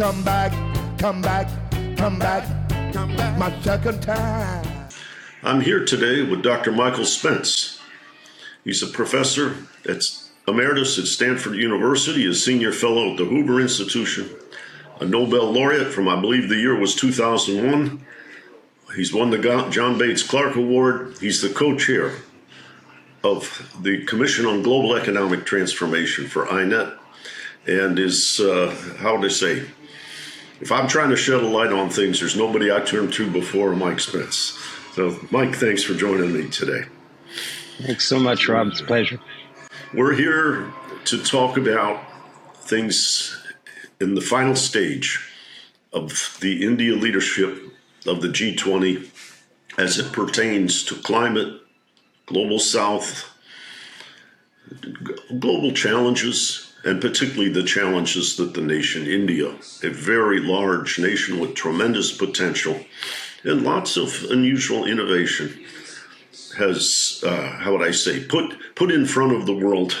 Come 0.00 0.24
back, 0.24 0.50
come 0.98 1.20
back, 1.20 1.46
come 1.98 2.18
back. 2.18 2.70
Come 2.90 3.14
back. 3.16 3.36
My 3.36 3.60
second 3.60 4.00
time. 4.00 4.88
I'm 5.42 5.60
here 5.60 5.84
today 5.84 6.22
with 6.22 6.42
Dr. 6.42 6.72
Michael 6.72 7.04
Spence. 7.04 7.78
He's 8.64 8.82
a 8.82 8.86
professor 8.86 9.56
at 9.86 10.10
emeritus 10.48 10.98
at 10.98 11.04
Stanford 11.04 11.54
University, 11.54 12.24
a 12.24 12.32
senior 12.32 12.72
fellow 12.72 13.10
at 13.10 13.18
the 13.18 13.26
Hoover 13.26 13.60
Institution, 13.60 14.30
a 15.00 15.04
Nobel 15.04 15.52
laureate 15.52 15.92
from, 15.92 16.08
I 16.08 16.18
believe, 16.18 16.48
the 16.48 16.56
year 16.56 16.74
was 16.74 16.94
2001. 16.94 18.02
He's 18.96 19.12
won 19.12 19.28
the 19.28 19.68
John 19.70 19.98
Bates 19.98 20.22
Clark 20.22 20.56
Award. 20.56 21.16
He's 21.20 21.42
the 21.42 21.50
co 21.50 21.76
chair 21.76 22.12
of 23.22 23.70
the 23.82 24.02
Commission 24.06 24.46
on 24.46 24.62
Global 24.62 24.96
Economic 24.96 25.44
Transformation 25.44 26.26
for 26.26 26.46
INET 26.46 26.96
and 27.66 27.98
is, 27.98 28.40
uh, 28.40 28.74
how 29.00 29.20
to 29.20 29.28
say, 29.28 29.66
if 30.60 30.70
I'm 30.70 30.88
trying 30.88 31.10
to 31.10 31.16
shed 31.16 31.42
a 31.42 31.46
light 31.46 31.72
on 31.72 31.88
things, 31.88 32.20
there's 32.20 32.36
nobody 32.36 32.72
I 32.72 32.80
turn 32.80 33.10
to 33.12 33.30
before 33.30 33.74
Mike 33.74 34.00
Spence. 34.00 34.58
So, 34.94 35.18
Mike, 35.30 35.54
thanks 35.54 35.82
for 35.82 35.94
joining 35.94 36.32
me 36.32 36.48
today. 36.48 36.82
Thanks 37.78 38.06
so 38.06 38.18
much, 38.18 38.48
Rob. 38.48 38.68
It's 38.68 38.80
a 38.80 38.84
pleasure. 38.84 39.18
We're 39.94 40.14
here 40.14 40.72
to 41.06 41.22
talk 41.22 41.56
about 41.56 42.02
things 42.54 43.36
in 44.00 44.14
the 44.14 44.20
final 44.20 44.54
stage 44.54 45.26
of 45.92 46.38
the 46.40 46.64
India 46.64 46.94
leadership 46.94 47.58
of 48.06 48.20
the 48.20 48.28
G20 48.28 49.08
as 49.78 49.98
it 49.98 50.12
pertains 50.12 50.84
to 50.84 50.94
climate, 50.96 51.60
global 52.26 52.58
south, 52.58 53.30
global 55.38 55.72
challenges, 55.72 56.69
and 56.84 57.00
particularly 57.00 57.52
the 57.52 57.62
challenges 57.62 58.36
that 58.36 58.54
the 58.54 58.60
nation 58.60 59.06
India, 59.06 59.54
a 59.82 59.90
very 59.90 60.40
large 60.40 60.98
nation 60.98 61.38
with 61.38 61.54
tremendous 61.54 62.12
potential 62.12 62.80
and 63.44 63.62
lots 63.62 63.96
of 63.96 64.24
unusual 64.30 64.86
innovation, 64.86 65.64
has, 66.56 67.22
uh, 67.26 67.58
how 67.58 67.72
would 67.72 67.86
I 67.86 67.90
say, 67.90 68.24
put 68.24 68.56
put 68.74 68.90
in 68.90 69.06
front 69.06 69.32
of 69.32 69.46
the 69.46 69.56
world. 69.56 69.96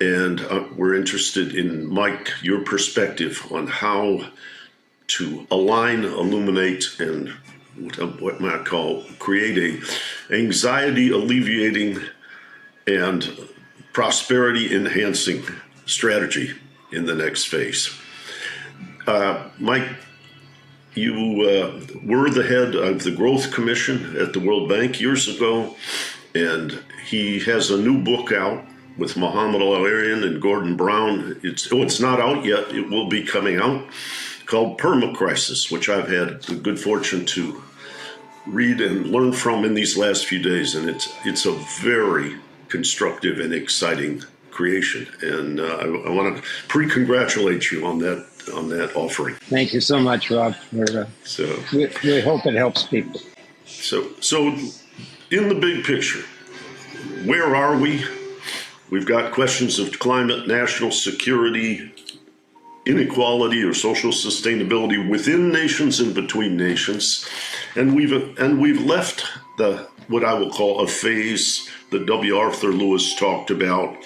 And 0.00 0.40
uh, 0.40 0.64
we're 0.76 0.94
interested 0.94 1.54
in, 1.54 1.86
Mike, 1.86 2.30
your 2.42 2.62
perspective 2.62 3.46
on 3.50 3.66
how 3.66 4.30
to 5.08 5.46
align, 5.50 6.04
illuminate, 6.04 6.98
and 6.98 7.34
what, 8.18 8.40
might 8.40 8.60
I 8.60 8.64
call 8.64 9.04
create 9.18 9.58
a 9.58 10.34
anxiety 10.34 11.10
alleviating 11.10 12.00
and 12.86 13.48
prosperity 13.92 14.74
enhancing 14.74 15.42
strategy 15.90 16.54
in 16.92 17.06
the 17.06 17.14
next 17.14 17.48
phase. 17.48 17.90
Uh, 19.06 19.48
Mike, 19.58 19.88
you 20.94 21.14
uh, 21.42 21.80
were 22.04 22.30
the 22.30 22.42
head 22.42 22.74
of 22.74 23.02
the 23.02 23.10
Growth 23.10 23.52
Commission 23.52 24.16
at 24.16 24.32
the 24.32 24.40
World 24.40 24.68
Bank 24.68 25.00
years 25.00 25.28
ago, 25.28 25.76
and 26.34 26.82
he 27.06 27.40
has 27.40 27.70
a 27.70 27.76
new 27.76 28.02
book 28.02 28.32
out 28.32 28.64
with 28.98 29.16
Mohamed 29.16 29.62
El-Erian 29.62 30.24
and 30.26 30.42
Gordon 30.42 30.76
Brown. 30.76 31.40
It's 31.42 31.72
oh, 31.72 31.82
it's 31.82 32.00
not 32.00 32.20
out 32.20 32.44
yet. 32.44 32.72
It 32.74 32.88
will 32.88 33.08
be 33.08 33.24
coming 33.24 33.56
out, 33.56 33.86
called 34.46 34.78
Permacrisis, 34.78 35.70
which 35.70 35.88
I've 35.88 36.08
had 36.08 36.42
the 36.42 36.56
good 36.56 36.78
fortune 36.78 37.24
to 37.26 37.62
read 38.46 38.80
and 38.80 39.06
learn 39.06 39.32
from 39.32 39.64
in 39.64 39.74
these 39.74 39.96
last 39.96 40.26
few 40.26 40.40
days, 40.40 40.74
and 40.74 40.88
it's 40.88 41.12
it's 41.24 41.46
a 41.46 41.52
very 41.82 42.36
constructive 42.68 43.38
and 43.38 43.52
exciting 43.52 44.22
creation. 44.60 45.06
And 45.22 45.58
uh, 45.58 45.64
I, 45.64 45.84
I 45.84 46.10
want 46.10 46.36
to 46.36 46.42
pre-congratulate 46.68 47.72
you 47.72 47.86
on 47.86 47.98
that 48.00 48.26
on 48.54 48.68
that 48.68 48.94
offering. 48.94 49.34
Thank 49.56 49.72
you 49.72 49.80
so 49.80 49.98
much, 50.00 50.30
Rob. 50.30 50.54
For, 50.54 51.00
uh, 51.00 51.06
So. 51.24 51.44
we, 51.72 51.88
we 52.02 52.20
hope 52.20 52.46
it 52.46 52.54
helps 52.54 52.82
people. 52.84 53.20
So, 53.64 54.08
so 54.20 54.48
in 55.30 55.48
the 55.48 55.54
big 55.54 55.84
picture, 55.84 56.24
where 57.24 57.54
are 57.54 57.76
we? 57.78 58.04
We've 58.90 59.06
got 59.06 59.32
questions 59.32 59.78
of 59.78 59.98
climate, 59.98 60.48
national 60.48 60.90
security, 60.90 61.92
inequality 62.86 63.62
or 63.62 63.72
social 63.72 64.10
sustainability 64.10 64.98
within 65.08 65.52
nations 65.52 66.00
and 66.00 66.14
between 66.14 66.56
nations, 66.56 67.28
and 67.76 67.94
we've 67.94 68.12
and 68.38 68.60
we've 68.60 68.82
left 68.84 69.24
the 69.58 69.88
what 70.08 70.24
I 70.24 70.34
will 70.34 70.50
call 70.50 70.80
a 70.80 70.88
phase 70.88 71.68
that 71.90 72.06
W. 72.06 72.36
Arthur 72.36 72.72
Lewis 72.72 73.14
talked 73.14 73.50
about 73.50 73.96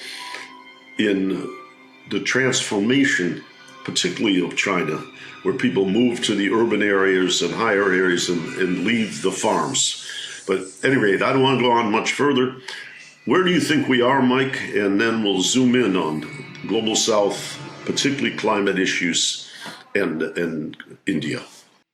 in 0.99 1.51
the 2.11 2.21
transformation, 2.21 3.43
particularly 3.85 4.45
of 4.45 4.57
China, 4.57 4.97
where 5.43 5.55
people 5.55 5.87
move 5.87 6.23
to 6.25 6.35
the 6.35 6.51
urban 6.51 6.83
areas 6.83 7.43
and 7.43 7.53
higher 7.55 7.93
areas 7.93 8.29
and, 8.29 8.43
and 8.59 8.85
leave 8.85 9.23
the 9.23 9.33
farms. 9.33 10.07
But 10.47 10.61
anyway, 10.83 11.15
I 11.15 11.33
don't 11.33 11.43
want 11.43 11.59
to 11.59 11.65
go 11.65 11.73
on 11.73 11.91
much 11.91 12.13
further. 12.13 12.57
Where 13.25 13.43
do 13.43 13.51
you 13.51 13.61
think 13.61 13.89
we 13.89 14.03
are, 14.03 14.21
Mike? 14.21 14.61
And 14.75 15.01
then 15.01 15.25
we'll 15.25 15.41
zoom 15.41 15.75
in 15.75 15.97
on 15.97 16.27
global 16.67 16.97
south, 16.97 17.59
particularly 17.87 18.37
climate 18.37 18.79
issues 18.79 19.51
and 19.95 20.23
and 20.23 20.77
India. 21.07 21.43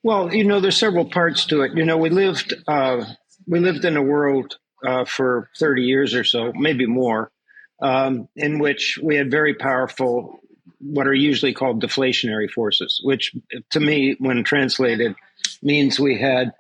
Well, 0.03 0.33
you 0.35 0.45
know, 0.45 0.61
there's 0.61 0.79
several 0.79 1.05
parts 1.05 1.45
to 1.47 1.61
it. 1.63 1.77
You 1.77 1.85
know, 1.85 1.99
we 1.99 2.11
lived 2.11 2.55
uh, 2.67 3.05
we 3.47 3.61
lived 3.61 3.85
in 3.85 3.97
a 3.97 4.03
world 4.03 4.57
uh, 4.85 5.05
for 5.05 5.51
30 5.59 5.83
years 5.83 6.15
or 6.15 6.25
so, 6.25 6.53
maybe 6.55 6.87
more, 6.87 7.31
um, 7.81 8.29
in 8.37 8.59
which 8.59 8.99
we 9.03 9.17
had 9.17 9.31
very 9.31 9.55
powerful, 9.55 10.41
what 10.79 11.07
are 11.07 11.15
usually 11.15 11.55
called 11.55 11.83
deflationary 11.83 12.51
forces, 12.51 13.01
which 13.03 13.35
to 13.71 13.81
me, 13.81 14.17
when 14.19 14.45
translated, 14.45 15.15
means 15.63 15.99
we 15.99 16.19
had 16.19 16.53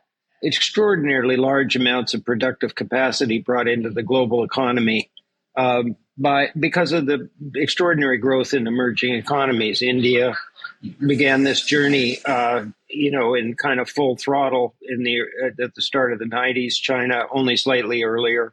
extraordinarily 0.44 1.36
large 1.36 1.76
amounts 1.76 2.14
of 2.14 2.25
productive 2.25 2.75
capacity 2.75 3.38
brought 3.38 3.69
into 3.69 3.91
the 3.91 4.03
global 4.03 4.42
economy 4.44 5.10
um, 5.56 5.97
by 6.16 6.48
because 6.58 6.92
of 6.92 7.06
the 7.06 7.28
extraordinary 7.54 8.19
growth 8.19 8.54
in 8.54 8.66
emerging 8.66 9.14
economies. 9.14 9.82
India 9.82 10.34
began 11.06 11.42
this 11.42 11.62
journey, 11.62 12.19
uh, 12.25 12.64
you 12.88 13.10
know, 13.10 13.34
in 13.34 13.54
kind 13.54 13.81
of 13.81 13.88
full 13.88 14.16
throttle 14.16 14.75
in 14.82 15.02
the 15.02 15.20
at 15.60 15.75
the 15.75 15.82
start 15.82 16.12
of 16.12 16.19
the 16.19 16.25
'90s. 16.25 16.75
China 16.75 17.25
only 17.31 17.56
slightly 17.56 18.02
earlier, 18.02 18.52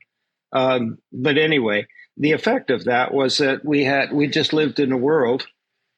um, 0.52 0.98
but 1.12 1.38
anyway, 1.38 1.88
the 2.18 2.32
effect 2.32 2.70
of 2.70 2.86
that 2.86 3.14
was 3.14 3.38
that 3.38 3.64
we 3.64 3.84
had 3.84 4.12
we 4.12 4.28
just 4.28 4.54
lived 4.54 4.80
in 4.80 4.92
a 4.92 4.98
world 4.98 5.48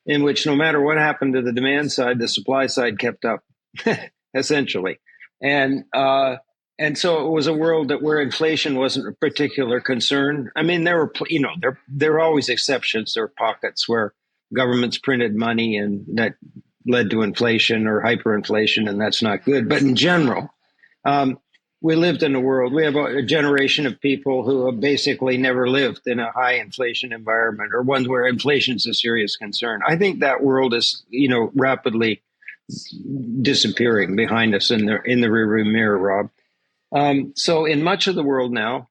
in 0.05 0.23
which 0.23 0.45
no 0.45 0.55
matter 0.55 0.81
what 0.81 0.97
happened 0.97 1.33
to 1.33 1.41
the 1.41 1.53
demand 1.53 1.91
side, 1.91 2.19
the 2.19 2.27
supply 2.27 2.67
side 2.67 2.99
kept 2.99 3.25
up, 3.25 3.43
essentially, 4.33 4.99
and 5.41 5.85
uh, 5.93 6.37
and 6.77 6.97
so 6.97 7.25
it 7.25 7.29
was 7.29 7.47
a 7.47 7.53
world 7.53 7.89
that 7.89 8.01
where 8.01 8.19
inflation 8.19 8.75
wasn't 8.75 9.07
a 9.07 9.11
particular 9.13 9.79
concern. 9.79 10.49
I 10.55 10.63
mean, 10.63 10.83
there 10.83 10.97
were 10.97 11.11
you 11.29 11.41
know 11.41 11.53
there 11.61 11.79
there 11.87 12.13
are 12.13 12.21
always 12.21 12.49
exceptions. 12.49 13.13
There 13.13 13.25
are 13.25 13.33
pockets 13.37 13.87
where 13.87 14.13
governments 14.53 14.97
printed 14.97 15.35
money 15.35 15.77
and 15.77 16.05
that 16.15 16.35
led 16.85 17.11
to 17.11 17.21
inflation 17.21 17.87
or 17.87 18.01
hyperinflation, 18.01 18.89
and 18.89 18.99
that's 18.99 19.21
not 19.21 19.45
good. 19.45 19.69
But 19.69 19.81
in 19.81 19.95
general, 19.95 20.49
um, 21.05 21.39
we 21.81 21.95
lived 21.95 22.23
in 22.23 22.35
a 22.35 22.39
world. 22.39 22.73
We 22.73 22.83
have 22.83 22.95
a, 22.95 23.21
generation 23.21 23.85
of 23.85 24.01
people 24.01 24.43
who 24.43 24.65
have 24.65 24.79
basically 24.79 25.37
never 25.37 25.69
lived 25.69 26.01
in 26.07 26.19
a 26.19 26.31
high 26.31 26.55
inflation 26.55 27.13
environment 27.13 27.71
or 27.73 27.81
ones 27.81 28.07
where 28.07 28.27
inflation 28.27 28.75
is 28.75 28.85
a 28.85 28.93
serious 28.93 29.37
concern. 29.37 29.81
I 29.87 29.95
think 29.95 30.19
that 30.19 30.43
world 30.43 30.73
is, 30.73 31.03
you 31.09 31.29
know, 31.29 31.51
rapidly 31.55 32.21
disappearing 33.41 34.15
behind 34.15 34.53
us 34.53 34.71
in 34.71 34.85
the 34.85 35.01
in 35.03 35.21
the 35.21 35.27
rearview 35.27 35.71
mirror, 35.71 35.97
Rob. 35.97 36.29
Um, 36.91 37.33
so, 37.35 37.65
in 37.65 37.83
much 37.83 38.07
of 38.07 38.15
the 38.15 38.23
world 38.23 38.51
now, 38.51 38.89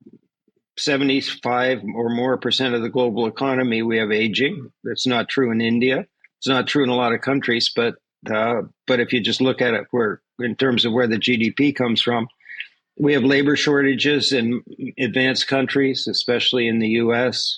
75 0.79 1.83
or 1.95 2.09
more 2.09 2.39
percent 2.39 2.75
of 2.75 2.83
the 2.83 2.89
global 2.89 3.27
economy, 3.27 3.83
we 3.83 3.99
have 3.99 4.13
aging. 4.13 4.73
That's 4.85 5.07
not 5.07 5.29
true 5.29 5.51
in 5.51 5.61
India. 5.61 6.07
It's 6.39 6.49
not 6.49 6.67
true 6.67 6.85
in 6.85 6.91
a 6.91 6.97
lot 6.97 7.13
of 7.13 7.21
countries, 7.21 7.71
but 7.75 7.97
uh, 8.31 8.63
but 8.87 9.01
if 9.01 9.13
you 9.13 9.21
just 9.21 9.41
look 9.41 9.61
at 9.61 9.75
it, 9.75 9.87
where 9.91 10.21
in 10.39 10.57
terms 10.57 10.85
of 10.85 10.93
where 10.93 11.07
the 11.07 11.17
GDP 11.17 11.75
comes 11.75 12.01
from, 12.01 12.29
we 12.99 13.13
have 13.13 13.25
labor 13.25 13.57
shortages 13.57 14.33
in 14.33 14.63
advanced 14.99 15.47
countries, 15.47 16.07
especially 16.09 16.67
in 16.67 16.79
the 16.81 16.89
U.S. 16.89 17.57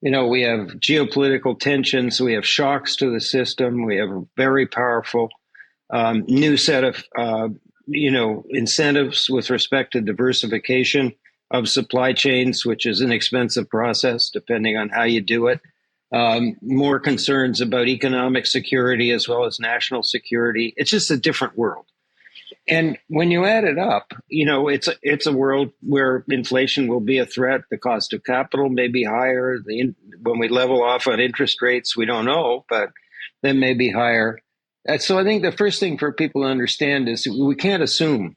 You 0.00 0.10
know, 0.10 0.26
we 0.26 0.42
have 0.42 0.78
geopolitical 0.78 1.58
tensions, 1.58 2.20
we 2.20 2.34
have 2.34 2.46
shocks 2.46 2.96
to 2.96 3.10
the 3.10 3.20
system, 3.20 3.84
we 3.84 3.96
have 3.96 4.10
a 4.10 4.24
very 4.36 4.66
powerful 4.66 5.30
um, 5.90 6.24
new 6.26 6.56
set 6.56 6.84
of, 6.84 7.04
uh, 7.16 7.48
you 7.86 8.10
know, 8.10 8.44
incentives 8.50 9.30
with 9.30 9.50
respect 9.50 9.92
to 9.92 10.00
diversification 10.00 11.12
of 11.50 11.68
supply 11.68 12.12
chains, 12.12 12.64
which 12.64 12.86
is 12.86 13.00
an 13.00 13.12
expensive 13.12 13.68
process 13.68 14.30
depending 14.30 14.76
on 14.76 14.88
how 14.88 15.04
you 15.04 15.20
do 15.20 15.46
it. 15.46 15.60
Um, 16.12 16.56
more 16.60 16.98
concerns 16.98 17.60
about 17.60 17.88
economic 17.88 18.46
security 18.46 19.12
as 19.12 19.28
well 19.28 19.44
as 19.44 19.60
national 19.60 20.02
security. 20.02 20.74
It's 20.76 20.90
just 20.90 21.10
a 21.10 21.16
different 21.16 21.56
world. 21.56 21.86
And 22.68 22.96
when 23.08 23.30
you 23.30 23.44
add 23.44 23.64
it 23.64 23.78
up, 23.78 24.12
you 24.28 24.46
know, 24.46 24.68
it's 24.68 24.86
a, 24.86 24.94
it's 25.02 25.26
a 25.26 25.32
world 25.32 25.72
where 25.82 26.24
inflation 26.28 26.86
will 26.86 27.00
be 27.00 27.18
a 27.18 27.26
threat. 27.26 27.62
The 27.70 27.78
cost 27.78 28.12
of 28.12 28.22
capital 28.24 28.68
may 28.68 28.88
be 28.88 29.02
higher. 29.02 29.58
The, 29.64 29.94
when 30.20 30.38
we 30.38 30.48
level 30.48 30.82
off 30.82 31.08
on 31.08 31.18
interest 31.18 31.60
rates, 31.60 31.96
we 31.96 32.06
don't 32.06 32.24
know, 32.24 32.64
but 32.68 32.90
they 33.42 33.52
may 33.52 33.74
be 33.74 33.90
higher. 33.90 34.38
And 34.86 35.02
so 35.02 35.18
I 35.18 35.24
think 35.24 35.42
the 35.42 35.52
first 35.52 35.80
thing 35.80 35.98
for 35.98 36.12
people 36.12 36.42
to 36.42 36.48
understand 36.48 37.08
is 37.08 37.26
we 37.26 37.56
can't 37.56 37.82
assume, 37.82 38.34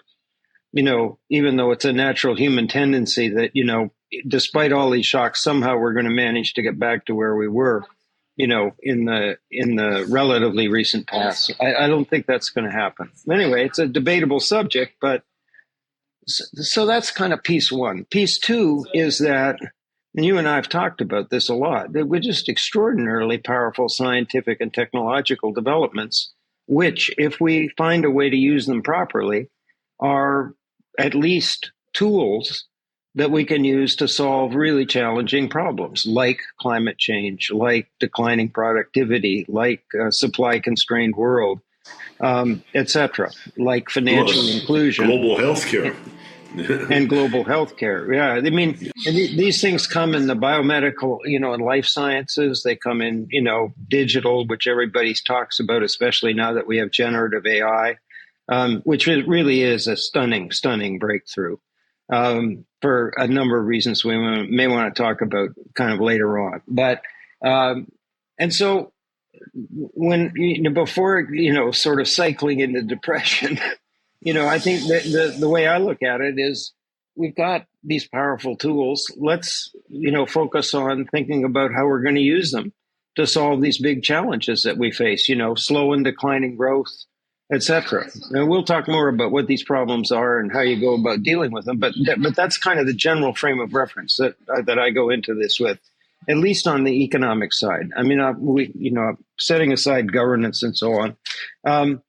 you 0.71 0.83
know, 0.83 1.19
even 1.29 1.55
though 1.57 1.71
it's 1.71 1.85
a 1.85 1.93
natural 1.93 2.35
human 2.35 2.67
tendency 2.67 3.29
that, 3.29 3.51
you 3.53 3.65
know, 3.65 3.91
despite 4.27 4.71
all 4.71 4.89
these 4.89 5.05
shocks, 5.05 5.43
somehow 5.43 5.77
we're 5.77 5.93
going 5.93 6.05
to 6.05 6.11
manage 6.11 6.53
to 6.53 6.61
get 6.63 6.79
back 6.79 7.05
to 7.05 7.15
where 7.15 7.35
we 7.35 7.47
were 7.47 7.83
you 8.35 8.47
know, 8.47 8.75
in 8.81 9.05
the 9.05 9.37
in 9.49 9.75
the 9.75 10.05
relatively 10.09 10.67
recent 10.67 11.07
past. 11.07 11.53
I, 11.59 11.85
I 11.85 11.87
don't 11.87 12.09
think 12.09 12.25
that's 12.25 12.49
going 12.49 12.65
to 12.65 12.75
happen. 12.75 13.11
Anyway, 13.31 13.65
it's 13.65 13.79
a 13.79 13.87
debatable 13.87 14.39
subject, 14.39 14.95
but 14.99 15.23
so, 16.27 16.43
so 16.55 16.85
that's 16.85 17.11
kind 17.11 17.33
of 17.33 17.43
piece 17.43 17.71
one. 17.71 18.05
Piece 18.05 18.37
two 18.39 18.85
is 18.93 19.19
that, 19.19 19.57
and 20.15 20.25
you 20.25 20.37
and 20.37 20.47
I 20.47 20.55
have 20.55 20.69
talked 20.69 21.01
about 21.01 21.29
this 21.29 21.49
a 21.49 21.55
lot. 21.55 21.93
That 21.93 22.07
we're 22.07 22.19
just 22.19 22.49
extraordinarily 22.49 23.37
powerful 23.37 23.89
scientific 23.89 24.59
and 24.59 24.73
technological 24.73 25.53
developments, 25.53 26.33
which, 26.67 27.11
if 27.17 27.39
we 27.39 27.71
find 27.77 28.05
a 28.05 28.11
way 28.11 28.29
to 28.29 28.37
use 28.37 28.65
them 28.65 28.81
properly, 28.81 29.49
are 29.99 30.53
at 30.99 31.15
least 31.15 31.71
tools 31.93 32.65
that 33.15 33.31
we 33.31 33.45
can 33.45 33.63
use 33.63 33.95
to 33.95 34.07
solve 34.07 34.55
really 34.55 34.85
challenging 34.85 35.47
problems 35.49 36.05
like 36.05 36.39
climate 36.59 36.97
change, 36.97 37.49
like 37.49 37.87
declining 37.99 38.49
productivity, 38.49 39.45
like 39.47 39.83
a 39.99 40.11
supply 40.11 40.59
constrained 40.59 41.15
world, 41.15 41.61
um, 42.19 42.63
etc., 42.73 43.31
like 43.57 43.89
financial 43.89 44.41
Plus, 44.41 44.59
inclusion, 44.59 45.07
global 45.07 45.37
healthcare. 45.37 45.95
and 46.89 47.09
global 47.09 47.43
healthcare. 47.43 48.13
Yeah, 48.13 48.33
I 48.33 48.49
mean, 48.49 48.77
these 49.03 49.59
things 49.59 49.87
come 49.87 50.15
in 50.15 50.27
the 50.27 50.35
biomedical, 50.35 51.19
you 51.25 51.37
know, 51.37 51.53
and 51.53 51.63
life 51.63 51.85
sciences. 51.85 52.63
They 52.63 52.77
come 52.77 53.01
in, 53.01 53.27
you 53.29 53.41
know, 53.41 53.73
digital, 53.89 54.47
which 54.47 54.65
everybody 54.65 55.13
talks 55.13 55.59
about, 55.59 55.83
especially 55.83 56.33
now 56.33 56.53
that 56.53 56.65
we 56.65 56.77
have 56.77 56.91
generative 56.91 57.45
AI, 57.45 57.97
um, 58.47 58.81
which 58.85 59.05
really 59.05 59.63
is 59.63 59.87
a 59.87 59.97
stunning, 59.97 60.51
stunning 60.51 60.97
breakthrough 60.97 61.57
um, 62.09 62.65
for 62.81 63.13
a 63.17 63.27
number 63.27 63.59
of 63.59 63.65
reasons 63.65 64.05
we 64.05 64.17
may 64.17 64.67
want 64.67 64.93
to 64.93 65.01
talk 65.01 65.21
about 65.21 65.49
kind 65.73 65.91
of 65.91 65.99
later 65.99 66.37
on. 66.37 66.61
But 66.67 67.01
um, 67.43 67.87
and 68.37 68.53
so 68.53 68.91
when 69.69 70.31
you 70.35 70.61
know, 70.61 70.71
before 70.71 71.21
you 71.31 71.53
know, 71.53 71.71
sort 71.71 71.99
of 71.99 72.07
cycling 72.07 72.59
into 72.59 72.81
depression, 72.81 73.59
you 74.21 74.33
know, 74.33 74.47
I 74.47 74.59
think 74.59 74.87
that 74.87 75.03
the 75.03 75.35
the 75.39 75.49
way 75.49 75.67
I 75.67 75.77
look 75.77 76.01
at 76.03 76.21
it 76.21 76.35
is 76.37 76.73
we've 77.15 77.35
got 77.35 77.65
these 77.83 78.07
powerful 78.07 78.55
tools. 78.55 79.11
Let's 79.17 79.73
you 79.89 80.11
know 80.11 80.25
focus 80.25 80.73
on 80.73 81.05
thinking 81.05 81.43
about 81.43 81.73
how 81.73 81.85
we're 81.85 82.03
going 82.03 82.15
to 82.15 82.21
use 82.21 82.51
them 82.51 82.73
to 83.15 83.25
solve 83.25 83.61
these 83.61 83.77
big 83.77 84.03
challenges 84.03 84.63
that 84.63 84.77
we 84.77 84.91
face. 84.91 85.29
You 85.29 85.35
know, 85.35 85.55
slow 85.55 85.93
and 85.93 86.03
declining 86.03 86.55
growth 86.55 86.93
etc. 87.51 88.09
And 88.31 88.49
we'll 88.49 88.63
talk 88.63 88.87
more 88.87 89.07
about 89.07 89.31
what 89.31 89.47
these 89.47 89.63
problems 89.63 90.11
are 90.11 90.39
and 90.39 90.51
how 90.51 90.61
you 90.61 90.79
go 90.79 90.95
about 90.95 91.23
dealing 91.23 91.51
with 91.51 91.65
them. 91.65 91.77
But 91.77 91.93
but 92.21 92.35
that's 92.35 92.57
kind 92.57 92.79
of 92.79 92.87
the 92.87 92.93
general 92.93 93.33
frame 93.33 93.59
of 93.59 93.73
reference 93.73 94.17
that 94.17 94.35
uh, 94.49 94.61
that 94.63 94.79
I 94.79 94.89
go 94.89 95.09
into 95.09 95.35
this 95.35 95.59
with, 95.59 95.79
at 96.27 96.37
least 96.37 96.67
on 96.67 96.83
the 96.83 97.03
economic 97.03 97.53
side. 97.53 97.89
I 97.95 98.03
mean, 98.03 98.19
uh, 98.19 98.33
we 98.37 98.71
you 98.75 98.91
know 98.91 99.15
setting 99.39 99.71
aside 99.71 100.11
governance 100.11 100.63
and 100.63 100.75
so 100.75 100.93
on. 100.93 101.17
Um, 101.65 102.01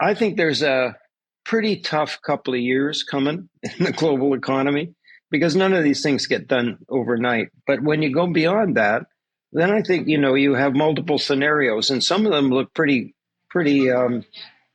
I 0.00 0.14
think 0.14 0.36
there's 0.36 0.62
a 0.62 0.96
pretty 1.44 1.76
tough 1.76 2.20
couple 2.22 2.54
of 2.54 2.60
years 2.60 3.02
coming 3.02 3.48
in 3.62 3.84
the 3.84 3.92
global 3.92 4.34
economy 4.34 4.94
because 5.30 5.54
none 5.54 5.72
of 5.72 5.84
these 5.84 6.02
things 6.02 6.26
get 6.26 6.48
done 6.48 6.78
overnight. 6.88 7.48
But 7.66 7.82
when 7.82 8.02
you 8.02 8.12
go 8.12 8.26
beyond 8.26 8.76
that, 8.76 9.06
then 9.52 9.70
I 9.70 9.82
think 9.82 10.08
you 10.08 10.18
know 10.18 10.34
you 10.34 10.54
have 10.54 10.74
multiple 10.74 11.18
scenarios, 11.18 11.90
and 11.90 12.02
some 12.02 12.26
of 12.26 12.32
them 12.32 12.50
look 12.50 12.74
pretty 12.74 13.14
pretty 13.48 13.88
um, 13.88 14.24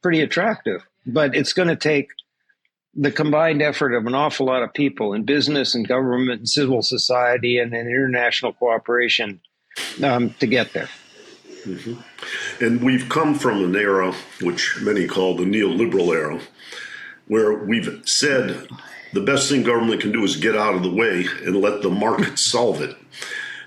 pretty 0.02 0.22
attractive. 0.22 0.86
But 1.06 1.36
it's 1.36 1.54
going 1.54 1.70
to 1.70 1.76
take 1.76 2.10
the 2.96 3.12
combined 3.12 3.62
effort 3.62 3.94
of 3.94 4.06
an 4.06 4.16
awful 4.16 4.48
lot 4.48 4.64
of 4.64 4.74
people 4.74 5.14
in 5.14 5.24
business 5.24 5.76
and 5.76 5.88
government 5.88 6.40
and 6.40 6.50
civil 6.50 6.82
society 6.82 7.58
and, 7.60 7.74
and 7.74 7.88
international 7.88 8.54
cooperation 8.54 9.42
um, 10.04 10.32
to 10.40 10.48
get 10.48 10.74
there. 10.74 10.90
Mm-hmm. 11.66 12.66
And 12.66 12.84
we've 12.84 13.10
come 13.10 13.36
from 13.36 13.64
an 13.64 13.76
era, 13.76 14.14
which 14.42 14.78
many 14.82 15.08
call 15.08 15.36
the 15.36 15.44
neoliberal 15.44 16.14
era, 16.16 16.40
where 17.28 17.54
we've 17.54 18.02
said 18.06 18.68
the 19.14 19.22
best 19.22 19.50
thing 19.50 19.64
government 19.64 20.02
can 20.02 20.12
do 20.12 20.24
is 20.24 20.36
get 20.36 20.56
out 20.56 20.76
of 20.76 20.84
the 20.84 20.92
way 20.92 21.26
and 21.46 21.56
let 21.56 21.82
the 21.82 21.90
market 21.90 22.40
solve 22.40 22.82
it. 22.82 22.96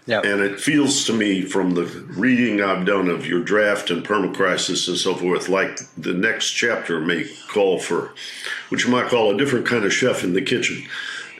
Yep. 0.06 0.24
And 0.24 0.40
it 0.40 0.60
feels 0.60 1.04
to 1.04 1.12
me 1.12 1.42
from 1.42 1.74
the 1.74 1.84
reading 2.16 2.60
I've 2.60 2.84
done 2.84 3.08
of 3.08 3.24
your 3.24 3.40
draft 3.40 3.88
and 3.90 4.04
permacrisis 4.04 4.88
and 4.88 4.96
so 4.96 5.14
forth, 5.14 5.48
like 5.48 5.78
the 5.96 6.12
next 6.12 6.50
chapter 6.50 7.00
may 7.00 7.24
call 7.48 7.78
for, 7.78 8.12
which 8.70 8.84
you 8.84 8.90
might 8.90 9.08
call 9.08 9.32
a 9.32 9.38
different 9.38 9.64
kind 9.64 9.84
of 9.84 9.92
chef 9.92 10.24
in 10.24 10.32
the 10.32 10.42
kitchen. 10.42 10.84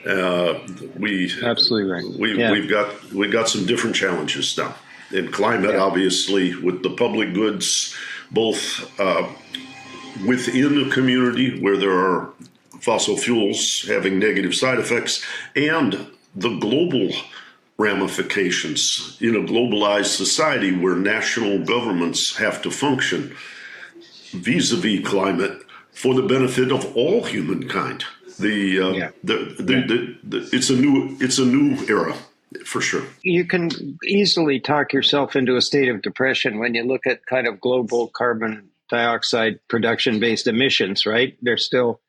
Uh, 0.07 0.61
we 0.97 1.33
absolutely 1.43 1.91
right. 1.91 2.05
We, 2.19 2.39
yeah. 2.39 2.53
We've 2.53 2.69
got 2.69 3.13
we've 3.13 3.33
got 3.33 3.49
some 3.49 3.67
different 3.67 3.97
challenges 3.97 4.57
now 4.57 4.75
in 5.13 5.31
climate, 5.31 5.75
yeah. 5.75 5.81
obviously, 5.81 6.57
with 6.57 6.83
the 6.83 6.91
public 6.91 7.35
goods, 7.35 7.95
both 8.31 8.99
uh, 9.01 9.29
within 10.27 10.83
the 10.83 10.91
community 10.93 11.61
where 11.61 11.77
there 11.77 11.97
are 11.97 12.31
fossil 12.81 13.17
fuels 13.17 13.85
having 13.87 14.19
negative 14.19 14.55
side 14.55 14.79
effects, 14.79 15.25
and 15.55 16.09
the 16.35 16.57
global 16.59 17.11
ramifications 17.79 19.17
in 19.21 19.35
a 19.35 19.41
globalized 19.41 20.17
society 20.17 20.77
where 20.77 20.97
national 20.97 21.65
governments 21.65 22.37
have 22.37 22.63
to 22.63 22.71
function 22.71 23.35
vis-a-vis 24.33 25.07
climate 25.07 25.63
for 25.93 26.15
the 26.15 26.23
benefit 26.23 26.73
of 26.73 26.97
all 26.97 27.25
humankind. 27.25 28.05
The, 28.39 28.81
uh, 28.81 28.91
yeah. 28.91 29.11
the, 29.23 29.57
the, 29.59 29.75
yeah. 29.75 29.87
the, 29.87 30.19
the, 30.25 30.49
it's 30.53 30.71
a 30.71 30.77
new 30.77 31.17
it's 31.21 31.39
a 31.39 31.45
new 31.45 31.77
era 31.87 32.15
for 32.65 32.81
sure. 32.81 33.05
You 33.23 33.45
can 33.45 33.99
easily 34.05 34.61
talk 34.61 34.93
yourself 34.93 35.37
into 35.37 35.57
a 35.57 35.63
state 35.63 35.89
of 35.89 36.03
depression 36.03 36.59
when 36.59 36.75
you 36.75 36.83
look 36.85 37.07
at 37.07 37.27
kind 37.27 37.47
of 37.47 37.61
global 37.61 38.09
carbon 38.09 38.71
dioxide 38.91 39.59
production 39.69 40.21
based 40.21 40.47
emissions, 40.47 41.07
right? 41.07 41.37
They're 41.43 41.57
still 41.59 42.01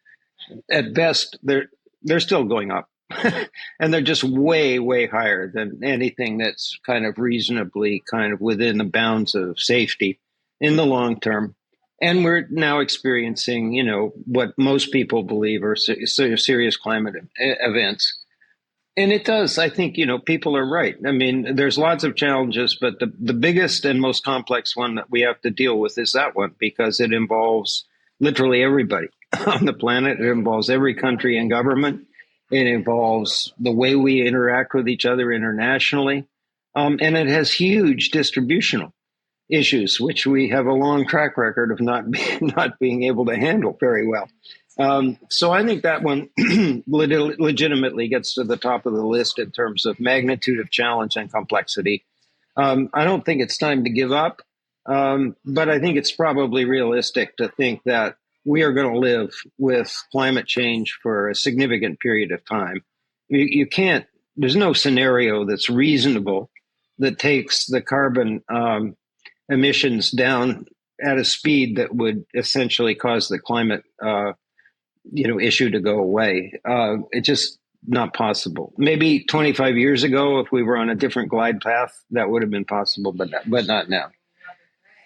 at 0.69 0.93
best 0.93 1.37
they're 1.43 1.69
they're 2.03 2.19
still 2.19 2.43
going 2.43 2.71
up. 2.71 2.89
and 3.79 3.93
they're 3.93 4.01
just 4.01 4.23
way, 4.23 4.79
way 4.79 5.07
higher 5.07 5.47
than 5.47 5.83
anything 5.83 6.37
that's 6.37 6.77
kind 6.85 7.05
of 7.05 7.17
reasonably 7.17 8.03
kind 8.09 8.33
of 8.33 8.41
within 8.41 8.77
the 8.77 8.83
bounds 8.83 9.35
of 9.35 9.59
safety 9.59 10.19
in 10.59 10.75
the 10.75 10.85
long 10.85 11.19
term. 11.19 11.55
And 12.01 12.23
we're 12.23 12.47
now 12.49 12.79
experiencing, 12.79 13.73
you 13.73 13.83
know, 13.83 14.13
what 14.25 14.57
most 14.57 14.91
people 14.91 15.23
believe 15.23 15.63
are 15.63 15.75
serious 15.75 16.77
climate 16.77 17.15
events. 17.37 18.19
And 18.95 19.11
it 19.11 19.25
does. 19.25 19.57
I 19.57 19.69
think, 19.69 19.97
you 19.97 20.05
know, 20.05 20.19
people 20.19 20.55
are 20.55 20.69
right. 20.69 20.95
I 21.05 21.11
mean, 21.11 21.55
there's 21.55 21.77
lots 21.77 22.03
of 22.03 22.15
challenges, 22.15 22.77
but 22.79 22.99
the, 22.99 23.11
the 23.19 23.33
biggest 23.33 23.85
and 23.85 23.99
most 23.99 24.23
complex 24.23 24.75
one 24.75 24.95
that 24.95 25.09
we 25.09 25.21
have 25.21 25.41
to 25.41 25.49
deal 25.49 25.79
with 25.79 25.97
is 25.97 26.11
that 26.13 26.35
one 26.35 26.53
because 26.59 26.99
it 26.99 27.11
involves 27.11 27.85
literally 28.19 28.63
everybody 28.63 29.07
on 29.47 29.65
the 29.65 29.73
planet. 29.73 30.19
It 30.19 30.29
involves 30.29 30.69
every 30.69 30.93
country 30.93 31.37
and 31.37 31.49
government. 31.49 32.07
It 32.53 32.67
involves 32.67 33.51
the 33.57 33.71
way 33.71 33.95
we 33.95 34.27
interact 34.27 34.75
with 34.75 34.87
each 34.87 35.07
other 35.07 35.31
internationally. 35.31 36.27
Um, 36.75 36.99
and 37.01 37.17
it 37.17 37.27
has 37.27 37.51
huge 37.51 38.11
distributional 38.11 38.93
issues, 39.49 39.99
which 39.99 40.27
we 40.27 40.49
have 40.49 40.67
a 40.67 40.73
long 40.73 41.07
track 41.07 41.35
record 41.35 41.71
of 41.71 41.81
not, 41.81 42.11
be, 42.11 42.37
not 42.41 42.77
being 42.77 43.05
able 43.05 43.25
to 43.25 43.35
handle 43.35 43.75
very 43.79 44.07
well. 44.07 44.29
Um, 44.77 45.17
so 45.31 45.51
I 45.51 45.65
think 45.65 45.81
that 45.81 46.03
one 46.03 46.29
legitimately 46.87 48.07
gets 48.07 48.35
to 48.35 48.43
the 48.43 48.57
top 48.57 48.85
of 48.85 48.93
the 48.93 49.05
list 49.05 49.39
in 49.39 49.49
terms 49.49 49.87
of 49.87 49.99
magnitude 49.99 50.59
of 50.59 50.69
challenge 50.69 51.15
and 51.15 51.31
complexity. 51.31 52.05
Um, 52.55 52.89
I 52.93 53.03
don't 53.03 53.25
think 53.25 53.41
it's 53.41 53.57
time 53.57 53.83
to 53.83 53.89
give 53.89 54.11
up, 54.11 54.43
um, 54.85 55.35
but 55.43 55.69
I 55.69 55.79
think 55.79 55.97
it's 55.97 56.11
probably 56.11 56.65
realistic 56.65 57.35
to 57.37 57.49
think 57.49 57.81
that 57.85 58.15
we 58.45 58.63
are 58.63 58.73
going 58.73 58.91
to 58.91 58.99
live 58.99 59.31
with 59.57 59.95
climate 60.11 60.47
change 60.47 60.97
for 61.01 61.29
a 61.29 61.35
significant 61.35 61.99
period 61.99 62.31
of 62.31 62.45
time. 62.45 62.83
You, 63.29 63.45
you, 63.49 63.67
can't, 63.67 64.05
there's 64.35 64.55
no 64.55 64.73
scenario 64.73 65.45
that's 65.45 65.69
reasonable 65.69 66.49
that 66.99 67.19
takes 67.19 67.65
the 67.65 67.81
carbon 67.81 68.43
um, 68.49 68.95
emissions 69.49 70.11
down 70.11 70.65
at 71.03 71.17
a 71.17 71.25
speed 71.25 71.77
that 71.77 71.93
would 71.93 72.25
essentially 72.33 72.95
cause 72.95 73.27
the 73.27 73.39
climate, 73.39 73.83
uh, 74.01 74.33
you 75.11 75.27
know, 75.27 75.39
issue 75.39 75.69
to 75.71 75.79
go 75.79 75.99
away. 75.99 76.53
Uh, 76.67 76.97
it's 77.11 77.27
just 77.27 77.57
not 77.85 78.13
possible. 78.13 78.73
Maybe 78.77 79.23
25 79.25 79.75
years 79.75 80.03
ago, 80.03 80.39
if 80.39 80.51
we 80.51 80.63
were 80.63 80.77
on 80.77 80.89
a 80.89 80.95
different 80.95 81.29
glide 81.29 81.61
path, 81.61 81.93
that 82.11 82.29
would 82.29 82.41
have 82.41 82.51
been 82.51 82.65
possible, 82.65 83.11
but 83.11 83.29
not, 83.29 83.49
but 83.49 83.67
not 83.67 83.89
now. 83.89 84.11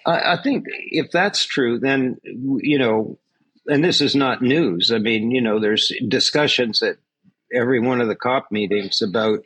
I, 0.05 0.33
I 0.33 0.41
think 0.41 0.65
if 0.69 1.11
that's 1.11 1.43
true, 1.45 1.79
then 1.79 2.17
you 2.23 2.77
know, 2.77 3.17
and 3.67 3.83
this 3.83 4.01
is 4.01 4.15
not 4.15 4.41
news. 4.41 4.91
I 4.91 4.97
mean, 4.97 5.31
you 5.31 5.41
know, 5.41 5.59
there's 5.59 5.91
discussions 6.07 6.81
at 6.81 6.97
every 7.53 7.79
one 7.79 8.01
of 8.01 8.07
the 8.07 8.15
COP 8.15 8.51
meetings 8.51 9.01
about 9.01 9.39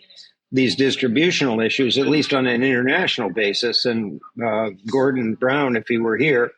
these 0.52 0.76
distributional 0.76 1.62
issues, 1.62 1.98
at 1.98 2.08
least 2.08 2.34
on 2.34 2.46
an 2.46 2.64
international 2.64 3.30
basis. 3.30 3.86
And 3.86 4.20
uh, 4.44 4.72
Gordon 4.92 5.36
Brown, 5.36 5.78
if 5.78 5.86
he 5.88 5.98
were 5.98 6.18
here, 6.18 6.52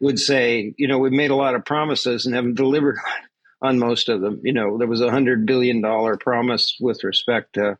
would 0.00 0.18
say, 0.18 0.72
you 0.78 0.86
know, 0.86 0.98
we've 0.98 1.12
made 1.12 1.32
a 1.32 1.36
lot 1.36 1.56
of 1.56 1.64
promises 1.64 2.26
and 2.26 2.34
haven't 2.34 2.54
delivered 2.54 2.96
on 3.62 3.78
most 3.78 4.08
of 4.08 4.20
them. 4.20 4.40
You 4.44 4.52
know, 4.52 4.78
there 4.78 4.86
was 4.86 5.00
a 5.00 5.10
hundred 5.10 5.46
billion 5.46 5.80
dollar 5.80 6.16
promise 6.16 6.76
with 6.80 7.02
respect 7.02 7.54
to, 7.54 7.76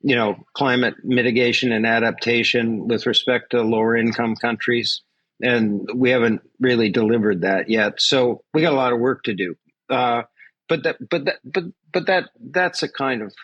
you 0.00 0.16
know, 0.16 0.36
climate 0.54 0.94
mitigation 1.04 1.70
and 1.70 1.86
adaptation 1.86 2.88
with 2.88 3.06
respect 3.06 3.50
to 3.50 3.62
lower 3.62 3.96
income 3.96 4.34
countries. 4.34 5.02
And 5.44 5.88
we 5.94 6.10
haven't 6.10 6.40
really 6.58 6.90
delivered 6.90 7.42
that 7.42 7.68
yet. 7.68 8.00
So 8.00 8.42
we 8.54 8.62
got 8.62 8.72
a 8.72 8.76
lot 8.76 8.92
of 8.92 8.98
work 8.98 9.24
to 9.24 9.34
do. 9.34 9.56
Uh, 9.90 10.22
but 10.68 10.84
that, 10.84 10.96
but 11.10 11.26
that, 11.26 11.36
but, 11.44 11.64
but 11.92 12.06
that, 12.06 12.30
that's 12.40 12.82
a 12.82 12.88
kind 12.88 13.22
of 13.22 13.34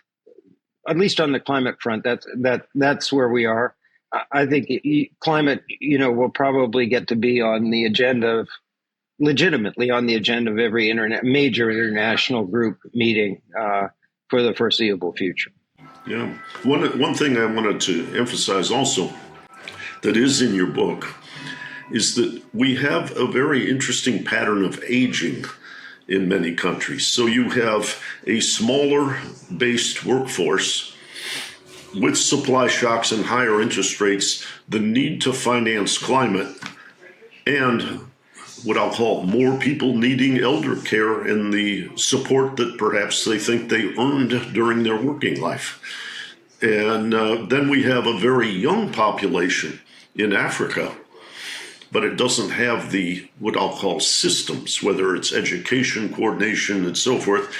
at 0.89 0.97
least 0.97 1.21
on 1.21 1.33
the 1.33 1.41
climate 1.41 1.77
front, 1.81 2.05
that's 2.05 2.27
that 2.39 2.67
that's 2.75 3.13
where 3.13 3.29
we 3.29 3.45
are. 3.45 3.75
I 4.33 4.47
think 4.47 4.69
climate, 5.21 5.63
you 5.69 5.99
know, 5.99 6.11
will 6.11 6.31
probably 6.31 6.87
get 6.87 7.09
to 7.09 7.17
be 7.17 7.41
on 7.41 7.71
the 7.71 7.85
agenda 7.85 8.29
of 8.29 8.49
legitimately 9.21 9.91
on 9.91 10.07
the 10.07 10.17
agenda 10.17 10.51
of 10.51 10.59
every 10.59 10.91
internet 10.91 11.23
major 11.23 11.71
international 11.71 12.45
group 12.45 12.79
meeting 12.93 13.41
uh, 13.59 13.89
for 14.29 14.43
the 14.43 14.55
foreseeable 14.55 15.13
future. 15.13 15.53
Yeah, 16.07 16.35
one 16.65 16.99
one 16.99 17.15
thing 17.15 17.37
I 17.37 17.45
wanted 17.45 17.81
to 17.83 18.17
emphasize 18.17 18.71
also 18.71 19.13
that 20.03 20.17
is 20.17 20.41
in 20.41 20.55
your 20.55 20.67
book 20.67 21.15
is 21.91 22.15
that 22.15 22.43
we 22.55 22.77
have 22.77 23.17
a 23.17 23.27
very 23.27 23.69
interesting 23.69 24.25
pattern 24.25 24.65
of 24.65 24.83
aging 24.87 25.45
in 26.09 26.29
many 26.29 26.55
countries. 26.55 27.07
So 27.07 27.27
you 27.27 27.51
have 27.51 28.03
a 28.27 28.41
smaller 28.41 29.19
based 29.57 30.05
workforce 30.05 30.95
with 31.95 32.17
supply 32.17 32.69
shocks 32.69 33.13
and 33.13 33.25
higher 33.25 33.61
interest 33.61 34.01
rates, 34.01 34.45
the 34.69 34.79
need 34.79 35.21
to 35.23 35.33
finance 35.33 35.99
climate, 35.99 36.57
and 37.47 38.01
what 38.65 38.77
I'll 38.77 38.93
call 38.93 39.23
more 39.23 39.59
people 39.59 39.97
needing 39.97 40.39
elder 40.39 40.77
care 40.77 41.23
and 41.23 41.53
the 41.53 41.97
support 41.97 42.57
that 42.57 42.77
perhaps 42.77 43.25
they 43.25 43.39
think 43.39 43.69
they 43.69 43.95
earned 43.97 44.53
during 44.53 44.83
their 44.83 45.01
working 45.01 45.41
life. 45.41 45.81
And 46.61 47.15
uh, 47.15 47.47
then 47.47 47.71
we 47.71 47.85
have 47.85 48.07
a 48.07 48.19
very 48.19 48.51
young 48.51 48.93
population 48.93 49.81
in 50.15 50.33
Africa 50.35 50.95
but 51.93 52.05
it 52.05 52.17
doesn't 52.17 52.51
have 52.51 52.93
the 52.93 53.29
what 53.39 53.57
I'll 53.57 53.77
call 53.77 54.01
systems, 54.01 54.83
whether 54.83 55.17
it's 55.17 55.33
education, 55.33 56.13
coordination, 56.15 56.87
and 56.87 56.97
so 56.97 57.19
forth, 57.19 57.55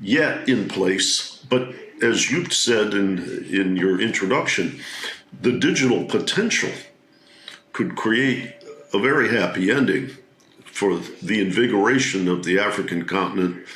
yet 0.00 0.48
in 0.48 0.68
place. 0.68 1.44
But 1.48 1.74
as 2.02 2.30
you 2.30 2.48
said 2.50 2.94
in 2.94 3.46
in 3.50 3.76
your 3.76 4.00
introduction, 4.00 4.80
the 5.40 5.52
digital 5.52 6.04
potential 6.04 6.72
could 7.72 7.96
create 7.96 8.54
a 8.94 8.98
very 8.98 9.28
happy 9.28 9.70
ending 9.70 10.10
for 10.64 10.98
the 11.22 11.40
invigoration 11.40 12.28
of 12.28 12.44
the 12.44 12.58
African 12.58 13.04
continent 13.04 13.66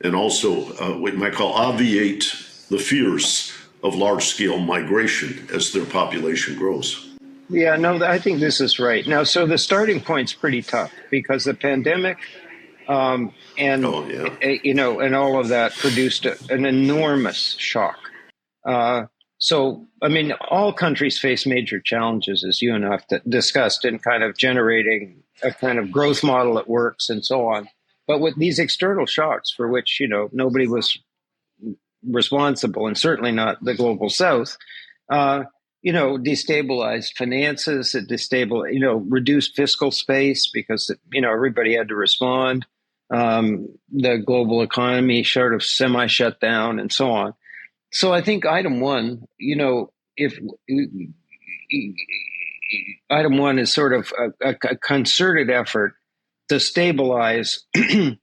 and 0.00 0.14
also 0.14 0.72
uh, 0.74 0.96
what 0.98 1.12
you 1.12 1.18
might 1.18 1.34
call 1.34 1.52
obviate 1.52 2.34
the 2.68 2.78
fears 2.78 3.52
of 3.82 3.94
large 3.94 4.26
scale 4.26 4.58
migration 4.58 5.48
as 5.52 5.72
their 5.72 5.84
population 5.84 6.56
grows. 6.56 7.09
Yeah, 7.50 7.76
no, 7.76 8.02
I 8.04 8.18
think 8.18 8.40
this 8.40 8.60
is 8.60 8.78
right. 8.78 9.06
Now, 9.06 9.24
so 9.24 9.46
the 9.46 9.58
starting 9.58 10.00
point's 10.00 10.32
pretty 10.32 10.62
tough 10.62 10.92
because 11.10 11.44
the 11.44 11.54
pandemic 11.54 12.18
um, 12.90 13.32
and 13.56 13.86
oh, 13.86 14.04
yeah. 14.08 14.34
Eh, 14.42 14.58
you 14.64 14.74
know, 14.74 14.98
and 14.98 15.14
all 15.14 15.38
of 15.38 15.48
that 15.48 15.72
produced 15.76 16.26
a, 16.26 16.36
an 16.50 16.66
enormous 16.66 17.54
shock. 17.56 17.98
Uh, 18.64 19.04
so, 19.38 19.86
I 20.02 20.08
mean, 20.08 20.32
all 20.50 20.72
countries 20.72 21.16
face 21.18 21.46
major 21.46 21.80
challenges, 21.80 22.44
as 22.44 22.60
you 22.60 22.74
and 22.74 22.84
I 22.84 22.90
have 22.90 23.06
discussed, 23.28 23.84
in 23.84 24.00
kind 24.00 24.24
of 24.24 24.36
generating 24.36 25.22
a 25.42 25.52
kind 25.52 25.78
of 25.78 25.92
growth 25.92 26.24
model 26.24 26.54
that 26.54 26.68
works 26.68 27.08
and 27.08 27.24
so 27.24 27.48
on. 27.48 27.68
But 28.08 28.20
with 28.20 28.36
these 28.36 28.58
external 28.58 29.06
shocks, 29.06 29.52
for 29.56 29.68
which 29.68 29.98
you 30.00 30.08
know 30.08 30.28
nobody 30.32 30.66
was 30.66 30.98
responsible, 32.04 32.88
and 32.88 32.98
certainly 32.98 33.30
not 33.30 33.62
the 33.62 33.74
global 33.74 34.10
South, 34.10 34.56
uh, 35.10 35.44
you 35.82 35.92
know, 35.92 36.18
destabilized 36.18 37.16
finances, 37.16 37.94
it 37.94 38.08
destabilized, 38.08 38.74
you 38.74 38.80
know, 38.80 38.96
reduced 38.96 39.56
fiscal 39.56 39.90
space 39.90 40.50
because, 40.52 40.94
you 41.12 41.20
know, 41.20 41.32
everybody 41.32 41.74
had 41.76 41.88
to 41.88 41.94
respond. 41.94 42.66
Um, 43.12 43.68
the 43.90 44.18
global 44.18 44.62
economy 44.62 45.24
sort 45.24 45.54
of 45.54 45.64
semi 45.64 46.06
shut 46.06 46.38
down 46.38 46.78
and 46.78 46.92
so 46.92 47.10
on. 47.10 47.34
So 47.92 48.12
I 48.12 48.22
think 48.22 48.46
item 48.46 48.80
one, 48.80 49.24
you 49.38 49.56
know, 49.56 49.92
if 50.16 50.38
item 53.10 53.38
one 53.38 53.58
is 53.58 53.72
sort 53.72 53.94
of 53.94 54.12
a, 54.40 54.54
a 54.62 54.76
concerted 54.76 55.50
effort 55.50 55.94
to 56.50 56.60
stabilize, 56.60 57.64
you 57.74 58.18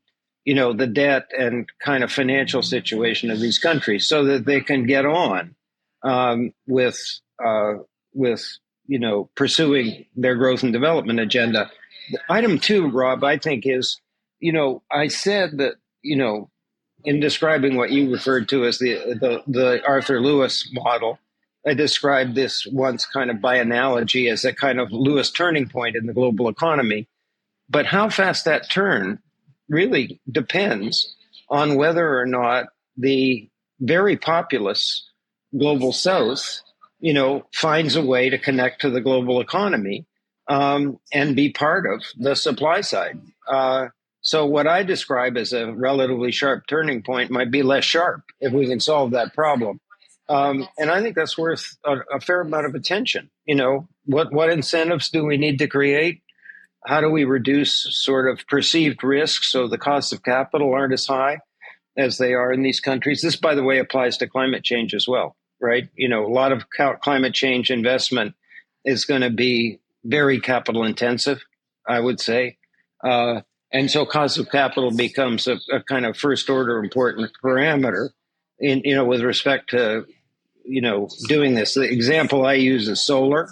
know, 0.45 0.73
the 0.73 0.87
debt 0.87 1.31
and 1.37 1.67
kind 1.83 2.03
of 2.03 2.11
financial 2.11 2.61
situation 2.61 3.29
of 3.29 3.41
these 3.41 3.59
countries 3.59 4.07
so 4.07 4.23
that 4.25 4.45
they 4.45 4.61
can 4.61 4.85
get 4.85 5.05
on 5.05 5.55
um, 6.03 6.53
with 6.65 6.97
uh, 7.43 7.73
with 8.13 8.45
you 8.87 8.99
know 8.99 9.29
pursuing 9.35 10.05
their 10.15 10.35
growth 10.35 10.63
and 10.63 10.73
development 10.73 11.19
agenda. 11.19 11.69
Item 12.29 12.57
two, 12.57 12.89
Rob, 12.89 13.23
I 13.23 13.37
think 13.37 13.63
is 13.65 13.99
you 14.39 14.51
know 14.51 14.83
I 14.91 15.07
said 15.07 15.57
that 15.57 15.75
you 16.01 16.17
know 16.17 16.49
in 17.03 17.19
describing 17.19 17.75
what 17.75 17.91
you 17.91 18.11
referred 18.11 18.49
to 18.49 18.65
as 18.65 18.79
the 18.79 18.95
the, 19.19 19.43
the 19.47 19.81
Arthur 19.85 20.21
Lewis 20.21 20.69
model. 20.73 21.19
I 21.65 21.73
described 21.73 22.33
this 22.33 22.65
once 22.65 23.05
kind 23.05 23.29
of 23.29 23.41
by 23.41 23.55
analogy 23.55 24.29
as 24.29 24.45
a 24.45 24.53
kind 24.53 24.79
of 24.79 24.93
Lewis 24.93 25.31
turning 25.31 25.67
point 25.67 25.97
in 25.97 26.05
the 26.05 26.13
global 26.13 26.47
economy. 26.47 27.09
But 27.69 27.85
how 27.85 28.09
fast 28.09 28.45
that 28.45 28.71
turn 28.71 29.19
really 29.67 30.21
depends 30.31 31.15
on 31.49 31.75
whether 31.75 32.19
or 32.19 32.25
not 32.25 32.67
the 32.95 33.49
very 33.79 34.15
populous 34.15 35.09
global 35.57 35.91
south 35.91 36.61
you 36.99 37.13
know, 37.13 37.45
finds 37.53 37.95
a 37.95 38.05
way 38.05 38.29
to 38.29 38.37
connect 38.37 38.81
to 38.81 38.89
the 38.89 39.01
global 39.01 39.39
economy 39.39 40.05
um, 40.47 40.99
and 41.13 41.35
be 41.35 41.51
part 41.51 41.85
of 41.85 42.03
the 42.17 42.35
supply 42.35 42.81
side. 42.81 43.19
Uh, 43.47 43.87
so, 44.21 44.45
what 44.45 44.67
I 44.67 44.83
describe 44.83 45.37
as 45.37 45.53
a 45.53 45.71
relatively 45.71 46.31
sharp 46.31 46.65
turning 46.67 47.01
point 47.01 47.31
might 47.31 47.49
be 47.51 47.63
less 47.63 47.85
sharp 47.85 48.23
if 48.39 48.51
we 48.51 48.67
can 48.67 48.79
solve 48.79 49.11
that 49.11 49.33
problem. 49.33 49.79
Um, 50.29 50.67
and 50.77 50.91
I 50.91 51.01
think 51.01 51.15
that's 51.15 51.37
worth 51.37 51.77
a, 51.85 51.99
a, 52.15 52.19
fair 52.19 52.41
amount 52.41 52.65
of 52.65 52.75
attention. 52.75 53.29
You 53.45 53.55
know, 53.55 53.87
what 54.05 54.33
what 54.33 54.49
incentives 54.49 55.09
do 55.09 55.23
we 55.25 55.37
need 55.37 55.59
to 55.59 55.67
create? 55.67 56.21
How 56.85 56.99
do 56.99 57.09
we 57.09 57.23
reduce 57.23 57.87
sort 58.03 58.29
of 58.29 58.45
perceived 58.47 59.03
risks 59.03 59.49
so 59.49 59.67
the 59.67 59.77
costs 59.77 60.11
of 60.11 60.23
capital 60.23 60.73
aren't 60.73 60.93
as 60.93 61.07
high 61.07 61.39
as 61.97 62.17
they 62.17 62.33
are 62.33 62.51
in 62.51 62.63
these 62.63 62.81
countries? 62.81 63.21
This, 63.21 63.37
by 63.37 63.55
the 63.55 63.63
way, 63.63 63.79
applies 63.79 64.17
to 64.17 64.27
climate 64.27 64.63
change 64.63 64.93
as 64.93 65.07
well 65.07 65.36
right? 65.59 65.89
You 65.95 66.09
know, 66.09 66.25
a 66.25 66.33
lot 66.33 66.51
of 66.51 66.65
climate 67.01 67.33
change 67.33 67.71
investment 67.71 68.35
is 68.85 69.05
going 69.05 69.21
to 69.21 69.29
be 69.29 69.79
very 70.03 70.39
capital 70.39 70.83
intensive, 70.83 71.43
I 71.87 71.99
would 71.99 72.19
say. 72.19 72.57
Uh, 73.03 73.41
and 73.71 73.91
so 73.91 74.05
cost 74.05 74.37
of 74.37 74.49
capital 74.49 74.91
becomes 74.91 75.47
a, 75.47 75.57
a, 75.71 75.81
kind 75.83 76.05
of 76.05 76.17
first 76.17 76.49
order 76.49 76.79
important 76.79 77.31
parameter 77.43 78.09
in, 78.59 78.81
you 78.85 78.95
know, 78.95 79.05
with 79.05 79.21
respect 79.21 79.71
to, 79.71 80.05
you 80.63 80.81
know, 80.81 81.09
doing 81.27 81.53
this. 81.53 81.73
The 81.73 81.81
example 81.81 82.45
I 82.45 82.53
use 82.53 82.87
is 82.87 83.03
solar. 83.03 83.49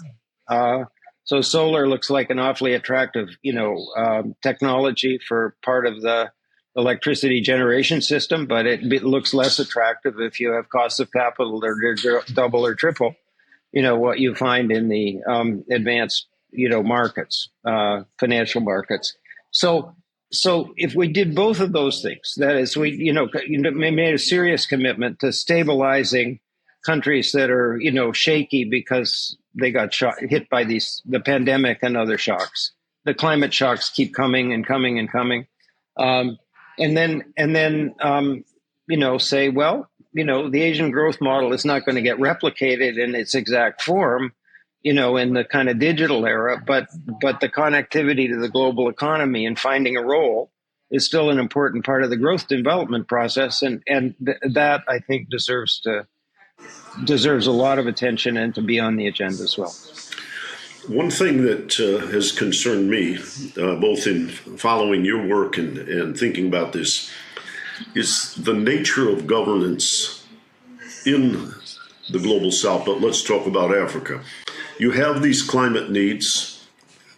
Uh, 0.48 0.84
so 1.24 1.40
solar 1.40 1.88
looks 1.88 2.08
like 2.08 2.30
an 2.30 2.38
awfully 2.38 2.74
attractive, 2.74 3.28
you 3.42 3.52
know, 3.52 3.86
um, 3.96 4.36
technology 4.42 5.18
for 5.18 5.56
part 5.64 5.86
of 5.86 6.00
the 6.00 6.30
electricity 6.76 7.40
generation 7.40 8.00
system, 8.02 8.46
but 8.46 8.66
it, 8.66 8.92
it 8.92 9.04
looks 9.04 9.32
less 9.32 9.58
attractive 9.58 10.20
if 10.20 10.40
you 10.40 10.52
have 10.52 10.68
costs 10.68 11.00
of 11.00 11.10
capital 11.12 11.60
that 11.60 11.68
are 11.68 12.32
double 12.32 12.66
or 12.66 12.74
triple, 12.74 13.16
you 13.72 13.82
know, 13.82 13.96
what 13.96 14.18
you 14.18 14.34
find 14.34 14.70
in 14.70 14.88
the 14.88 15.22
um, 15.28 15.64
advanced, 15.70 16.26
you 16.50 16.68
know, 16.68 16.82
markets, 16.82 17.48
uh, 17.64 18.02
financial 18.18 18.60
markets. 18.60 19.16
So, 19.50 19.94
so 20.30 20.74
if 20.76 20.94
we 20.94 21.08
did 21.08 21.34
both 21.34 21.60
of 21.60 21.72
those 21.72 22.02
things, 22.02 22.34
that 22.36 22.56
is, 22.56 22.76
we, 22.76 22.90
you 22.90 23.12
know, 23.12 23.28
made 23.48 24.14
a 24.14 24.18
serious 24.18 24.66
commitment 24.66 25.20
to 25.20 25.32
stabilizing 25.32 26.40
countries 26.86 27.32
that 27.32 27.50
are 27.50 27.76
you 27.78 27.90
know 27.90 28.12
shaky 28.12 28.64
because 28.64 29.36
they 29.54 29.72
got 29.72 29.92
shot, 29.92 30.14
hit 30.20 30.48
by 30.48 30.64
these 30.64 31.02
the 31.04 31.20
pandemic 31.20 31.80
and 31.82 31.96
other 31.96 32.16
shocks. 32.16 32.72
The 33.04 33.14
climate 33.14 33.52
shocks 33.52 33.90
keep 33.90 34.14
coming 34.14 34.52
and 34.52 34.64
coming 34.64 34.98
and 34.98 35.10
coming, 35.10 35.46
um, 35.96 36.38
and 36.78 36.96
then 36.96 37.32
and 37.36 37.54
then 37.54 37.94
um, 38.00 38.44
you 38.88 38.96
know 38.96 39.18
say, 39.18 39.48
well, 39.48 39.88
you 40.16 40.24
know, 40.24 40.48
the 40.48 40.62
Asian 40.62 40.90
growth 40.90 41.20
model 41.20 41.52
is 41.52 41.66
not 41.66 41.84
going 41.84 41.96
to 41.96 42.02
get 42.02 42.16
replicated 42.16 42.98
in 42.98 43.14
its 43.14 43.34
exact 43.34 43.82
form, 43.82 44.32
you 44.82 44.94
know, 44.94 45.18
in 45.18 45.34
the 45.34 45.44
kind 45.44 45.68
of 45.68 45.78
digital 45.78 46.24
era, 46.24 46.62
but 46.66 46.88
but 47.20 47.40
the 47.40 47.50
connectivity 47.50 48.28
to 48.28 48.40
the 48.40 48.48
global 48.48 48.88
economy 48.88 49.44
and 49.44 49.58
finding 49.58 49.98
a 49.98 50.02
role 50.02 50.50
is 50.90 51.04
still 51.04 51.28
an 51.28 51.38
important 51.38 51.84
part 51.84 52.02
of 52.02 52.08
the 52.08 52.16
growth 52.16 52.48
development 52.48 53.08
process, 53.08 53.60
and 53.60 53.82
and 53.86 54.14
th- 54.24 54.38
that 54.54 54.84
I 54.88 55.00
think 55.00 55.28
deserves 55.28 55.80
to 55.80 56.06
deserves 57.04 57.46
a 57.46 57.52
lot 57.52 57.78
of 57.78 57.86
attention 57.86 58.38
and 58.38 58.54
to 58.54 58.62
be 58.62 58.80
on 58.80 58.96
the 58.96 59.08
agenda 59.08 59.42
as 59.42 59.58
well. 59.58 59.74
One 60.88 61.10
thing 61.10 61.42
that 61.42 61.80
uh, 61.80 62.06
has 62.12 62.30
concerned 62.30 62.88
me, 62.88 63.18
uh, 63.56 63.74
both 63.74 64.06
in 64.06 64.28
following 64.28 65.04
your 65.04 65.26
work 65.26 65.58
and, 65.58 65.78
and 65.78 66.16
thinking 66.16 66.46
about 66.46 66.72
this, 66.72 67.10
is 67.94 68.34
the 68.36 68.54
nature 68.54 69.08
of 69.08 69.26
governance 69.26 70.24
in 71.04 71.52
the 72.10 72.20
global 72.20 72.52
south. 72.52 72.84
But 72.86 73.00
let's 73.00 73.24
talk 73.24 73.46
about 73.48 73.76
Africa. 73.76 74.22
You 74.78 74.92
have 74.92 75.22
these 75.22 75.42
climate 75.42 75.90
needs, 75.90 76.64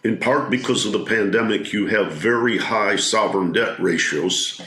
in 0.03 0.17
part 0.17 0.49
because 0.49 0.87
of 0.87 0.91
the 0.91 1.05
pandemic, 1.05 1.71
you 1.71 1.87
have 1.87 2.13
very 2.13 2.57
high 2.57 2.95
sovereign 2.95 3.51
debt 3.51 3.79
ratios. 3.79 4.59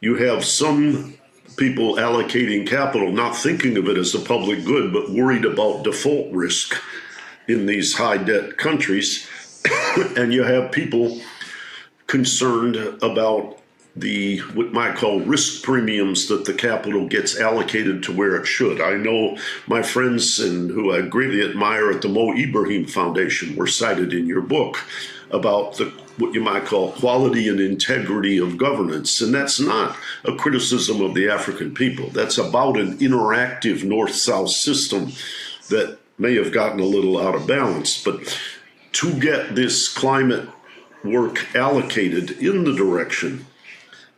You 0.00 0.16
have 0.16 0.44
some 0.44 1.14
people 1.56 1.96
allocating 1.96 2.66
capital, 2.66 3.12
not 3.12 3.36
thinking 3.36 3.76
of 3.76 3.86
it 3.86 3.96
as 3.96 4.12
a 4.12 4.18
public 4.18 4.64
good, 4.64 4.92
but 4.92 5.10
worried 5.10 5.44
about 5.44 5.84
default 5.84 6.32
risk 6.32 6.74
in 7.48 7.66
these 7.66 7.94
high 7.94 8.18
debt 8.18 8.56
countries. 8.56 9.28
and 10.16 10.32
you 10.32 10.42
have 10.42 10.72
people 10.72 11.20
concerned 12.06 12.76
about 13.02 13.58
the 13.96 14.38
what 14.54 14.72
might 14.72 14.96
call 14.96 15.20
risk 15.20 15.62
premiums 15.62 16.26
that 16.26 16.44
the 16.44 16.52
capital 16.52 17.06
gets 17.06 17.38
allocated 17.38 18.02
to 18.02 18.12
where 18.12 18.34
it 18.34 18.46
should. 18.46 18.80
I 18.80 18.94
know 18.94 19.38
my 19.68 19.82
friends 19.82 20.40
and 20.40 20.70
who 20.70 20.92
I 20.92 21.02
greatly 21.02 21.42
admire 21.42 21.90
at 21.90 22.02
the 22.02 22.08
Mo 22.08 22.34
Ibrahim 22.34 22.86
Foundation 22.86 23.54
were 23.54 23.68
cited 23.68 24.12
in 24.12 24.26
your 24.26 24.40
book 24.40 24.78
about 25.30 25.76
the 25.76 25.92
what 26.16 26.34
you 26.34 26.40
might 26.40 26.64
call 26.64 26.92
quality 26.92 27.48
and 27.48 27.58
integrity 27.58 28.38
of 28.38 28.56
governance. 28.56 29.20
And 29.20 29.34
that's 29.34 29.58
not 29.58 29.96
a 30.24 30.34
criticism 30.36 31.00
of 31.00 31.14
the 31.14 31.28
African 31.28 31.74
people. 31.74 32.08
That's 32.10 32.38
about 32.38 32.78
an 32.78 32.98
interactive 32.98 33.82
north 33.82 34.14
south 34.14 34.50
system 34.50 35.12
that 35.70 35.98
may 36.18 36.34
have 36.36 36.52
gotten 36.52 36.80
a 36.80 36.84
little 36.84 37.18
out 37.18 37.34
of 37.34 37.46
balance. 37.46 38.02
But 38.02 38.38
to 38.92 39.18
get 39.18 39.54
this 39.54 39.88
climate 39.88 40.48
work 41.02 41.54
allocated 41.54 42.30
in 42.32 42.64
the 42.64 42.74
direction 42.74 43.46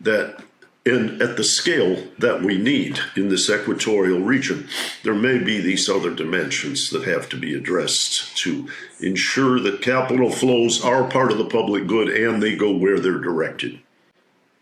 that 0.01 0.43
and 0.87 1.21
at 1.21 1.37
the 1.37 1.43
scale 1.43 2.01
that 2.17 2.43
we 2.43 2.57
need 2.57 3.01
in 3.17 3.29
this 3.29 3.51
equatorial 3.51 4.21
region, 4.21 4.69
there 5.03 5.15
may 5.15 5.37
be 5.37 5.61
these 5.61 5.89
other 5.89 6.15
dimensions 6.15 6.91
that 6.91 7.03
have 7.03 7.29
to 7.31 7.37
be 7.37 7.55
addressed 7.55 8.37
to 8.39 8.69
ensure 9.01 9.59
that 9.59 9.83
capital 9.83 10.31
flows 10.31 10.85
are 10.85 11.11
part 11.11 11.33
of 11.33 11.39
the 11.39 11.45
public 11.45 11.89
good 11.89 12.09
and 12.09 12.41
they 12.41 12.55
go 12.55 12.71
where 12.71 13.01
they're 13.01 13.19
directed. 13.19 13.81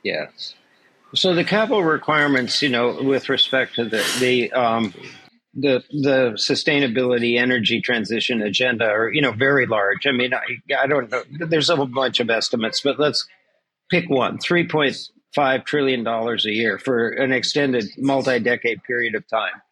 Yes. 0.02 0.54
So 1.14 1.34
the 1.34 1.44
capital 1.44 1.84
requirements, 1.84 2.62
you 2.62 2.70
know, 2.70 3.02
with 3.02 3.28
respect 3.28 3.74
to 3.74 3.84
the 3.84 4.04
the 4.18 4.50
um, 4.52 4.94
the 5.56 5.82
the 5.90 6.32
sustainability 6.36 7.38
energy 7.38 7.80
transition 7.80 8.42
agenda 8.42 8.86
are 8.86 9.12
you 9.12 9.22
know 9.22 9.32
very 9.32 9.66
large. 9.66 10.06
I 10.06 10.12
mean, 10.12 10.34
I, 10.34 10.42
I 10.76 10.86
don't 10.86 11.10
know. 11.10 11.22
There's 11.46 11.70
a 11.70 11.76
whole 11.76 11.86
bunch 11.86 12.20
of 12.20 12.30
estimates, 12.30 12.80
but 12.80 12.98
let's 12.98 13.26
pick 13.90 14.08
one: 14.10 14.38
three 14.38 14.66
point 14.66 14.96
five 15.34 15.64
trillion 15.64 16.04
dollars 16.04 16.46
a 16.46 16.50
year 16.50 16.78
for 16.78 17.08
an 17.08 17.32
extended 17.32 17.84
multi-decade 17.98 18.82
period 18.84 19.14
of 19.14 19.26
time. 19.28 19.62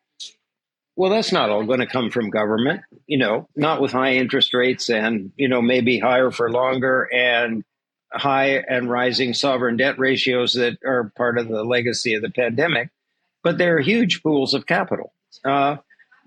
Well, 0.95 1.11
that's 1.11 1.33
not 1.33 1.49
all 1.49 1.65
going 1.65 1.81
to 1.81 1.87
come 1.87 2.11
from 2.11 2.29
government, 2.29 2.83
you 3.07 3.17
know, 3.17 3.49
not 3.57 3.81
with 3.81 3.93
high 3.93 4.15
interest 4.15 4.53
rates 4.53 4.91
and, 4.91 5.33
you 5.37 5.49
know, 5.49 5.63
maybe 5.63 5.99
higher 5.99 6.31
for 6.31 6.51
longer 6.51 7.09
and 7.11 7.65
high 8.13 8.63
and 8.69 8.91
rising 8.91 9.33
sovereign 9.33 9.79
debt 9.79 9.99
ratios 9.99 10.53
that 10.53 10.79
are 10.85 11.11
part 11.17 11.39
of 11.39 11.49
the 11.49 11.65
legacy 11.65 12.13
of 12.15 12.21
the 12.21 12.31
pandemic. 12.31 12.91
But 13.43 13.57
there 13.57 13.77
are 13.77 13.81
huge 13.81 14.23
pools 14.23 14.53
of 14.53 14.67
capital 14.67 15.15
uh, 15.45 15.77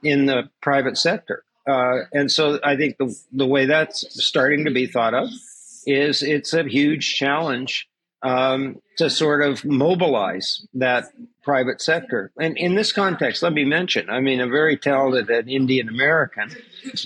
in 0.04 0.26
the 0.26 0.50
private 0.62 0.98
sector. 0.98 1.44
Uh, 1.68 2.02
and 2.14 2.32
so 2.32 2.60
I 2.64 2.76
think 2.76 2.98
the, 2.98 3.16
the 3.32 3.48
way 3.48 3.66
that's 3.66 4.06
starting 4.24 4.66
to 4.66 4.72
be 4.72 4.88
thought 4.88 5.14
of 5.14 5.30
is 5.88 6.22
it's 6.22 6.54
a 6.54 6.64
huge 6.64 7.16
challenge 7.16 7.88
um, 8.22 8.82
to 8.98 9.10
sort 9.10 9.42
of 9.42 9.64
mobilize 9.66 10.66
that 10.74 11.06
private 11.44 11.82
sector. 11.82 12.32
And 12.40 12.58
in 12.58 12.76
this 12.76 12.92
context, 12.92 13.44
let 13.44 13.54
me 13.54 13.66
mention, 13.66 14.10
I 14.10 14.20
mean, 14.20 14.42
a 14.42 14.48
very 14.48 14.78
talented 14.78 15.48
Indian 15.48 15.90
American, 15.90 16.50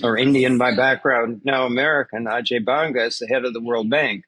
or 0.02 0.16
Indian 0.16 0.56
by 0.56 0.74
background, 0.74 1.42
now 1.44 1.66
American, 1.66 2.24
Ajay 2.24 2.64
Banga 2.64 3.04
is 3.04 3.18
the 3.18 3.26
head 3.26 3.44
of 3.44 3.52
the 3.52 3.60
World 3.60 3.90
Bank. 3.90 4.24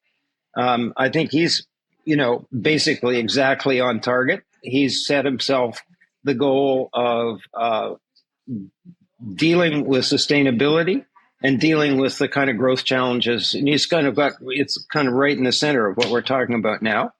Um, 0.54 0.92
I 0.96 1.08
think 1.08 1.30
he's, 1.30 1.66
you 2.04 2.16
know, 2.16 2.46
basically 2.58 3.18
exactly 3.18 3.80
on 3.80 4.00
target. 4.00 4.42
He's 4.62 5.06
set 5.06 5.24
himself 5.24 5.82
the 6.24 6.35
goal 6.35 6.88
of 6.92 7.40
uh, 7.54 7.94
dealing 9.35 9.85
with 9.87 10.04
sustainability 10.04 11.04
and 11.42 11.61
dealing 11.61 11.98
with 11.98 12.18
the 12.18 12.28
kind 12.28 12.50
of 12.50 12.56
growth 12.56 12.85
challenges. 12.85 13.54
And 13.54 13.68
he's 13.68 13.87
kind 13.87 14.06
of 14.06 14.14
got 14.14 14.32
it's 14.40 14.85
kind 14.92 15.08
of 15.08 15.14
right 15.14 15.37
in 15.37 15.44
the 15.44 15.52
center 15.52 15.88
of 15.88 15.96
what 15.96 16.11
we're 16.11 16.22
talking 16.22 16.54
about 16.54 16.82
now. 16.82 17.12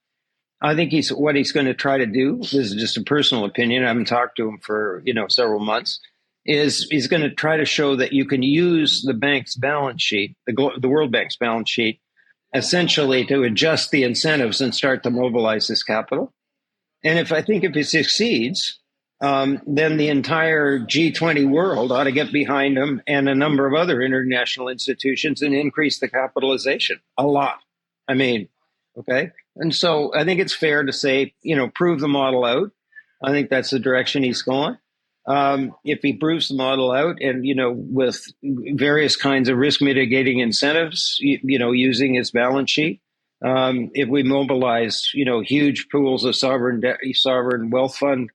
I 0.61 0.77
think 0.77 0.93
he's 0.93 1.12
what 1.12 1.35
he's 1.35 1.53
going 1.53 1.67
to 1.67 1.75
try 1.75 1.99
to 1.99 2.07
do. 2.07 2.38
This 2.38 2.55
is 2.55 2.75
just 2.75 2.97
a 2.97 3.03
personal 3.03 3.45
opinion. 3.45 3.85
I 3.85 3.88
haven't 3.88 4.07
talked 4.07 4.37
to 4.37 4.49
him 4.49 4.59
for 4.59 5.03
you 5.05 5.12
know 5.12 5.27
several 5.29 5.61
months. 5.61 6.01
Is 6.45 6.88
he's 6.91 7.07
going 7.07 7.23
to 7.23 7.31
try 7.31 7.57
to 7.57 7.65
show 7.65 7.97
that 7.97 8.12
you 8.12 8.27
can 8.27 8.43
use 8.43 9.03
the 9.03 9.15
bank's 9.15 9.57
balance 9.57 10.03
sheet, 10.03 10.37
the 10.47 10.71
the 10.81 10.88
World 10.88 11.12
Bank's 11.12 11.37
balance 11.37 11.71
sheet, 11.71 12.01
essentially 12.55 13.25
to 13.27 13.43
adjust 13.43 13.91
the 13.91 14.05
incentives 14.05 14.61
and 14.61 14.75
start 14.75 15.03
to 15.03 15.11
mobilize 15.11 15.69
this 15.69 15.83
capital. 15.83 16.33
And 17.05 17.19
if 17.19 17.33
I 17.33 17.43
think 17.43 17.65
if 17.65 17.75
he 17.75 17.83
succeeds, 17.83 18.81
um, 19.23 19.61
then 19.69 19.99
the 19.99 20.09
entire 20.09 20.81
G20 20.81 21.49
world 21.49 21.93
ought 21.93 22.05
to 22.05 22.13
get 22.13 22.33
behind 22.33 22.77
him 22.77 23.01
and 23.07 23.29
a 23.29 23.37
number 23.37 23.67
of 23.69 23.73
other 23.73 24.03
international 24.03 24.69
institutions 24.69 25.43
and 25.43 25.55
increase 25.55 26.01
the 26.01 26.09
capitalization 26.09 26.99
a 27.17 27.25
lot. 27.25 27.61
I 28.09 28.15
mean, 28.15 28.49
okay. 28.99 29.31
And 29.55 29.73
so 29.73 30.13
I 30.13 30.25
think 30.25 30.41
it's 30.41 30.55
fair 30.55 30.83
to 30.83 30.93
say, 30.93 31.35
you 31.43 31.55
know, 31.55 31.71
prove 31.73 32.01
the 32.01 32.09
model 32.09 32.45
out. 32.45 32.73
I 33.23 33.31
think 33.31 33.49
that's 33.49 33.71
the 33.71 33.79
direction 33.79 34.25
he's 34.25 34.43
going. 34.43 34.77
Um, 35.29 35.77
if 35.85 36.01
he 36.03 36.15
proves 36.15 36.49
the 36.49 36.57
model 36.57 36.91
out 36.91 37.19
and, 37.21 37.47
you 37.47 37.55
know, 37.55 37.73
with 37.73 38.27
various 38.43 39.15
kinds 39.15 39.49
of 39.49 39.57
risk 39.57 39.81
mitigating 39.81 40.41
incentives, 40.41 41.17
you, 41.21 41.39
you 41.45 41.59
know, 41.61 41.71
using 41.71 42.15
his 42.15 42.33
balance 42.33 42.73
sheet, 42.73 43.01
um, 43.45 43.91
if 43.95 44.09
we 44.09 44.25
mobilize, 44.25 45.11
you 45.15 45.25
know, 45.25 45.41
huge 45.41 45.87
pools 45.93 46.25
of 46.25 46.35
sovereign 46.35 46.81
de- 46.81 47.13
sovereign 47.13 47.71
wealth 47.71 47.97
fund 47.97 48.31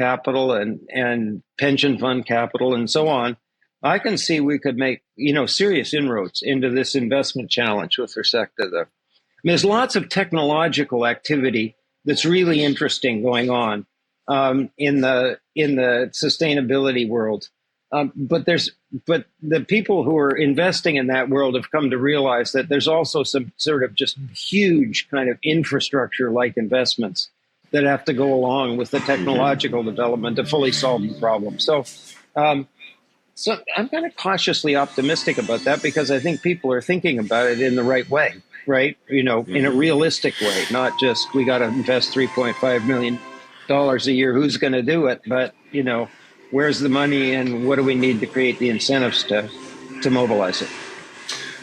capital 0.00 0.52
and, 0.52 0.80
and 0.88 1.42
pension 1.58 1.98
fund 1.98 2.24
capital 2.24 2.74
and 2.74 2.88
so 2.88 3.08
on, 3.08 3.36
I 3.82 3.98
can 3.98 4.16
see 4.16 4.40
we 4.40 4.58
could 4.58 4.76
make, 4.76 5.02
you 5.14 5.34
know, 5.34 5.44
serious 5.44 5.92
inroads 5.92 6.40
into 6.42 6.70
this 6.70 6.94
investment 6.94 7.50
challenge 7.50 7.98
with 7.98 8.16
respect 8.16 8.56
to 8.58 8.68
the. 8.68 8.80
I 8.80 9.42
mean, 9.44 9.52
there's 9.52 9.64
lots 9.64 9.96
of 9.96 10.08
technological 10.08 11.06
activity 11.06 11.76
that's 12.06 12.24
really 12.24 12.64
interesting 12.64 13.22
going 13.22 13.50
on 13.50 13.86
um, 14.26 14.70
in 14.78 15.02
the 15.02 15.38
in 15.54 15.76
the 15.76 16.10
sustainability 16.12 17.06
world. 17.06 17.48
Um, 17.92 18.12
but 18.14 18.46
there's 18.46 18.70
but 19.06 19.26
the 19.42 19.60
people 19.60 20.04
who 20.04 20.16
are 20.16 20.36
investing 20.36 20.96
in 20.96 21.08
that 21.08 21.28
world 21.28 21.56
have 21.56 21.70
come 21.70 21.90
to 21.90 21.98
realize 21.98 22.52
that 22.52 22.68
there's 22.68 22.88
also 22.88 23.22
some 23.22 23.52
sort 23.56 23.82
of 23.82 23.94
just 23.94 24.16
huge 24.34 25.08
kind 25.10 25.28
of 25.28 25.38
infrastructure 25.42 26.30
like 26.30 26.56
investments 26.56 27.30
that 27.72 27.84
have 27.84 28.04
to 28.06 28.12
go 28.12 28.34
along 28.34 28.76
with 28.76 28.90
the 28.90 29.00
technological 29.00 29.82
development 29.82 30.36
to 30.36 30.44
fully 30.44 30.72
solve 30.72 31.02
the 31.02 31.18
problem. 31.20 31.58
So, 31.58 31.84
um, 32.34 32.68
so 33.34 33.58
I'm 33.76 33.88
kind 33.88 34.04
of 34.04 34.16
cautiously 34.16 34.76
optimistic 34.76 35.38
about 35.38 35.60
that 35.64 35.82
because 35.82 36.10
I 36.10 36.18
think 36.18 36.42
people 36.42 36.72
are 36.72 36.82
thinking 36.82 37.18
about 37.18 37.48
it 37.48 37.60
in 37.60 37.76
the 37.76 37.82
right 37.82 38.08
way, 38.10 38.34
right? 38.66 38.98
You 39.08 39.22
know, 39.22 39.44
in 39.44 39.64
a 39.64 39.70
realistic 39.70 40.34
way, 40.40 40.64
not 40.70 40.98
just 41.00 41.32
we 41.34 41.44
got 41.44 41.58
to 41.58 41.66
invest 41.66 42.12
3.5 42.12 42.86
million 42.86 43.18
dollars 43.68 44.08
a 44.08 44.12
year. 44.12 44.34
Who's 44.34 44.56
going 44.56 44.72
to 44.72 44.82
do 44.82 45.06
it? 45.06 45.22
But 45.26 45.54
you 45.70 45.82
know, 45.82 46.08
where's 46.50 46.80
the 46.80 46.88
money 46.88 47.32
and 47.32 47.66
what 47.66 47.76
do 47.76 47.84
we 47.84 47.94
need 47.94 48.20
to 48.20 48.26
create 48.26 48.58
the 48.58 48.68
incentives 48.68 49.24
to 49.24 49.48
to 50.02 50.10
mobilize 50.10 50.60
it? 50.60 50.68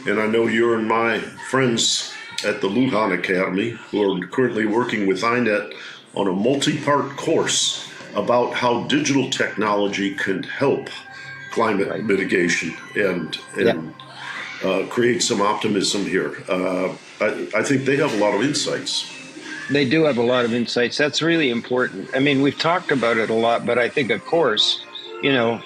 And 0.08 0.20
I 0.20 0.26
know 0.26 0.48
you 0.48 0.74
and 0.74 0.88
my 0.88 1.20
friends 1.20 2.14
at 2.46 2.62
the 2.62 2.70
Luohan 2.70 3.14
Academy, 3.18 3.72
who 3.92 4.02
are 4.02 4.28
currently 4.28 4.66
working 4.66 5.06
with 5.06 5.22
INET 5.22 5.74
on 6.18 6.28
a 6.28 6.34
multi 6.34 6.82
part 6.82 7.16
course 7.16 7.88
about 8.16 8.54
how 8.54 8.84
digital 8.88 9.30
technology 9.30 10.16
can 10.16 10.42
help 10.44 10.90
climate 11.52 11.88
Right. 11.88 12.04
mitigation 12.04 12.76
and 12.96 13.38
and 13.56 13.94
uh, 14.64 14.88
create 14.90 15.22
some 15.22 15.42
optimism 15.42 16.04
here. 16.04 16.36
Uh, 16.50 16.96
I, 17.22 17.48
I 17.56 17.64
think 17.64 17.86
they 17.86 17.98
have 17.98 18.14
a 18.14 18.18
lot 18.18 18.34
of 18.34 18.42
insights. 18.42 19.14
They 19.70 19.88
do 19.88 20.06
have 20.06 20.18
a 20.18 20.24
lot 20.24 20.46
of 20.46 20.54
insights. 20.54 20.98
That's 20.98 21.22
really 21.22 21.52
important. 21.52 22.10
I 22.16 22.20
mean, 22.20 22.42
we've 22.42 22.58
talked 22.58 22.92
about 22.92 23.18
it 23.18 23.30
a 23.30 23.36
lot, 23.36 23.66
but 23.66 23.78
I 23.78 23.90
think 23.90 24.10
a 24.10 24.18
course, 24.18 24.82
you 25.22 25.32
know, 25.32 25.62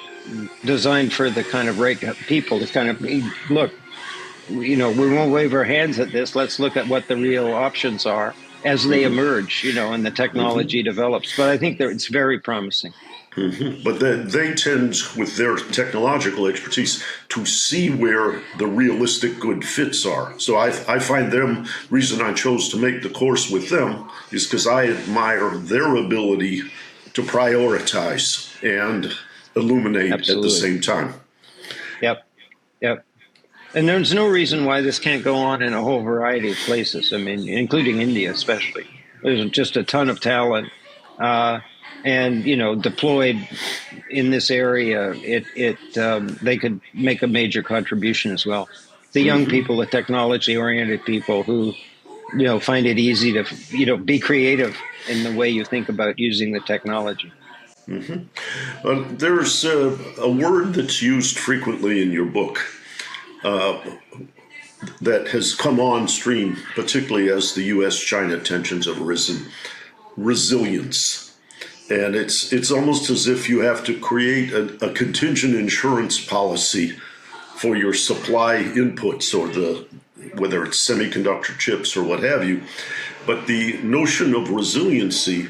designed 0.65 1.13
for 1.13 1.29
the 1.29 1.43
kind 1.43 1.69
of 1.69 1.79
right 1.79 1.97
people 2.27 2.59
to 2.59 2.67
kind 2.67 2.89
of 2.89 2.99
look, 3.49 3.71
you 4.49 4.75
know, 4.75 4.91
we 4.91 5.13
won't 5.13 5.31
wave 5.31 5.53
our 5.53 5.63
hands 5.63 5.99
at 5.99 6.11
this. 6.11 6.35
Let's 6.35 6.59
look 6.59 6.75
at 6.75 6.87
what 6.87 7.07
the 7.07 7.15
real 7.15 7.53
options 7.53 8.05
are 8.05 8.33
as 8.63 8.87
they 8.87 9.03
mm-hmm. 9.03 9.19
emerge, 9.19 9.63
you 9.63 9.73
know, 9.73 9.93
and 9.93 10.05
the 10.05 10.11
technology 10.11 10.79
mm-hmm. 10.79 10.89
develops. 10.89 11.35
But 11.35 11.49
I 11.49 11.57
think 11.57 11.77
that 11.79 11.89
it's 11.89 12.07
very 12.07 12.39
promising. 12.39 12.93
Mm-hmm. 13.35 13.83
But 13.83 14.01
then 14.01 14.27
they 14.27 14.53
tend, 14.53 14.95
with 15.15 15.37
their 15.37 15.55
technological 15.55 16.47
expertise, 16.47 17.03
to 17.29 17.45
see 17.45 17.89
where 17.89 18.41
the 18.57 18.67
realistic 18.67 19.39
good 19.39 19.63
fits 19.63 20.05
are. 20.05 20.37
So 20.37 20.57
I, 20.57 20.67
I 20.87 20.99
find 20.99 21.31
them, 21.31 21.65
reason 21.89 22.21
I 22.21 22.33
chose 22.33 22.67
to 22.69 22.77
make 22.77 23.03
the 23.03 23.09
course 23.09 23.49
with 23.49 23.69
them 23.69 24.09
is 24.31 24.45
because 24.45 24.67
I 24.67 24.87
admire 24.87 25.51
their 25.57 25.95
ability 25.95 26.63
to 27.13 27.21
prioritize 27.21 28.51
and 28.63 29.13
illuminate 29.55 30.11
at 30.11 30.25
the 30.25 30.49
same 30.49 30.81
time. 30.81 31.13
Yep. 32.01 32.27
Yep. 32.81 33.05
And 33.73 33.87
there's 33.87 34.13
no 34.13 34.27
reason 34.27 34.65
why 34.65 34.81
this 34.81 34.99
can't 34.99 35.23
go 35.23 35.35
on 35.35 35.61
in 35.61 35.73
a 35.73 35.81
whole 35.81 36.01
variety 36.01 36.51
of 36.51 36.57
places. 36.57 37.13
I 37.13 37.17
mean, 37.17 37.47
including 37.47 38.01
India, 38.01 38.31
especially. 38.31 38.85
There's 39.23 39.49
just 39.51 39.77
a 39.77 39.83
ton 39.83 40.09
of 40.09 40.19
talent, 40.19 40.69
uh, 41.19 41.59
and 42.03 42.43
you 42.43 42.57
know, 42.57 42.75
deployed 42.75 43.47
in 44.09 44.31
this 44.31 44.49
area, 44.49 45.11
it 45.11 45.45
it 45.55 45.97
um, 45.97 46.27
they 46.41 46.57
could 46.57 46.81
make 46.93 47.21
a 47.21 47.27
major 47.27 47.61
contribution 47.63 48.31
as 48.31 48.45
well. 48.45 48.67
The 49.13 49.21
young 49.21 49.45
people, 49.45 49.77
the 49.77 49.85
technology-oriented 49.85 51.03
people 51.03 51.43
who, 51.43 51.73
you 52.35 52.45
know, 52.45 52.59
find 52.59 52.85
it 52.87 52.97
easy 52.97 53.33
to 53.33 53.45
you 53.69 53.85
know 53.85 53.97
be 53.97 54.19
creative 54.19 54.75
in 55.07 55.23
the 55.23 55.33
way 55.33 55.49
you 55.49 55.63
think 55.63 55.87
about 55.87 56.17
using 56.17 56.51
the 56.51 56.61
technology. 56.61 57.31
Uh, 58.83 59.03
there's 59.11 59.63
uh, 59.65 59.97
a 60.17 60.31
word 60.31 60.73
that's 60.73 61.01
used 61.01 61.37
frequently 61.37 62.01
in 62.01 62.11
your 62.11 62.25
book 62.25 62.59
uh, 63.43 63.79
that 65.01 65.27
has 65.29 65.53
come 65.53 65.79
on 65.79 66.07
stream, 66.07 66.57
particularly 66.75 67.29
as 67.29 67.53
the 67.53 67.63
U.S. 67.63 67.99
China 67.99 68.39
tensions 68.39 68.85
have 68.85 68.99
risen 68.99 69.47
resilience. 70.17 71.37
And 71.89 72.15
it's, 72.15 72.53
it's 72.53 72.71
almost 72.71 73.09
as 73.09 73.27
if 73.27 73.49
you 73.49 73.59
have 73.59 73.83
to 73.85 73.99
create 73.99 74.53
a, 74.53 74.85
a 74.85 74.93
contingent 74.93 75.55
insurance 75.55 76.23
policy 76.23 76.97
for 77.55 77.75
your 77.75 77.93
supply 77.93 78.63
inputs 78.63 79.37
or 79.37 79.47
the 79.47 79.87
whether 80.35 80.63
it's 80.63 80.77
semiconductor 80.87 81.57
chips 81.57 81.97
or 81.97 82.03
what 82.03 82.23
have 82.23 82.47
you. 82.47 82.61
But 83.25 83.47
the 83.47 83.77
notion 83.81 84.33
of 84.35 84.49
resiliency 84.49 85.49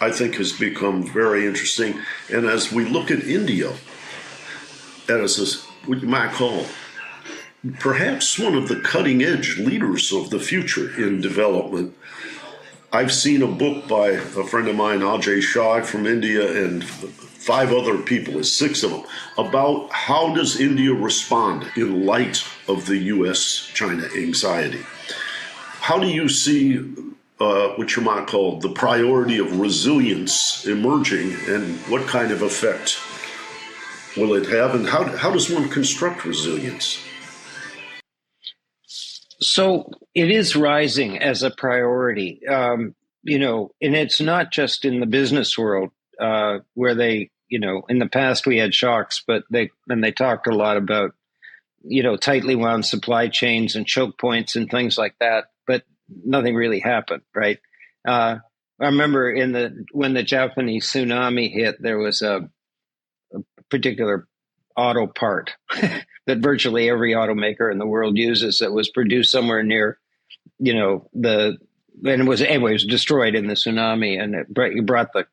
I 0.00 0.10
think 0.10 0.36
has 0.36 0.52
become 0.52 1.02
very 1.02 1.46
interesting. 1.46 2.00
And 2.32 2.46
as 2.46 2.72
we 2.72 2.86
look 2.86 3.10
at 3.10 3.22
India 3.24 3.72
as 5.08 5.38
a, 5.38 5.90
you 5.90 6.06
might 6.06 6.32
call 6.32 6.64
perhaps 7.78 8.38
one 8.38 8.54
of 8.54 8.68
the 8.68 8.80
cutting 8.80 9.22
edge 9.22 9.58
leaders 9.58 10.12
of 10.12 10.30
the 10.30 10.40
future 10.40 10.94
in 11.02 11.20
development, 11.20 11.96
I've 12.92 13.12
seen 13.12 13.42
a 13.42 13.46
book 13.46 13.86
by 13.86 14.08
a 14.08 14.44
friend 14.44 14.66
of 14.66 14.76
mine, 14.76 15.00
Ajay 15.00 15.40
Shah 15.40 15.82
from 15.82 16.06
India, 16.06 16.64
and 16.64 16.82
five 16.82 17.72
other 17.72 17.98
people, 17.98 18.42
six 18.42 18.82
of 18.82 18.90
them, 18.90 19.04
about 19.38 19.90
how 19.92 20.34
does 20.34 20.60
India 20.60 20.92
respond 20.92 21.70
in 21.76 22.04
light 22.04 22.42
of 22.66 22.86
the 22.86 22.96
U.S. 22.96 23.70
China 23.74 24.08
anxiety. 24.16 24.82
How 25.80 25.98
do 25.98 26.08
you 26.08 26.28
see 26.28 26.78
uh, 27.38 27.68
what 27.70 27.94
you 27.96 28.02
might 28.02 28.26
call 28.26 28.58
the 28.58 28.70
priority 28.70 29.38
of 29.38 29.60
resilience 29.60 30.66
emerging, 30.66 31.36
and 31.46 31.76
what 31.88 32.06
kind 32.08 32.32
of 32.32 32.42
effect 32.42 32.98
will 34.16 34.34
it 34.34 34.46
have, 34.48 34.74
and 34.74 34.88
how, 34.88 35.04
how 35.16 35.30
does 35.30 35.48
one 35.48 35.68
construct 35.68 36.24
resilience? 36.24 37.04
So 39.42 39.90
it 40.14 40.30
is 40.30 40.56
rising 40.56 41.18
as 41.18 41.42
a 41.42 41.50
priority, 41.50 42.46
um, 42.46 42.94
you 43.22 43.38
know, 43.38 43.70
and 43.80 43.94
it's 43.94 44.20
not 44.20 44.52
just 44.52 44.84
in 44.84 45.00
the 45.00 45.06
business 45.06 45.56
world 45.56 45.90
uh, 46.20 46.58
where 46.74 46.94
they, 46.94 47.30
you 47.48 47.58
know, 47.58 47.82
in 47.88 47.98
the 47.98 48.08
past 48.08 48.46
we 48.46 48.58
had 48.58 48.74
shocks, 48.74 49.22
but 49.26 49.44
they 49.50 49.70
and 49.88 50.04
they 50.04 50.12
talked 50.12 50.46
a 50.46 50.54
lot 50.54 50.76
about, 50.76 51.12
you 51.82 52.02
know, 52.02 52.16
tightly 52.16 52.54
wound 52.54 52.84
supply 52.84 53.28
chains 53.28 53.76
and 53.76 53.86
choke 53.86 54.18
points 54.18 54.56
and 54.56 54.70
things 54.70 54.98
like 54.98 55.14
that, 55.20 55.46
but 55.66 55.84
nothing 56.24 56.54
really 56.54 56.80
happened, 56.80 57.22
right? 57.34 57.58
Uh, 58.06 58.36
I 58.80 58.86
remember 58.86 59.30
in 59.30 59.52
the 59.52 59.84
when 59.92 60.14
the 60.14 60.22
Japanese 60.22 60.86
tsunami 60.86 61.50
hit, 61.52 61.76
there 61.80 61.98
was 61.98 62.22
a, 62.22 62.48
a 63.34 63.38
particular 63.70 64.26
auto 64.80 65.06
part 65.06 65.52
that 66.26 66.38
virtually 66.38 66.88
every 66.88 67.12
automaker 67.12 67.70
in 67.70 67.78
the 67.78 67.86
world 67.86 68.16
uses 68.16 68.58
that 68.58 68.72
was 68.72 68.90
produced 68.90 69.30
somewhere 69.30 69.62
near, 69.62 69.98
you 70.58 70.74
know, 70.74 71.08
the 71.12 71.58
and 72.02 72.22
it 72.22 72.26
was 72.28 72.40
anyway 72.40 72.70
it 72.70 72.74
was 72.74 72.86
destroyed 72.86 73.34
in 73.34 73.46
the 73.46 73.54
tsunami 73.54 74.20
and 74.20 74.34
it 74.34 74.52
brought, 74.52 75.12
the 75.12 75.26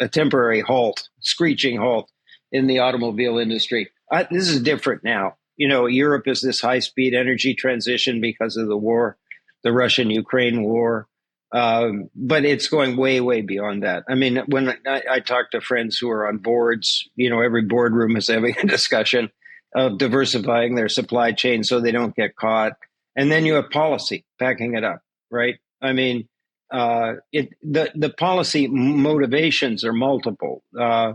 a 0.00 0.08
temporary 0.08 0.60
halt, 0.60 1.08
screeching 1.20 1.76
halt 1.76 2.10
in 2.52 2.66
the 2.66 2.78
automobile 2.78 3.38
industry. 3.38 3.90
I, 4.10 4.26
this 4.30 4.48
is 4.48 4.62
different 4.62 5.04
now. 5.04 5.36
You 5.56 5.68
know, 5.68 5.86
Europe 5.86 6.28
is 6.28 6.42
this 6.42 6.60
high 6.60 6.78
speed 6.78 7.14
energy 7.14 7.54
transition 7.54 8.20
because 8.20 8.56
of 8.56 8.68
the 8.68 8.76
war, 8.76 9.16
the 9.62 9.72
Russian 9.72 10.10
Ukraine 10.10 10.62
war. 10.62 11.08
Um, 11.52 12.10
but 12.14 12.44
it's 12.44 12.68
going 12.68 12.96
way, 12.96 13.20
way 13.20 13.40
beyond 13.40 13.84
that. 13.84 14.04
I 14.08 14.14
mean, 14.14 14.42
when 14.48 14.70
I, 14.86 15.02
I 15.10 15.20
talk 15.20 15.52
to 15.52 15.60
friends 15.60 15.96
who 15.96 16.10
are 16.10 16.26
on 16.26 16.38
boards, 16.38 17.08
you 17.14 17.30
know, 17.30 17.40
every 17.40 17.62
boardroom 17.62 18.16
is 18.16 18.28
having 18.28 18.56
a 18.58 18.66
discussion 18.66 19.30
of 19.74 19.98
diversifying 19.98 20.74
their 20.74 20.88
supply 20.88 21.32
chain 21.32 21.62
so 21.62 21.80
they 21.80 21.92
don't 21.92 22.16
get 22.16 22.36
caught. 22.36 22.72
And 23.14 23.30
then 23.30 23.46
you 23.46 23.54
have 23.54 23.70
policy 23.70 24.24
backing 24.38 24.74
it 24.74 24.84
up, 24.84 25.02
right? 25.30 25.56
I 25.80 25.92
mean, 25.92 26.28
uh, 26.72 27.14
it 27.32 27.50
the 27.62 27.92
the 27.94 28.10
policy 28.10 28.66
motivations 28.66 29.84
are 29.84 29.92
multiple. 29.92 30.62
Uh, 30.78 31.14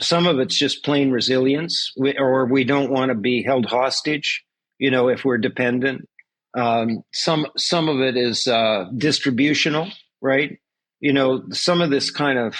some 0.00 0.26
of 0.26 0.38
it's 0.38 0.58
just 0.58 0.84
plain 0.84 1.10
resilience, 1.10 1.92
we, 1.96 2.16
or 2.16 2.46
we 2.46 2.64
don't 2.64 2.90
want 2.90 3.10
to 3.10 3.14
be 3.14 3.42
held 3.42 3.66
hostage. 3.66 4.44
You 4.78 4.90
know, 4.90 5.08
if 5.08 5.24
we're 5.24 5.38
dependent. 5.38 6.08
Um, 6.54 7.04
some 7.12 7.46
some 7.56 7.88
of 7.88 8.00
it 8.00 8.16
is 8.16 8.46
uh, 8.46 8.86
distributional, 8.96 9.88
right? 10.20 10.58
You 11.00 11.12
know, 11.12 11.44
some 11.50 11.80
of 11.80 11.90
this 11.90 12.10
kind 12.10 12.38
of 12.38 12.56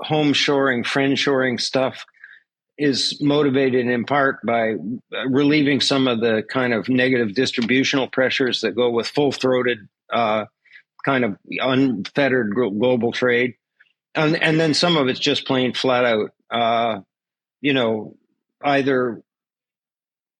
home 0.00 0.32
shoring, 0.32 0.84
friend 0.84 1.18
shoring 1.18 1.58
stuff 1.58 2.04
is 2.80 3.18
motivated 3.20 3.86
in 3.86 4.04
part 4.04 4.38
by 4.44 4.74
relieving 5.28 5.80
some 5.80 6.08
of 6.08 6.20
the 6.20 6.42
kind 6.48 6.72
of 6.72 6.88
negative 6.88 7.34
distributional 7.34 8.08
pressures 8.08 8.62
that 8.62 8.74
go 8.74 8.90
with 8.90 9.06
full 9.06 9.30
throated, 9.30 9.86
uh, 10.10 10.46
kind 11.04 11.24
of 11.24 11.36
unfettered 11.46 12.54
global 12.54 13.12
trade. 13.12 13.54
And, 14.14 14.34
and 14.42 14.58
then 14.58 14.72
some 14.72 14.96
of 14.96 15.08
it's 15.08 15.20
just 15.20 15.46
plain 15.46 15.74
flat 15.74 16.06
out, 16.06 16.30
uh, 16.50 17.00
you 17.60 17.74
know, 17.74 18.16
either 18.62 19.22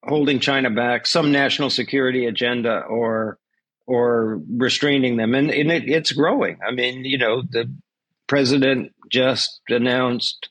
holding 0.02 0.40
China 0.40 0.70
back, 0.70 1.06
some 1.06 1.32
national 1.32 1.70
security 1.70 2.26
agenda, 2.26 2.80
or 2.80 3.38
or 3.86 4.40
restraining 4.56 5.16
them, 5.16 5.34
and, 5.34 5.50
and 5.50 5.72
it, 5.72 5.88
it's 5.88 6.12
growing. 6.12 6.58
I 6.66 6.70
mean, 6.70 7.04
you 7.04 7.18
know, 7.18 7.42
the 7.42 7.74
president 8.28 8.92
just 9.10 9.60
announced 9.68 10.48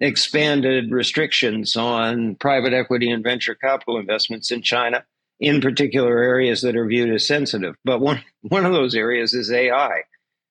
expanded 0.00 0.90
restrictions 0.90 1.76
on 1.76 2.34
private 2.34 2.72
equity 2.72 3.08
and 3.08 3.22
venture 3.22 3.54
capital 3.54 3.98
investments 3.98 4.50
in 4.50 4.62
China, 4.62 5.04
in 5.38 5.60
particular 5.60 6.18
areas 6.18 6.62
that 6.62 6.76
are 6.76 6.86
viewed 6.86 7.14
as 7.14 7.26
sensitive. 7.26 7.76
But 7.84 8.00
one 8.00 8.22
one 8.40 8.66
of 8.66 8.72
those 8.72 8.96
areas 8.96 9.32
is 9.32 9.50
AI, 9.50 10.02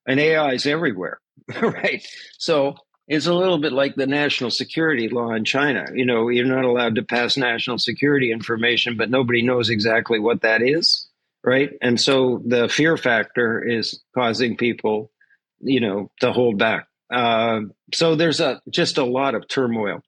and 0.08 0.20
AI 0.20 0.54
is 0.54 0.66
everywhere, 0.66 1.20
right? 1.62 2.06
So 2.38 2.76
it's 3.12 3.28
a 3.28 3.34
little 3.34 3.58
bit 3.58 3.74
like 3.74 3.96
the 3.96 4.08
national 4.08 4.52
security 4.52 5.10
law 5.10 5.34
in 5.34 5.44
China. 5.44 5.86
You 5.94 6.06
know, 6.06 6.30
you're 6.30 6.46
not 6.46 6.64
allowed 6.64 6.96
to 6.96 7.04
pass 7.04 7.36
national 7.36 7.78
security 7.78 8.32
information, 8.32 8.96
but 8.96 9.10
nobody 9.10 9.42
knows 9.42 9.70
exactly 9.70 10.18
what 10.18 10.44
that 10.44 10.62
is, 10.62 11.10
right? 11.44 11.72
And 11.82 12.00
so 12.00 12.42
the 12.46 12.70
fear 12.70 12.96
factor 12.96 13.62
is 13.62 14.02
causing 14.16 14.56
people, 14.56 15.12
you 15.60 15.82
know, 15.82 16.10
to 16.22 16.32
hold 16.32 16.58
back. 16.58 16.88
Uh, 17.14 17.64
so 17.94 18.16
there's 18.16 18.40
a 18.40 18.62
just 18.70 18.98
a 18.98 19.04
lot 19.04 19.36
of 19.36 19.46
turmoil 19.50 20.02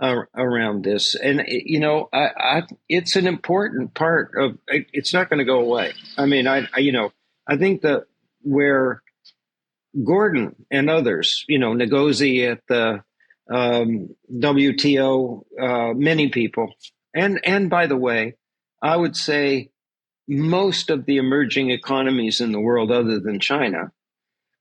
uh, 0.00 0.22
around 0.34 0.82
this, 0.82 1.14
and 1.14 1.44
you 1.46 1.78
know, 1.78 2.08
I, 2.10 2.30
I, 2.38 2.62
it's 2.88 3.16
an 3.16 3.26
important 3.26 3.92
part 3.92 4.32
of. 4.34 4.56
It's 4.66 5.12
not 5.12 5.28
going 5.28 5.40
to 5.40 5.44
go 5.44 5.60
away. 5.60 5.92
I 6.16 6.24
mean, 6.24 6.46
I, 6.48 6.66
I, 6.74 6.78
you 6.78 6.92
know, 6.92 7.12
I 7.46 7.58
think 7.58 7.82
that 7.82 8.06
where 8.40 9.02
Gordon 10.04 10.54
and 10.70 10.90
others, 10.90 11.44
you 11.48 11.58
know, 11.58 11.72
Ngozi 11.72 12.50
at 12.50 12.60
the 12.68 13.02
um, 13.48 14.14
WTO, 14.32 15.42
uh, 15.60 15.94
many 15.94 16.28
people, 16.28 16.74
and 17.14 17.40
and 17.44 17.70
by 17.70 17.86
the 17.86 17.96
way, 17.96 18.34
I 18.82 18.96
would 18.96 19.16
say 19.16 19.70
most 20.28 20.90
of 20.90 21.06
the 21.06 21.18
emerging 21.18 21.70
economies 21.70 22.40
in 22.40 22.52
the 22.52 22.60
world, 22.60 22.90
other 22.90 23.20
than 23.20 23.38
China, 23.38 23.92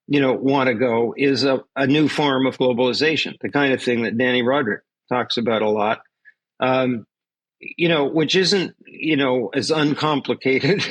you 0.08 0.22
know, 0.22 0.34
want 0.34 0.68
to 0.68 0.76
go 0.76 1.14
is 1.18 1.44
a, 1.44 1.64
a 1.76 1.88
new 1.88 2.08
form 2.08 2.46
of 2.46 2.58
globalization, 2.58 3.34
the 3.42 3.50
kind 3.50 3.74
of 3.74 3.82
thing 3.82 4.04
that 4.04 4.18
Dani 4.18 4.44
Rodrik 4.44 4.82
talks 5.10 5.38
about 5.38 5.62
a 5.62 5.70
lot. 5.70 6.02
Um, 6.60 7.06
you 7.60 7.90
know, 7.90 8.06
which 8.06 8.36
isn't, 8.36 8.76
you 8.86 9.18
know, 9.18 9.50
as 9.54 9.72
uncomplicated 9.72 10.84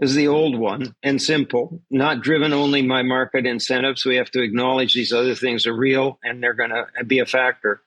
as 0.00 0.14
the 0.14 0.28
old 0.28 0.58
one 0.58 0.94
and 1.02 1.20
simple, 1.20 1.82
not 1.90 2.22
driven 2.22 2.52
only 2.52 2.86
by 2.86 3.02
market 3.02 3.46
incentives. 3.46 4.04
We 4.04 4.16
have 4.16 4.30
to 4.30 4.42
acknowledge 4.42 4.94
these 4.94 5.12
other 5.12 5.34
things 5.34 5.66
are 5.66 5.76
real 5.76 6.18
and 6.24 6.42
they're 6.42 6.54
going 6.54 6.70
to 6.70 7.04
be 7.04 7.18
a 7.18 7.26
factor. 7.26 7.82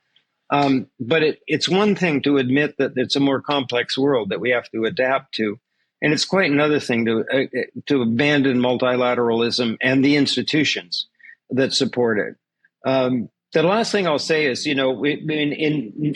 Um, 0.50 0.88
but 1.00 1.24
it, 1.24 1.42
it's 1.48 1.68
one 1.68 1.96
thing 1.96 2.22
to 2.24 2.38
admit 2.38 2.78
that 2.78 2.94
it's 2.96 3.16
a 3.16 3.20
more 3.20 3.42
complex 3.42 3.98
world 3.98 4.30
that 4.30 4.40
we 4.40 4.52
have 4.52 4.70
to 4.72 4.86
adapt 4.86 5.34
to. 5.36 5.60
And 6.02 6.14
it's 6.14 6.26
quite 6.26 6.52
another 6.52 6.80
thing 6.80 7.06
to, 7.06 7.26
uh, 7.32 7.62
to 7.88 8.02
abandon 8.02 8.60
multilateralism 8.60 9.78
and 9.82 10.06
the 10.06 10.16
institutions 10.16 11.08
that 11.50 11.74
support 11.74 12.20
it. 12.20 12.36
Um, 12.86 13.30
the 13.54 13.64
last 13.64 13.92
thing 13.92 14.06
I'll 14.08 14.20
say 14.20 14.46
is, 14.46 14.66
you 14.66 14.76
know, 14.76 15.04
in, 15.04 15.30
in 15.30 16.14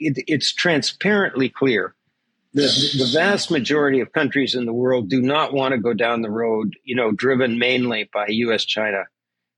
it, 0.00 0.24
it's 0.26 0.52
transparently 0.52 1.48
clear 1.48 1.94
the, 2.54 2.62
the 2.98 3.10
vast 3.12 3.50
majority 3.50 4.00
of 4.00 4.12
countries 4.12 4.54
in 4.54 4.64
the 4.64 4.72
world 4.72 5.08
do 5.08 5.20
not 5.20 5.52
want 5.52 5.72
to 5.72 5.78
go 5.78 5.92
down 5.92 6.22
the 6.22 6.30
road, 6.30 6.74
you 6.84 6.94
know, 6.94 7.10
driven 7.10 7.58
mainly 7.58 8.08
by 8.12 8.26
U.S. 8.28 8.64
China 8.64 9.04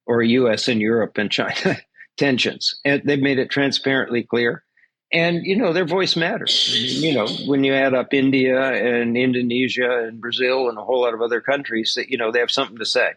or 0.07 0.23
U.S. 0.23 0.67
and 0.69 0.81
Europe 0.81 1.19
and 1.19 1.31
China 1.31 1.77
tensions. 2.17 2.81
And 2.85 3.03
they've 3.05 3.21
made 3.21 3.39
it 3.39 3.51
transparently 3.51 4.23
clear. 4.23 4.65
And, 5.13 5.45
you 5.45 5.57
know, 5.57 5.75
their 5.75 5.85
voice 5.85 6.17
matters. 6.17 6.75
You 6.75 7.15
know, 7.15 7.29
when 7.47 7.65
you 7.65 7.75
add 7.75 7.95
up 7.95 8.15
India 8.15 8.59
and 8.61 9.17
Indonesia 9.17 10.05
and 10.05 10.21
Brazil 10.21 10.69
and 10.69 10.79
a 10.79 10.85
whole 10.85 11.03
lot 11.03 11.15
of 11.15 11.21
other 11.21 11.41
countries 11.41 11.93
that, 11.97 12.09
you 12.09 12.17
know, 12.17 12.33
they 12.33 12.41
have 12.41 12.51
something 12.51 12.79
to 12.79 12.87
say. 12.87 13.11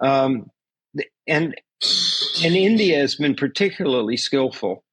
Um, 0.00 0.50
and, 1.26 1.56
and 2.44 2.56
India 2.56 2.98
has 2.98 3.16
been 3.16 3.34
particularly 3.34 4.16
skillful 4.16 4.84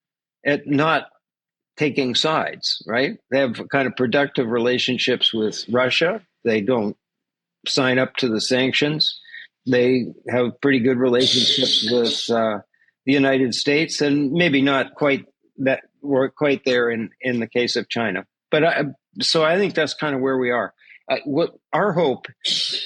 at 0.46 0.66
not 0.66 1.08
taking 1.78 2.16
sides, 2.16 2.84
right? 2.86 3.18
They 3.32 3.40
have 3.40 3.62
kind 3.70 3.88
of 3.88 3.96
productive 3.96 4.48
relationships 4.48 5.34
with 5.34 5.66
Russia. 5.70 6.22
They 6.44 6.62
don't 6.62 6.98
sign 7.68 8.00
up 8.00 8.16
to 8.18 8.28
the 8.28 8.42
sanctions. 8.42 9.20
They 9.68 10.08
have 10.30 10.60
pretty 10.62 10.80
good 10.80 10.98
relationships 10.98 11.88
with 11.90 12.30
uh, 12.30 12.60
the 13.06 13.14
United 13.14 13.54
States, 13.54 14.02
and 14.02 14.32
maybe 14.32 14.62
not 14.62 14.96
quite 14.96 15.26
that 15.58 15.82
we're 16.02 16.30
quite 16.30 16.66
there 16.66 16.90
in 16.90 17.12
in 17.22 17.40
the 17.40 17.48
case 17.48 17.76
of 17.76 17.88
China. 17.88 18.26
But 18.50 18.64
I, 18.64 18.84
so 19.22 19.44
I 19.44 19.58
think 19.58 19.76
that's 19.76 19.94
kind 19.94 20.16
of 20.16 20.22
where 20.22 20.38
we 20.38 20.52
are. 20.52 20.74
Uh, 21.10 21.18
what 21.26 21.52
our 21.74 21.92
hope 21.92 22.28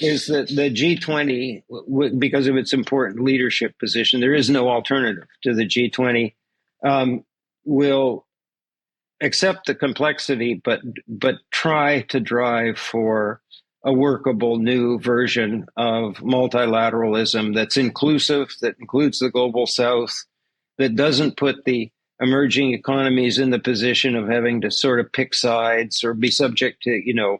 is 0.00 0.26
that 0.26 0.48
the 0.48 0.70
G20, 0.70 1.62
w- 1.68 2.18
because 2.18 2.46
of 2.46 2.56
its 2.56 2.72
important 2.72 3.22
leadership 3.22 3.78
position, 3.78 4.20
there 4.20 4.34
is 4.34 4.50
no 4.50 4.68
alternative 4.68 5.28
to 5.44 5.54
the 5.54 5.64
G20, 5.64 6.34
um, 6.84 7.24
will 7.64 8.25
accept 9.20 9.66
the 9.66 9.74
complexity, 9.74 10.60
but 10.62 10.80
but 11.08 11.36
try 11.50 12.02
to 12.02 12.20
drive 12.20 12.78
for 12.78 13.40
a 13.84 13.92
workable 13.92 14.58
new 14.58 14.98
version 14.98 15.64
of 15.76 16.16
multilateralism 16.16 17.54
that's 17.54 17.76
inclusive, 17.76 18.48
that 18.60 18.74
includes 18.80 19.20
the 19.20 19.30
global 19.30 19.66
south, 19.66 20.24
that 20.78 20.96
doesn't 20.96 21.36
put 21.36 21.64
the 21.64 21.90
emerging 22.20 22.72
economies 22.72 23.38
in 23.38 23.50
the 23.50 23.58
position 23.58 24.16
of 24.16 24.28
having 24.28 24.60
to 24.60 24.70
sort 24.70 24.98
of 24.98 25.12
pick 25.12 25.34
sides 25.34 26.02
or 26.02 26.14
be 26.14 26.30
subject 26.30 26.82
to, 26.82 26.90
you 26.90 27.14
know, 27.14 27.38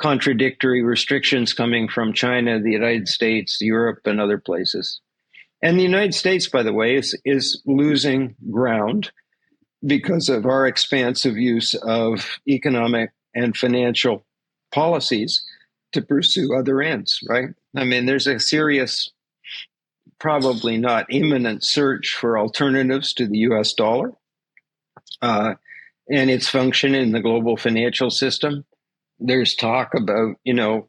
contradictory 0.00 0.82
restrictions 0.82 1.52
coming 1.52 1.88
from 1.88 2.12
China, 2.12 2.60
the 2.60 2.72
United 2.72 3.06
States, 3.06 3.58
Europe, 3.60 4.00
and 4.04 4.20
other 4.20 4.38
places. 4.38 5.00
And 5.62 5.78
the 5.78 5.82
United 5.82 6.14
States, 6.14 6.48
by 6.48 6.62
the 6.62 6.72
way, 6.72 6.96
is, 6.96 7.16
is 7.24 7.62
losing 7.66 8.34
ground 8.50 9.10
because 9.86 10.28
of 10.28 10.46
our 10.46 10.66
expansive 10.66 11.36
use 11.36 11.74
of 11.74 12.38
economic 12.48 13.10
and 13.34 13.56
financial 13.56 14.24
policies 14.72 15.42
to 15.92 16.02
pursue 16.02 16.54
other 16.54 16.82
ends, 16.82 17.20
right? 17.28 17.48
I 17.76 17.84
mean, 17.84 18.06
there's 18.06 18.26
a 18.26 18.40
serious, 18.40 19.10
probably 20.18 20.76
not 20.76 21.06
imminent 21.10 21.64
search 21.64 22.14
for 22.14 22.38
alternatives 22.38 23.12
to 23.14 23.26
the 23.26 23.38
US 23.38 23.72
dollar 23.72 24.12
uh, 25.22 25.54
and 26.10 26.30
its 26.30 26.48
function 26.48 26.94
in 26.94 27.12
the 27.12 27.20
global 27.20 27.56
financial 27.56 28.10
system. 28.10 28.64
There's 29.18 29.54
talk 29.54 29.94
about, 29.94 30.36
you 30.44 30.54
know, 30.54 30.88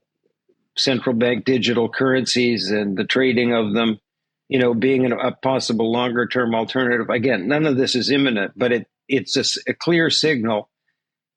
central 0.78 1.16
bank 1.16 1.46
digital 1.46 1.90
currencies 1.90 2.72
and 2.72 2.98
the 2.98 3.04
trading 3.04 3.54
of 3.54 3.74
them 3.74 4.00
you 4.50 4.60
know, 4.60 4.74
being 4.74 5.12
a 5.12 5.32
possible 5.32 5.92
longer 5.92 6.28
term 6.28 6.56
alternative. 6.56 7.10
Again, 7.10 7.48
none 7.48 7.66
of 7.66 7.78
this 7.78 7.96
is 7.96 8.12
imminent, 8.12 8.54
but 8.56 8.72
it, 8.72 8.88
it's 9.08 9.38
a, 9.38 9.72
a 9.72 9.74
clear 9.74 10.10
signal 10.10 10.70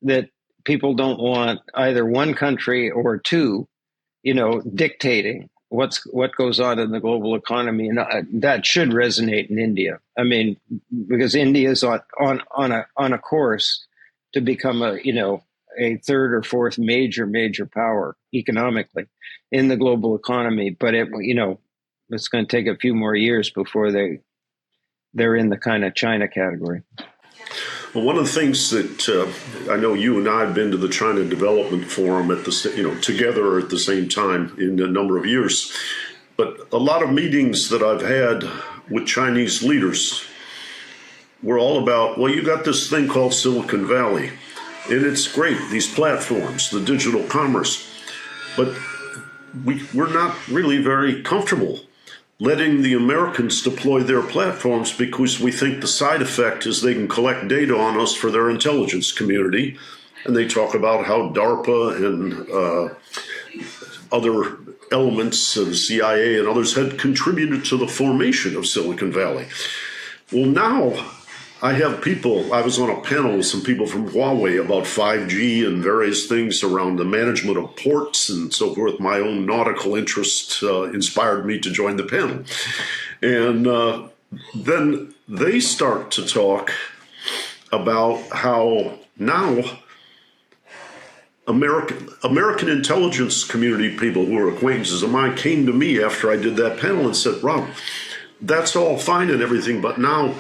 that 0.03 0.31
people 0.65 0.95
don't 0.95 1.21
want 1.21 1.61
either 1.75 2.05
one 2.05 2.35
country 2.35 2.91
or 2.91 3.19
two, 3.19 3.69
you 4.23 4.35
know, 4.35 4.63
dictating 4.63 5.51
what's 5.69 6.07
what 6.07 6.37
goes 6.37 6.61
on 6.61 6.79
in 6.79 6.91
the 6.91 7.01
global 7.01 7.35
economy, 7.35 7.89
and 7.89 7.99
uh, 7.99 8.23
that 8.33 8.65
should 8.67 8.91
resonate 8.91 9.51
in 9.51 9.59
India. 9.59 10.01
I 10.19 10.23
mean, 10.23 10.57
because 11.09 11.35
India 11.35 11.71
is 11.71 11.83
on 11.83 12.01
on 12.19 12.43
on 12.51 12.73
a 12.73 12.87
on 12.97 13.13
a 13.13 13.19
course 13.19 13.87
to 14.35 14.41
become 14.41 14.83
a 14.83 14.99
you 15.03 15.13
know 15.13 15.43
a 15.79 15.97
third 15.97 16.35
or 16.35 16.43
fourth 16.43 16.79
major 16.79 17.27
major 17.27 17.67
power 17.67 18.17
economically 18.35 19.07
in 19.51 19.69
the 19.69 19.77
global 19.77 20.15
economy, 20.15 20.71
but 20.71 20.95
it 20.95 21.09
you 21.21 21.35
know 21.35 21.59
it's 22.13 22.29
going 22.29 22.47
to 22.47 22.57
take 22.57 22.67
a 22.67 22.77
few 22.77 22.95
more 22.95 23.15
years 23.15 23.51
before 23.51 23.91
they 23.91 24.21
they're 25.15 25.37
in 25.37 25.51
the 25.51 25.59
kind 25.59 25.85
of 25.85 25.95
China 25.95 26.27
category. 26.27 26.83
Well, 27.95 28.05
one 28.05 28.17
of 28.17 28.25
the 28.25 28.33
things 28.33 28.71
that 28.71 29.09
uh, 29.09 29.71
I 29.71 29.77
know 29.77 29.93
you 29.93 30.19
and 30.19 30.27
I 30.27 30.47
have 30.47 30.55
been 30.55 30.71
to 30.71 30.79
the 30.79 30.89
China 30.89 31.25
Development 31.25 31.85
Forum 31.85 32.31
at 32.31 32.45
the 32.45 32.73
you 32.77 32.83
know 32.83 32.99
together 33.01 33.59
at 33.59 33.69
the 33.69 33.79
same 33.79 34.09
time 34.09 34.55
in 34.59 34.81
a 34.81 34.87
number 34.87 35.19
of 35.19 35.27
years, 35.27 35.77
but 36.37 36.69
a 36.73 36.79
lot 36.79 37.03
of 37.03 37.13
meetings 37.13 37.69
that 37.69 37.83
I've 37.83 38.03
had 38.03 38.45
with 38.91 39.07
Chinese 39.07 39.63
leaders 39.63 40.25
were 41.43 41.59
all 41.59 41.83
about 41.83 42.19
well, 42.19 42.33
you 42.33 42.43
got 42.43 42.65
this 42.65 42.89
thing 42.89 43.09
called 43.09 43.35
Silicon 43.35 43.87
Valley, 43.87 44.31
and 44.89 45.05
it's 45.05 45.31
great 45.31 45.59
these 45.71 45.93
platforms, 45.93 46.71
the 46.71 46.81
digital 46.81 47.25
commerce, 47.25 47.87
but 48.57 48.75
we 49.67 49.83
we're 49.93 50.13
not 50.13 50.35
really 50.49 50.83
very 50.83 51.23
comfortable 51.23 51.81
letting 52.43 52.83
the 52.83 52.93
Americans 52.93 53.63
deploy 53.63 54.03
their 54.03 54.21
platforms 54.21 54.93
because 54.93 55.39
we 55.39 55.53
think 55.53 55.81
the 55.81 55.87
side 55.87 56.21
effect 56.21 56.67
is 56.67 56.83
they 56.83 56.93
can 56.93 57.07
collect 57.07 57.47
data 57.47 57.79
on 57.79 57.97
us 58.01 58.17
for 58.17 58.33
their 58.33 58.51
intelligence 58.51 59.13
community. 59.13 59.79
And 60.25 60.35
they 60.35 60.49
talk 60.49 60.75
about 60.75 61.07
how 61.07 61.29
DARPA 61.29 62.05
and 62.05 62.51
uh, 62.51 62.95
other 64.11 64.57
elements 64.91 65.57
of 65.57 65.67
the 65.67 65.77
CIA 65.77 66.41
and 66.41 66.49
others 66.49 66.75
had 66.75 66.99
contributed 66.99 67.65
to 67.67 67.77
the 67.77 67.87
formation 67.87 68.57
of 68.57 68.67
Silicon 68.67 69.13
Valley. 69.13 69.47
Well, 70.33 70.47
now 70.47 70.95
I 71.65 71.75
have 71.75 72.03
people, 72.03 72.53
I 72.53 72.61
was 72.61 72.81
on 72.81 72.91
a 72.91 73.01
panel 73.03 73.37
with 73.37 73.47
some 73.47 73.63
people 73.63 73.87
from 73.87 74.09
Huawei 74.09 74.61
about 74.61 74.83
5G 74.83 75.65
and 75.65 75.81
various 75.81 76.27
things 76.27 76.65
around 76.65 76.97
the 76.97 77.05
management 77.05 77.57
of 77.57 77.77
ports 77.77 78.29
and 78.29 78.53
so 78.53 78.75
forth. 78.75 78.99
My 78.99 79.21
own 79.21 79.47
nautical 79.47 79.95
interest 79.95 80.61
uh, 80.65 80.91
inspired 80.91 81.47
me 81.47 81.61
to 81.61 81.71
join 81.71 81.97
the 81.97 82.03
panel. 82.03 82.43
And 83.23 83.69
uh, 83.69 84.09
then 84.57 85.15
they 85.29 85.61
start 85.61 86.11
to 86.13 86.27
talk 86.27 86.73
about 87.71 88.21
how 88.33 88.99
now 89.17 89.63
American 91.47 92.09
American 92.25 92.69
intelligence 92.69 93.45
community 93.45 93.97
people 93.97 94.27
who 94.27 94.37
are 94.37 94.53
acquaintances 94.53 95.05
of 95.05 95.11
mine 95.11 95.37
came 95.37 95.67
to 95.67 95.73
me 95.73 96.03
after 96.03 96.29
I 96.29 96.37
did 96.37 96.57
that 96.57 96.81
panel 96.81 97.07
and 97.07 97.17
said, 97.17 97.41
Rob, 97.41 97.69
that's 98.41 98.75
all 98.75 98.99
fine 98.99 99.31
and 99.31 99.41
everything, 99.41 99.81
but 99.81 99.99
now 99.99 100.35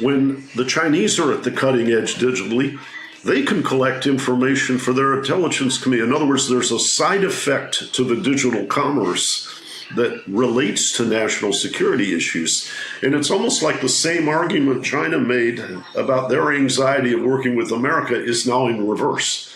when 0.00 0.48
the 0.56 0.64
Chinese 0.64 1.18
are 1.18 1.32
at 1.32 1.44
the 1.44 1.50
cutting 1.50 1.90
edge 1.90 2.16
digitally, 2.16 2.78
they 3.24 3.42
can 3.42 3.62
collect 3.62 4.06
information 4.06 4.78
for 4.78 4.92
their 4.92 5.18
intelligence 5.18 5.82
community. 5.82 6.08
In 6.08 6.14
other 6.14 6.26
words, 6.26 6.48
there's 6.48 6.72
a 6.72 6.78
side 6.78 7.24
effect 7.24 7.94
to 7.94 8.04
the 8.04 8.20
digital 8.20 8.66
commerce 8.66 9.50
that 9.96 10.22
relates 10.26 10.92
to 10.96 11.04
national 11.04 11.52
security 11.52 12.14
issues. 12.14 12.70
And 13.02 13.14
it's 13.14 13.30
almost 13.30 13.62
like 13.62 13.80
the 13.80 13.88
same 13.88 14.28
argument 14.28 14.84
China 14.84 15.18
made 15.18 15.62
about 15.94 16.28
their 16.28 16.52
anxiety 16.52 17.12
of 17.12 17.22
working 17.22 17.56
with 17.56 17.70
America 17.70 18.14
is 18.14 18.46
now 18.46 18.66
in 18.66 18.86
reverse. 18.86 19.50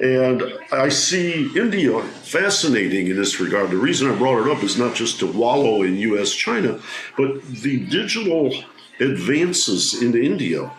And 0.00 0.42
I 0.70 0.90
see 0.90 1.50
India 1.56 2.00
fascinating 2.02 3.08
in 3.08 3.16
this 3.16 3.40
regard. 3.40 3.70
The 3.70 3.76
reason 3.76 4.10
I 4.10 4.16
brought 4.16 4.46
it 4.46 4.50
up 4.50 4.62
is 4.62 4.78
not 4.78 4.94
just 4.94 5.18
to 5.20 5.26
wallow 5.26 5.82
in 5.82 5.96
US 5.96 6.32
China, 6.32 6.80
but 7.16 7.42
the 7.46 7.80
digital 7.86 8.52
advances 9.00 10.00
in 10.02 10.16
India, 10.16 10.70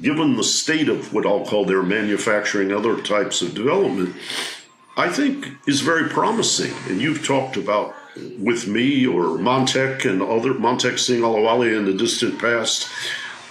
given 0.00 0.36
the 0.36 0.44
state 0.44 0.88
of 0.88 1.12
what 1.12 1.26
I'll 1.26 1.44
call 1.44 1.64
their 1.64 1.82
manufacturing, 1.82 2.72
other 2.72 3.00
types 3.00 3.42
of 3.42 3.54
development, 3.54 4.16
I 4.96 5.08
think 5.08 5.48
is 5.66 5.80
very 5.80 6.08
promising. 6.08 6.72
And 6.88 7.00
you've 7.00 7.26
talked 7.26 7.56
about 7.56 7.94
with 8.38 8.66
me 8.66 9.06
or 9.06 9.38
Montek 9.38 10.04
and 10.04 10.22
other 10.22 10.52
Montek 10.52 10.98
Singh 10.98 11.22
Ahluwalia 11.22 11.78
in 11.78 11.86
the 11.86 11.94
distant 11.94 12.38
past 12.38 12.88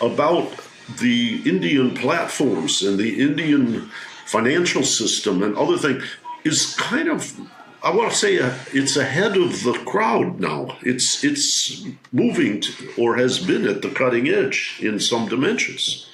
about 0.02 0.52
the 1.00 1.42
Indian 1.46 1.96
platforms 1.96 2.84
and 2.84 2.98
the 2.98 3.22
Indian 3.22 3.90
financial 4.26 4.84
system 4.84 5.42
and 5.44 5.56
other 5.58 5.78
things 5.78 6.04
is 6.44 6.76
kind 6.76 7.08
of 7.08 7.40
I 7.84 7.90
want 7.96 8.12
to 8.12 8.18
say 8.18 8.40
uh, 8.40 8.54
it's 8.74 8.96
ahead 8.96 9.38
of 9.38 9.64
the 9.64 9.74
crowd 9.86 10.40
now. 10.40 10.78
It's 10.82 11.24
it's 11.24 11.84
moving 12.12 12.62
to, 12.62 12.94
or 12.98 13.18
has 13.18 13.40
been 13.40 13.68
at 13.68 13.82
the 13.82 13.90
cutting 13.90 14.28
edge 14.28 14.80
in 14.82 15.00
some 15.00 15.28
dimensions. 15.28 16.08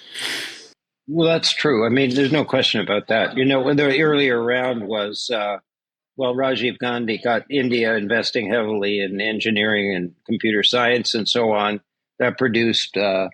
Well, 1.07 1.27
that's 1.27 1.53
true. 1.53 1.85
I 1.85 1.89
mean, 1.89 2.15
there's 2.15 2.31
no 2.31 2.45
question 2.45 2.81
about 2.81 3.07
that. 3.07 3.37
You 3.37 3.45
know, 3.45 3.73
the 3.73 4.01
earlier 4.01 4.41
round 4.41 4.87
was, 4.87 5.29
uh, 5.29 5.57
well, 6.17 6.35
Rajiv 6.35 6.79
Gandhi 6.79 7.17
got 7.17 7.49
India 7.49 7.95
investing 7.95 8.49
heavily 8.49 8.99
in 8.99 9.21
engineering 9.21 9.95
and 9.95 10.13
computer 10.25 10.63
science 10.63 11.15
and 11.15 11.27
so 11.27 11.51
on. 11.51 11.81
That 12.19 12.37
produced 12.37 12.97
uh, 12.97 13.29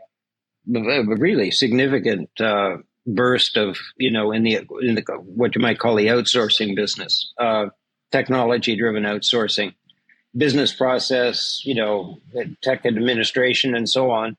a 0.76 1.04
really 1.04 1.52
significant 1.52 2.30
uh, 2.40 2.78
burst 3.08 3.58
of, 3.58 3.78
you 3.98 4.12
know, 4.12 4.32
in 4.32 4.44
the 4.44 4.62
in 4.82 4.96
the 4.96 5.04
what 5.24 5.56
you 5.56 5.62
might 5.62 5.80
call 5.80 5.96
the 5.96 6.08
outsourcing 6.08 6.76
business. 6.76 7.32
Technology 8.14 8.76
driven 8.76 9.04
outsourcing, 9.04 9.74
business 10.38 10.72
process, 10.72 11.62
you 11.66 11.74
know, 11.74 12.20
tech 12.62 12.86
administration, 12.86 13.74
and 13.74 13.90
so 13.90 14.12
on. 14.12 14.38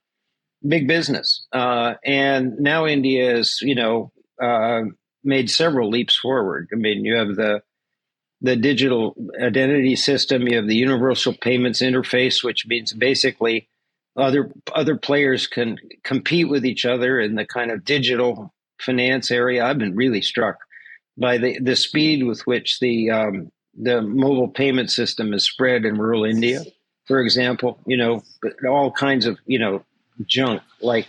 Big 0.67 0.87
business. 0.87 1.45
Uh, 1.53 1.95
and 2.05 2.57
now 2.61 2.87
India 2.87 3.35
has, 3.35 3.59
you 3.63 3.75
know, 3.75 4.13
uh, 4.41 4.83
made 5.25 5.51
several 5.51 5.91
leaps 5.91 6.17
forward. 6.17 6.69
I 6.73 6.77
mean, 6.77 7.05
you 7.05 7.17
have 7.17 7.35
the 7.35 7.63
the 8.41 8.55
digital 8.55 9.17
identity 9.43 9.97
system, 9.97 10.47
you 10.47 10.57
have 10.59 10.69
the 10.69 10.77
universal 10.77 11.35
payments 11.35 11.83
interface, 11.83 12.45
which 12.45 12.67
means 12.69 12.93
basically 12.93 13.67
other 14.17 14.53
other 14.73 14.97
players 14.97 15.49
can 15.49 15.79
compete 16.05 16.49
with 16.49 16.65
each 16.65 16.85
other 16.85 17.19
in 17.19 17.35
the 17.35 17.47
kind 17.47 17.73
of 17.73 17.85
digital 17.85 18.55
finance 18.79 19.33
area. 19.33 19.65
I've 19.65 19.79
been 19.79 19.97
really 19.97 20.23
struck 20.23 20.59
by 21.17 21.39
the, 21.39 21.59
the 21.59 21.75
speed 21.75 22.25
with 22.25 22.43
which 22.43 22.79
the 22.79 23.11
um, 23.11 23.51
the 23.77 24.03
mobile 24.03 24.49
payment 24.49 24.91
system 24.91 25.33
is 25.35 25.45
spread 25.45 25.85
in 25.85 25.99
rural 25.99 26.25
India, 26.25 26.63
for 27.07 27.21
example, 27.21 27.79
you 27.87 27.97
know, 27.97 28.23
all 28.69 28.91
kinds 28.91 29.27
of, 29.27 29.39
you 29.47 29.59
know, 29.59 29.85
junk 30.27 30.63
like, 30.81 31.07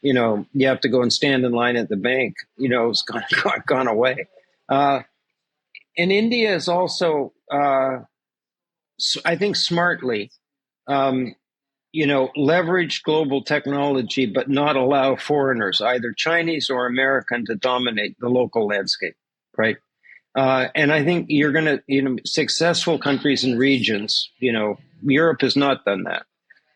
you 0.00 0.14
know, 0.14 0.46
you 0.52 0.66
have 0.68 0.80
to 0.80 0.88
go 0.88 1.02
and 1.02 1.12
stand 1.12 1.44
in 1.44 1.52
line 1.52 1.76
at 1.76 1.88
the 1.88 1.96
bank, 1.96 2.34
you 2.56 2.68
know, 2.68 2.90
it's 2.90 3.02
gone, 3.02 3.22
gone 3.66 3.88
away. 3.88 4.28
Uh, 4.68 5.00
and 5.96 6.12
India 6.12 6.54
is 6.54 6.68
also, 6.68 7.32
uh, 7.50 7.98
I 9.24 9.36
think, 9.36 9.56
smartly, 9.56 10.30
um, 10.86 11.34
you 11.92 12.06
know, 12.06 12.30
leverage 12.36 13.02
global 13.02 13.42
technology, 13.42 14.26
but 14.26 14.48
not 14.48 14.76
allow 14.76 15.16
foreigners, 15.16 15.80
either 15.80 16.12
Chinese 16.12 16.68
or 16.68 16.86
American, 16.86 17.44
to 17.46 17.54
dominate 17.54 18.18
the 18.18 18.28
local 18.28 18.66
landscape, 18.66 19.14
right? 19.56 19.76
Uh, 20.34 20.66
and 20.74 20.92
I 20.92 21.04
think 21.04 21.26
you're 21.28 21.52
going 21.52 21.66
to, 21.66 21.82
you 21.86 22.02
know, 22.02 22.16
successful 22.24 22.98
countries 22.98 23.44
and 23.44 23.58
regions, 23.58 24.30
you 24.38 24.52
know, 24.52 24.78
Europe 25.02 25.42
has 25.42 25.56
not 25.56 25.84
done 25.84 26.04
that. 26.04 26.24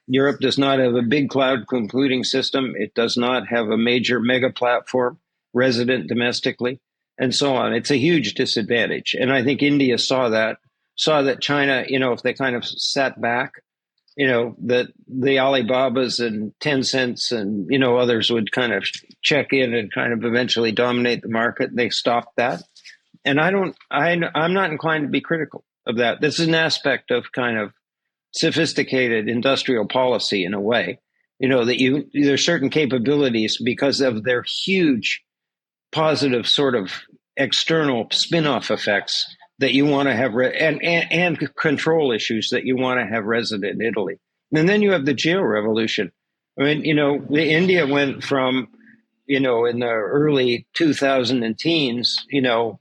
Europe 0.06 0.40
does 0.40 0.58
not 0.58 0.78
have 0.78 0.94
a 0.94 1.02
big 1.02 1.28
cloud 1.28 1.66
computing 1.68 2.24
system. 2.24 2.74
It 2.76 2.94
does 2.94 3.16
not 3.16 3.48
have 3.48 3.68
a 3.68 3.76
major 3.76 4.20
mega 4.20 4.50
platform 4.50 5.18
resident 5.52 6.08
domestically 6.08 6.80
and 7.18 7.34
so 7.34 7.56
on. 7.56 7.74
It's 7.74 7.90
a 7.90 7.98
huge 7.98 8.34
disadvantage. 8.34 9.14
And 9.18 9.32
I 9.32 9.42
think 9.42 9.62
India 9.62 9.98
saw 9.98 10.28
that, 10.30 10.58
saw 10.96 11.22
that 11.22 11.40
China, 11.40 11.84
you 11.88 11.98
know, 11.98 12.12
if 12.12 12.22
they 12.22 12.32
kind 12.32 12.54
of 12.56 12.64
sat 12.64 13.20
back, 13.20 13.54
you 14.16 14.26
know, 14.26 14.56
that 14.64 14.86
the 15.06 15.38
Alibabas 15.38 16.20
and 16.20 16.52
Tencents 16.60 17.32
and, 17.32 17.66
you 17.70 17.78
know, 17.78 17.98
others 17.98 18.30
would 18.30 18.50
kind 18.50 18.72
of 18.72 18.84
check 19.22 19.52
in 19.52 19.74
and 19.74 19.92
kind 19.92 20.12
of 20.12 20.24
eventually 20.24 20.72
dominate 20.72 21.22
the 21.22 21.28
market. 21.28 21.70
They 21.74 21.90
stopped 21.90 22.36
that 22.36 22.62
and 23.24 23.40
I 23.40 23.50
don't, 23.50 23.76
I, 23.90 24.16
I'm 24.34 24.54
not 24.54 24.70
inclined 24.70 25.04
to 25.04 25.10
be 25.10 25.20
critical 25.20 25.64
of 25.86 25.96
that. 25.96 26.20
This 26.20 26.38
is 26.38 26.48
an 26.48 26.54
aspect 26.54 27.10
of 27.10 27.32
kind 27.32 27.58
of 27.58 27.72
sophisticated 28.32 29.28
industrial 29.28 29.86
policy 29.86 30.44
in 30.44 30.54
a 30.54 30.60
way. 30.60 31.00
You 31.38 31.48
know 31.48 31.64
that 31.64 31.80
you 31.80 32.10
there's 32.12 32.44
certain 32.44 32.68
capabilities 32.68 33.58
because 33.62 34.00
of 34.00 34.24
their 34.24 34.42
huge 34.42 35.22
positive 35.92 36.48
sort 36.48 36.74
of 36.74 36.92
external 37.36 38.08
spin-off 38.10 38.72
effects 38.72 39.24
that 39.60 39.72
you 39.72 39.86
want 39.86 40.08
to 40.08 40.14
have 40.14 40.34
re- 40.34 40.56
and, 40.58 40.82
and 40.82 41.12
and 41.12 41.54
control 41.56 42.10
issues 42.10 42.50
that 42.50 42.64
you 42.64 42.76
want 42.76 42.98
to 42.98 43.06
have 43.06 43.24
resident 43.24 43.80
in 43.80 43.86
Italy. 43.86 44.18
And 44.52 44.68
then 44.68 44.82
you 44.82 44.92
have 44.92 45.04
the 45.04 45.14
Jio 45.14 45.48
revolution. 45.48 46.10
I 46.58 46.64
mean, 46.64 46.84
you 46.84 46.94
know, 46.94 47.24
India 47.36 47.86
went 47.86 48.24
from, 48.24 48.68
you 49.26 49.38
know, 49.38 49.64
in 49.64 49.78
the 49.78 49.86
early 49.86 50.66
2000 50.74 51.44
and 51.44 51.56
teens, 51.56 52.24
you 52.30 52.42
know, 52.42 52.80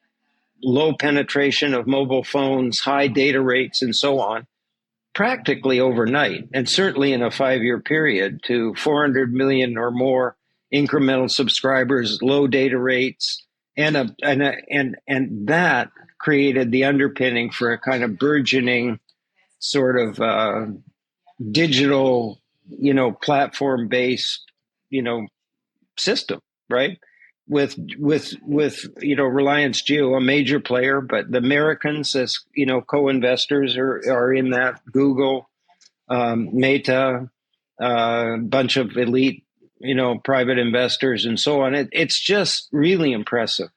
low 0.64 0.94
penetration 0.94 1.74
of 1.74 1.88
mobile 1.88 2.24
phones, 2.24 2.80
high 2.80 3.08
data 3.08 3.42
rates, 3.42 3.82
and 3.82 3.96
so 3.96 4.20
on, 4.20 4.48
practically 5.14 5.80
overnight, 5.80 6.48
and 6.54 6.70
certainly 6.70 7.14
in 7.14 7.22
a 7.22 7.32
five 7.32 7.62
year 7.62 7.80
period, 7.80 8.42
to 8.46 8.74
400 8.76 9.34
million 9.34 9.78
or 9.78 9.92
more 9.92 10.36
incremental 10.74 11.30
subscribers, 11.30 12.20
low 12.22 12.48
data 12.48 12.78
rates, 12.78 13.46
and 13.76 13.96
a, 13.96 14.16
and 14.24 14.42
a, 14.42 14.56
and 14.70 14.98
and 15.08 15.48
that 15.48 15.90
created 16.20 16.72
the 16.72 16.84
underpinning 16.84 17.52
for 17.52 17.72
a 17.72 17.78
kind 17.78 18.04
of 18.04 18.18
burgeoning 18.18 19.00
sort 19.60 20.00
of 20.00 20.20
uh, 20.20 20.66
digital, 21.52 22.42
you 22.70 22.94
know, 22.94 23.12
platform 23.12 23.88
based, 23.88 24.44
you 24.90 25.02
know, 25.02 25.28
system, 25.98 26.40
right? 26.70 27.00
With 27.48 27.78
with 27.98 28.34
with 28.42 28.86
you 29.00 29.16
know 29.16 29.26
Reliance 29.26 29.82
Jio, 29.82 30.18
a 30.18 30.22
major 30.22 30.60
player, 30.60 31.02
but 31.02 31.32
the 31.32 31.38
Americans 31.38 32.16
as 32.16 32.40
you 32.54 32.66
know 32.66 32.82
co-investors 32.82 33.78
are 33.78 34.02
are 34.10 34.34
in 34.34 34.52
that. 34.52 34.82
Google, 34.92 35.50
um, 36.10 36.50
Meta, 36.54 37.30
a 37.80 37.84
uh, 37.84 38.38
bunch 38.38 38.78
of 38.78 38.98
elite 38.98 39.46
you 39.80 39.96
know 39.96 40.18
private 40.20 40.58
investors 40.58 41.26
and 41.26 41.40
so 41.40 41.62
on. 41.62 41.76
It, 41.76 41.90
it's 41.92 42.20
just 42.20 42.68
really 42.72 43.14
impressive, 43.14 43.70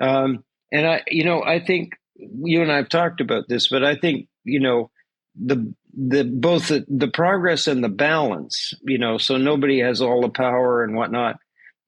um, 0.00 0.44
and 0.70 0.86
I 0.86 1.02
you 1.08 1.24
know 1.24 1.42
I 1.42 1.64
think 1.64 1.94
you 2.16 2.62
and 2.62 2.70
I've 2.70 2.88
talked 2.88 3.20
about 3.20 3.48
this, 3.48 3.68
but 3.68 3.84
I 3.84 3.96
think 3.96 4.28
you 4.44 4.60
know 4.60 4.90
the 5.34 5.74
the 5.96 6.24
both 6.24 6.68
the, 6.68 6.84
the 6.88 7.08
progress 7.08 7.66
and 7.66 7.82
the 7.82 7.88
balance, 7.88 8.74
you 8.82 8.98
know, 8.98 9.16
so 9.16 9.36
nobody 9.36 9.80
has 9.80 10.02
all 10.02 10.20
the 10.20 10.28
power 10.28 10.82
and 10.82 10.96
whatnot 10.96 11.36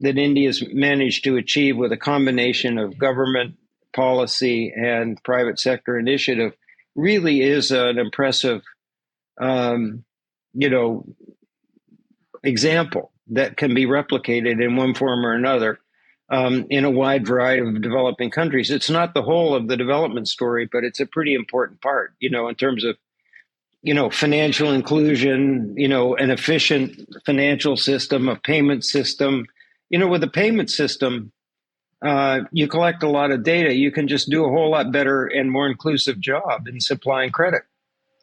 that 0.00 0.18
India's 0.18 0.62
managed 0.72 1.24
to 1.24 1.36
achieve 1.36 1.76
with 1.76 1.92
a 1.92 1.96
combination 1.96 2.78
of 2.78 2.98
government 2.98 3.56
policy 3.94 4.72
and 4.76 5.22
private 5.24 5.58
sector 5.58 5.98
initiative 5.98 6.52
really 6.94 7.40
is 7.40 7.70
an 7.70 7.98
impressive, 7.98 8.62
um, 9.40 10.04
you 10.54 10.68
know, 10.68 11.06
example 12.42 13.12
that 13.28 13.56
can 13.56 13.74
be 13.74 13.86
replicated 13.86 14.62
in 14.62 14.76
one 14.76 14.94
form 14.94 15.24
or 15.24 15.34
another 15.34 15.78
um, 16.28 16.66
in 16.70 16.84
a 16.84 16.90
wide 16.90 17.26
variety 17.26 17.66
of 17.66 17.82
developing 17.82 18.30
countries. 18.30 18.70
It's 18.70 18.90
not 18.90 19.14
the 19.14 19.22
whole 19.22 19.54
of 19.54 19.68
the 19.68 19.76
development 19.76 20.28
story, 20.28 20.68
but 20.70 20.84
it's 20.84 21.00
a 21.00 21.06
pretty 21.06 21.34
important 21.34 21.80
part, 21.80 22.14
you 22.20 22.30
know, 22.30 22.48
in 22.48 22.54
terms 22.54 22.84
of 22.84 22.96
you 23.82 23.94
know 23.94 24.10
financial 24.10 24.72
inclusion, 24.72 25.74
you 25.76 25.88
know, 25.88 26.16
an 26.16 26.30
efficient 26.30 27.08
financial 27.24 27.76
system, 27.76 28.28
a 28.28 28.36
payment 28.36 28.84
system, 28.84 29.46
you 29.90 29.98
know, 29.98 30.08
with 30.08 30.22
a 30.22 30.28
payment 30.28 30.70
system, 30.70 31.32
uh, 32.04 32.40
you 32.52 32.68
collect 32.68 33.02
a 33.02 33.08
lot 33.08 33.30
of 33.30 33.42
data. 33.42 33.74
You 33.74 33.90
can 33.90 34.08
just 34.08 34.28
do 34.28 34.44
a 34.44 34.48
whole 34.48 34.70
lot 34.70 34.92
better 34.92 35.26
and 35.26 35.50
more 35.50 35.68
inclusive 35.68 36.20
job 36.20 36.68
in 36.68 36.80
supplying 36.80 37.30
credit 37.30 37.62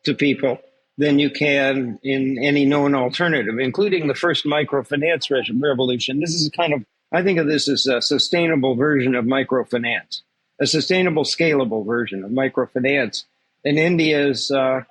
to 0.06 0.14
people 0.14 0.60
than 0.98 1.18
you 1.18 1.32
can 1.32 2.00
in 2.04 2.38
any 2.42 2.66
known 2.66 2.94
alternative, 2.94 3.58
including 3.60 4.08
the 4.08 4.14
first 4.14 4.46
microfinance 4.46 5.30
revolution. 5.60 6.20
This 6.20 6.36
is 6.36 6.50
kind 6.56 6.74
of, 6.74 6.86
I 7.12 7.24
think 7.24 7.40
of 7.40 7.48
this 7.48 7.68
as 7.68 7.88
a 7.88 8.02
sustainable 8.02 8.76
version 8.76 9.16
of 9.16 9.26
microfinance, 9.26 10.22
a 10.62 10.68
sustainable, 10.68 11.24
scalable 11.24 11.86
version 11.86 12.24
of 12.24 12.32
microfinance. 12.32 13.24
And 13.66 13.80
India's 13.80 14.52
uh, 14.52 14.82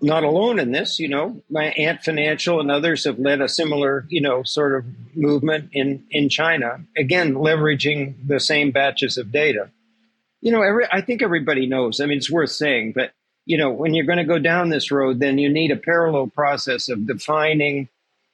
not 0.00 0.24
alone 0.24 0.58
in 0.58 0.72
this. 0.72 0.98
You 0.98 1.08
know, 1.08 1.42
my 1.50 1.66
Ant 1.66 2.02
Financial 2.02 2.60
and 2.60 2.70
others 2.70 3.04
have 3.04 3.18
led 3.18 3.40
a 3.40 3.48
similar, 3.48 4.06
you 4.08 4.20
know, 4.20 4.42
sort 4.42 4.74
of 4.74 4.84
movement 5.14 5.70
in 5.72 6.04
in 6.10 6.28
China. 6.28 6.80
Again, 6.96 7.34
leveraging 7.34 8.14
the 8.26 8.40
same 8.40 8.70
batches 8.70 9.18
of 9.18 9.32
data. 9.32 9.70
You 10.40 10.52
know, 10.52 10.62
every 10.62 10.86
I 10.90 11.00
think 11.00 11.22
everybody 11.22 11.66
knows. 11.66 12.00
I 12.00 12.06
mean, 12.06 12.18
it's 12.18 12.30
worth 12.30 12.50
saying, 12.50 12.92
but 12.92 13.12
you 13.44 13.56
know, 13.56 13.70
when 13.70 13.94
you're 13.94 14.06
going 14.06 14.18
to 14.18 14.24
go 14.24 14.38
down 14.38 14.68
this 14.68 14.90
road, 14.90 15.20
then 15.20 15.38
you 15.38 15.48
need 15.48 15.70
a 15.70 15.76
parallel 15.76 16.26
process 16.26 16.88
of 16.88 17.06
defining 17.06 17.88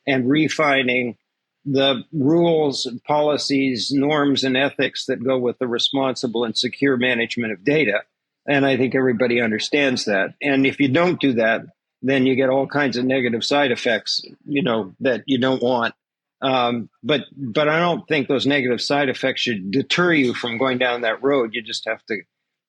and 0.07 0.29
refining 0.29 1.17
the 1.65 2.03
rules, 2.13 2.91
policies, 3.07 3.93
norms, 3.93 4.43
and 4.43 4.57
ethics 4.57 5.07
that 5.07 5.23
go 5.23 5.39
with 5.39 5.59
the 5.59 5.69
responsible 5.69 6.45
and 6.45 6.57
secure 6.57 6.97
management 6.97 7.53
of 7.53 7.63
data. 7.63 8.03
And 8.47 8.67
I 8.67 8.77
think 8.77 8.95
everybody 8.95 9.41
understands 9.41 10.07
that. 10.07 10.35
And 10.43 10.67
if 10.67 10.81
you 10.81 10.89
don't 10.89 11.21
do 11.21 11.35
that, 11.35 11.63
then 12.03 12.27
you 12.27 12.35
get 12.35 12.51
all 12.51 12.67
kinds 12.67 12.97
of 12.97 13.05
negative 13.05 13.45
side 13.45 13.71
effects, 13.71 14.23
you 14.45 14.63
know, 14.63 14.95
that 15.01 15.23
you 15.27 15.39
don't 15.39 15.63
want. 15.63 15.95
Um, 16.41 16.91
but 17.05 17.23
but 17.37 17.69
I 17.69 17.79
don't 17.79 18.07
think 18.09 18.27
those 18.27 18.47
negative 18.47 18.81
side 18.81 19.09
effects 19.09 19.43
should 19.43 19.71
deter 19.71 20.13
you 20.13 20.35
from 20.35 20.59
going 20.59 20.79
down 20.79 21.03
that 21.03 21.23
road. 21.23 21.55
You 21.55 21.63
just 21.63 21.87
have 21.87 22.05
to 22.07 22.23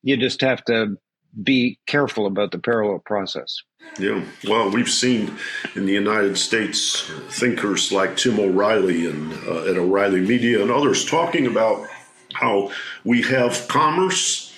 you 0.04 0.16
just 0.18 0.42
have 0.42 0.64
to 0.66 0.98
be 1.42 1.80
careful 1.88 2.28
about 2.28 2.52
the 2.52 2.60
parallel 2.60 3.00
process. 3.00 3.64
Yeah, 4.00 4.24
well, 4.48 4.70
we've 4.70 4.90
seen 4.90 5.36
in 5.76 5.88
the 5.88 5.94
United 5.94 6.38
States 6.38 7.10
thinkers 7.30 7.92
like 7.92 8.16
Tim 8.16 8.40
O'Reilly 8.40 9.08
and 9.08 9.34
uh, 9.48 9.66
at 9.66 9.78
O'Reilly 9.78 10.22
Media 10.22 10.62
and 10.62 10.70
others 10.70 11.04
talking 11.04 11.48
about 11.48 11.88
how 12.34 12.72
we 13.04 13.24
have 13.24 13.68
commerce 13.68 14.53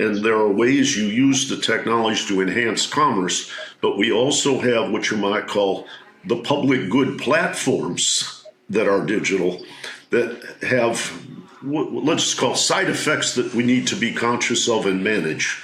and 0.00 0.24
there 0.24 0.36
are 0.36 0.50
ways 0.50 0.96
you 0.96 1.04
use 1.04 1.48
the 1.48 1.58
technology 1.58 2.26
to 2.26 2.40
enhance 2.40 2.86
commerce, 2.86 3.50
but 3.82 3.98
we 3.98 4.10
also 4.10 4.58
have 4.58 4.90
what 4.90 5.10
you 5.10 5.16
might 5.16 5.46
call 5.46 5.86
the 6.24 6.40
public 6.42 6.88
good 6.88 7.18
platforms 7.18 8.44
that 8.70 8.88
are 8.88 9.04
digital 9.04 9.62
that 10.10 10.56
have 10.62 11.26
let's 11.62 12.24
just 12.24 12.38
call 12.38 12.54
side 12.54 12.88
effects 12.88 13.34
that 13.34 13.54
we 13.54 13.62
need 13.62 13.86
to 13.86 13.96
be 13.96 14.14
conscious 14.14 14.66
of 14.66 14.86
and 14.86 15.04
manage. 15.04 15.62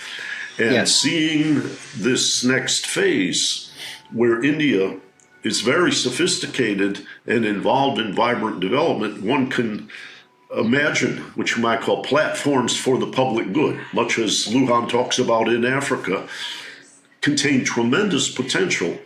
And 0.59 0.73
yes. 0.73 0.93
seeing 0.95 1.63
this 1.97 2.45
next 2.45 2.87
phase 2.87 3.73
where 4.13 4.45
India 4.45 4.99
is 5.43 5.63
very 5.63 5.93
sophisticated 5.93 7.07
and 7.27 7.47
involved 7.47 7.99
in 7.99 8.15
vibrant 8.15 8.61
development, 8.61 9.23
one 9.23 9.49
can 9.49 9.89
imagine 10.55 11.19
what 11.35 11.55
you 11.55 11.63
might 11.63 11.81
call 11.81 12.03
platforms 12.03 12.77
for 12.77 12.99
the 12.99 13.07
public 13.07 13.53
good, 13.53 13.81
much 13.93 14.19
as 14.19 14.47
Luohan 14.47 14.89
talks 14.89 15.19
about 15.19 15.49
in 15.49 15.65
Africa, 15.65 16.29
contain 17.21 17.65
tremendous 17.65 18.33
potential. 18.33 18.99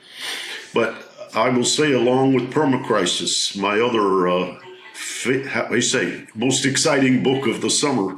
But 0.74 0.94
I 1.34 1.48
will 1.48 1.64
say, 1.64 1.92
along 1.92 2.34
with 2.34 2.52
Permacrisis, 2.52 3.56
my 3.56 3.80
other, 3.80 4.28
uh, 4.28 4.58
how 5.48 5.74
I 5.74 5.80
say, 5.80 6.26
most 6.34 6.66
exciting 6.66 7.22
book 7.22 7.46
of 7.46 7.60
the 7.60 7.70
summer 7.70 8.16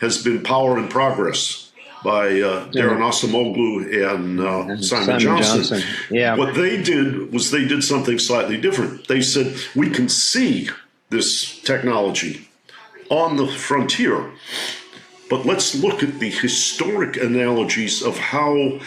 has 0.00 0.22
been 0.22 0.42
Power 0.42 0.78
and 0.78 0.90
Progress 0.90 1.72
by 2.02 2.26
uh, 2.40 2.70
Daron 2.70 3.00
Acemoglu 3.00 4.12
and, 4.14 4.38
uh, 4.38 4.72
and 4.72 4.84
Simon, 4.84 5.06
Simon 5.06 5.20
Johnson. 5.20 5.56
Johnson. 5.56 5.82
Yeah. 6.10 6.36
What 6.36 6.54
they 6.54 6.82
did 6.82 7.32
was 7.32 7.50
they 7.50 7.64
did 7.64 7.82
something 7.82 8.18
slightly 8.18 8.60
different. 8.60 9.08
They 9.08 9.22
said, 9.22 9.56
we 9.74 9.88
can 9.88 10.10
see 10.10 10.68
this 11.10 11.60
technology 11.62 12.48
on 13.10 13.36
the 13.36 13.46
frontier, 13.46 14.30
but 15.30 15.44
let's 15.44 15.74
look 15.74 16.02
at 16.02 16.18
the 16.18 16.30
historic 16.30 17.16
analogies 17.16 18.02
of 18.02 18.18
how 18.18 18.80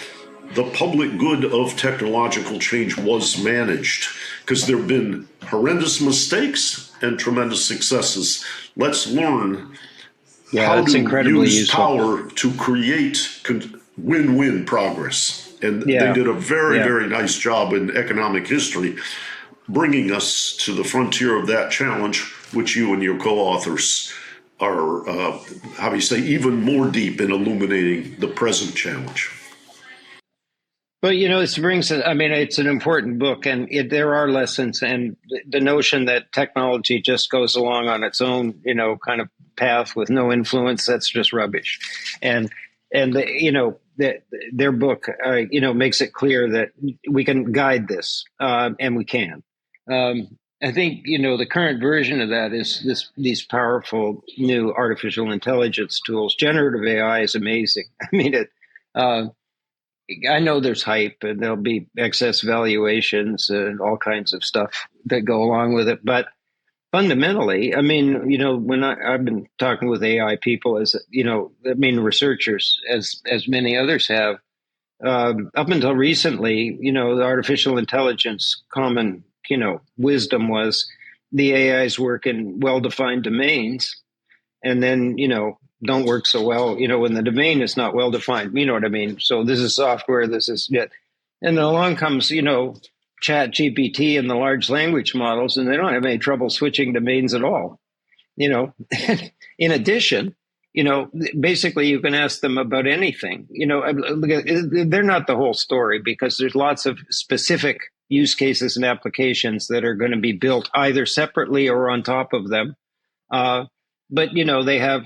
the 0.54 0.64
public 0.72 1.18
good 1.18 1.46
of 1.46 1.78
technological 1.78 2.60
change 2.60 2.98
was 2.98 3.42
managed 3.44 4.08
because 4.42 4.66
there 4.66 4.78
have 4.78 4.88
been 4.88 5.28
horrendous 5.44 6.00
mistakes 6.02 6.92
and 7.02 7.20
tremendous 7.20 7.66
successes. 7.66 8.46
Let's 8.76 9.08
learn 9.08 9.78
yeah, 10.52 10.68
how 10.68 10.86
to 10.86 11.30
use 11.30 11.56
useful. 11.56 11.76
power 11.78 12.30
to 12.30 12.54
create 12.54 13.42
win-win 13.98 14.66
progress. 14.66 15.54
And 15.62 15.90
yeah. 15.90 16.08
they 16.08 16.14
did 16.14 16.28
a 16.28 16.34
very, 16.34 16.78
yeah. 16.78 16.84
very 16.84 17.08
nice 17.08 17.36
job 17.38 17.74
in 17.74 17.96
economic 17.98 18.48
history, 18.48 18.98
bringing 19.68 20.12
us 20.12 20.56
to 20.58 20.74
the 20.74 20.84
frontier 20.84 21.38
of 21.38 21.48
that 21.48 21.72
challenge, 21.72 22.22
which 22.54 22.76
you 22.76 22.94
and 22.94 23.04
your 23.04 23.20
co-authors 23.20 24.14
are, 24.60 25.08
uh, 25.08 25.40
how 25.76 25.90
do 25.90 25.96
you 25.96 26.02
say, 26.02 26.20
even 26.20 26.64
more 26.64 26.90
deep 26.90 27.22
in 27.22 27.32
illuminating 27.32 28.20
the 28.20 28.28
present 28.28 28.76
challenge. 28.76 29.32
But 31.00 31.16
you 31.16 31.30
know, 31.30 31.40
this 31.40 31.58
brings. 31.58 31.92
I 31.92 32.16
mean, 32.16 32.32
it's 32.32 32.58
an 32.58 32.66
important 32.66 33.20
book, 33.20 33.46
and 33.46 33.68
it, 33.70 33.92
there 33.92 34.16
are 34.16 34.30
lessons. 34.30 34.82
And 34.82 35.16
the 35.48 35.60
notion 35.60 36.06
that 36.06 36.32
technology 36.32 37.02
just 37.02 37.30
goes 37.30 37.56
along 37.56 37.88
on 37.88 38.04
its 38.04 38.20
own, 38.20 38.62
you 38.66 38.74
know, 38.74 38.98
kind 38.98 39.22
of 39.22 39.30
path 39.56 39.96
with 39.96 40.10
no 40.10 40.32
influence—that's 40.32 41.10
just 41.12 41.34
rubbish. 41.34 41.80
And 42.24 42.52
and 42.92 43.14
the, 43.14 43.30
you 43.30 43.52
know, 43.52 43.80
the, 43.98 44.22
their 44.52 44.72
book, 44.72 45.08
uh, 45.24 45.42
you 45.52 45.62
know, 45.62 45.74
makes 45.74 46.02
it 46.02 46.14
clear 46.14 46.50
that 46.52 46.70
we 47.08 47.24
can 47.24 47.52
guide 47.52 47.88
this, 47.88 48.26
uh, 48.40 48.72
and 48.80 48.96
we 48.96 49.06
can. 49.06 49.44
Um, 49.90 50.38
I 50.62 50.72
think 50.72 51.02
you 51.06 51.20
know 51.20 51.38
the 51.38 51.46
current 51.46 51.82
version 51.82 52.20
of 52.20 52.30
that 52.30 52.54
is 52.54 52.82
this 52.84 53.10
these 53.16 53.46
powerful 53.46 54.24
new 54.38 54.74
artificial 54.74 55.32
intelligence 55.32 56.02
tools. 56.06 56.36
Generative 56.36 56.86
AI 56.86 57.22
is 57.22 57.36
amazing. 57.36 57.86
I 58.02 58.08
mean 58.12 58.34
it. 58.34 58.50
Uh, 58.96 59.28
I 60.30 60.40
know 60.40 60.60
there's 60.60 60.84
hype 60.84 61.18
and 61.24 61.42
there'll 61.42 61.58
be 61.58 61.88
excess 61.98 62.42
valuations 62.42 63.50
and 63.50 63.82
all 63.82 63.98
kinds 63.98 64.34
of 64.34 64.44
stuff 64.44 64.88
that 65.06 65.26
go 65.26 65.44
along 65.44 65.74
with 65.74 65.90
it. 65.90 66.04
But 66.04 66.28
fundamentally, 66.92 67.76
I 67.76 67.82
mean, 67.82 68.30
you 68.32 68.38
know, 68.38 68.56
when 68.56 68.84
I, 68.84 68.96
have 69.12 69.26
been 69.26 69.48
talking 69.58 69.90
with 69.90 70.04
AI 70.04 70.38
people, 70.38 70.78
as 70.78 70.96
you 71.10 71.24
know, 71.24 71.52
I 71.70 71.74
mean, 71.74 72.00
researchers, 72.00 72.80
as 72.90 73.22
as 73.30 73.48
many 73.48 73.78
others 73.78 74.08
have, 74.08 74.38
um, 75.04 75.52
up 75.56 75.70
until 75.70 75.94
recently, 75.94 76.78
you 76.80 76.92
know, 76.92 77.16
the 77.16 77.24
artificial 77.24 77.78
intelligence 77.78 78.64
common, 78.74 79.24
you 79.50 79.58
know, 79.58 79.82
wisdom 79.98 80.50
was 80.50 80.88
the 81.32 81.56
AIs 81.56 82.00
work 82.00 82.26
in 82.26 82.60
well-defined 82.60 83.24
domains, 83.24 84.02
and 84.64 84.82
then 84.82 85.18
you 85.18 85.28
know 85.28 85.58
don't 85.84 86.06
work 86.06 86.26
so 86.26 86.44
well, 86.44 86.80
you 86.80 86.88
know, 86.88 87.00
when 87.00 87.14
the 87.14 87.22
domain 87.22 87.62
is 87.62 87.78
not 87.78 87.94
well 87.94 88.12
defined. 88.12 88.58
You 88.58 88.66
know 88.66 88.74
what 88.74 88.86
I 88.86 88.90
mean? 88.90 89.20
So 89.20 89.44
this 89.44 89.60
is 89.60 89.76
software, 89.76 90.28
this 90.28 90.50
is 90.50 90.68
it. 90.72 90.92
And 91.42 91.58
then 91.58 91.64
along 91.64 91.98
comes, 91.98 92.32
you 92.32 92.42
know, 92.42 92.76
Chat 93.22 93.52
GPT 93.52 94.18
and 94.18 94.30
the 94.30 94.36
large 94.36 94.70
language 94.70 95.16
models, 95.16 95.58
and 95.58 95.68
they 95.68 95.76
don't 95.76 95.94
have 95.94 96.06
any 96.06 96.18
trouble 96.18 96.50
switching 96.50 96.94
domains 96.94 97.34
at 97.34 97.44
all. 97.44 97.80
You 98.36 98.50
know, 98.50 98.74
in 99.58 99.72
addition, 99.72 100.36
you 100.74 100.84
know, 100.84 101.10
basically 101.40 101.88
you 101.88 102.00
can 102.00 102.14
ask 102.14 102.42
them 102.42 102.58
about 102.60 102.86
anything. 102.86 103.48
You 103.50 103.66
know, 103.66 103.82
uh, 103.82 103.94
uh, 103.94 104.86
they're 104.86 105.02
not 105.02 105.26
the 105.26 105.36
whole 105.36 105.56
story 105.56 106.00
because 106.00 106.38
there's 106.38 106.54
lots 106.54 106.86
of 106.86 107.00
specific 107.10 107.80
use 108.10 108.36
cases 108.36 108.76
and 108.76 108.86
applications 108.86 109.68
that 109.68 109.84
are 109.84 109.96
going 109.96 110.12
to 110.12 110.18
be 110.18 110.34
built 110.34 110.70
either 110.74 111.06
separately 111.06 111.68
or 111.68 111.90
on 111.90 112.04
top 112.04 112.34
of 112.34 112.50
them. 112.50 112.76
Uh, 113.32 113.66
but 114.10 114.34
you 114.34 114.46
know, 114.46 114.64
they 114.64 114.80
have 114.80 115.06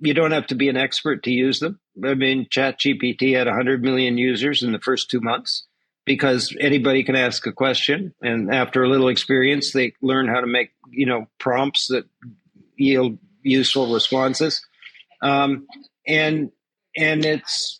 you 0.00 0.14
don't 0.14 0.32
have 0.32 0.46
to 0.46 0.54
be 0.54 0.68
an 0.68 0.76
expert 0.76 1.22
to 1.24 1.30
use 1.30 1.60
them. 1.60 1.78
I 2.04 2.14
mean, 2.14 2.46
ChatGPT 2.46 3.36
had 3.36 3.46
100 3.46 3.82
million 3.82 4.16
users 4.16 4.62
in 4.62 4.72
the 4.72 4.78
first 4.78 5.10
two 5.10 5.20
months 5.20 5.66
because 6.06 6.56
anybody 6.58 7.04
can 7.04 7.16
ask 7.16 7.46
a 7.46 7.52
question, 7.52 8.14
and 8.22 8.52
after 8.52 8.82
a 8.82 8.88
little 8.88 9.08
experience, 9.08 9.72
they 9.72 9.92
learn 10.00 10.26
how 10.26 10.40
to 10.40 10.46
make 10.46 10.70
you 10.90 11.06
know 11.06 11.26
prompts 11.38 11.88
that 11.88 12.04
yield 12.76 13.18
useful 13.42 13.92
responses, 13.92 14.64
um, 15.22 15.66
and 16.06 16.50
and 16.96 17.24
it's 17.24 17.79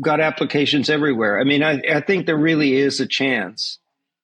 got 0.00 0.20
applications 0.20 0.90
everywhere. 0.90 1.40
I 1.40 1.44
mean, 1.44 1.62
I, 1.62 1.80
I 1.92 2.00
think 2.00 2.26
there 2.26 2.36
really 2.36 2.74
is 2.74 3.00
a 3.00 3.06
chance. 3.06 3.78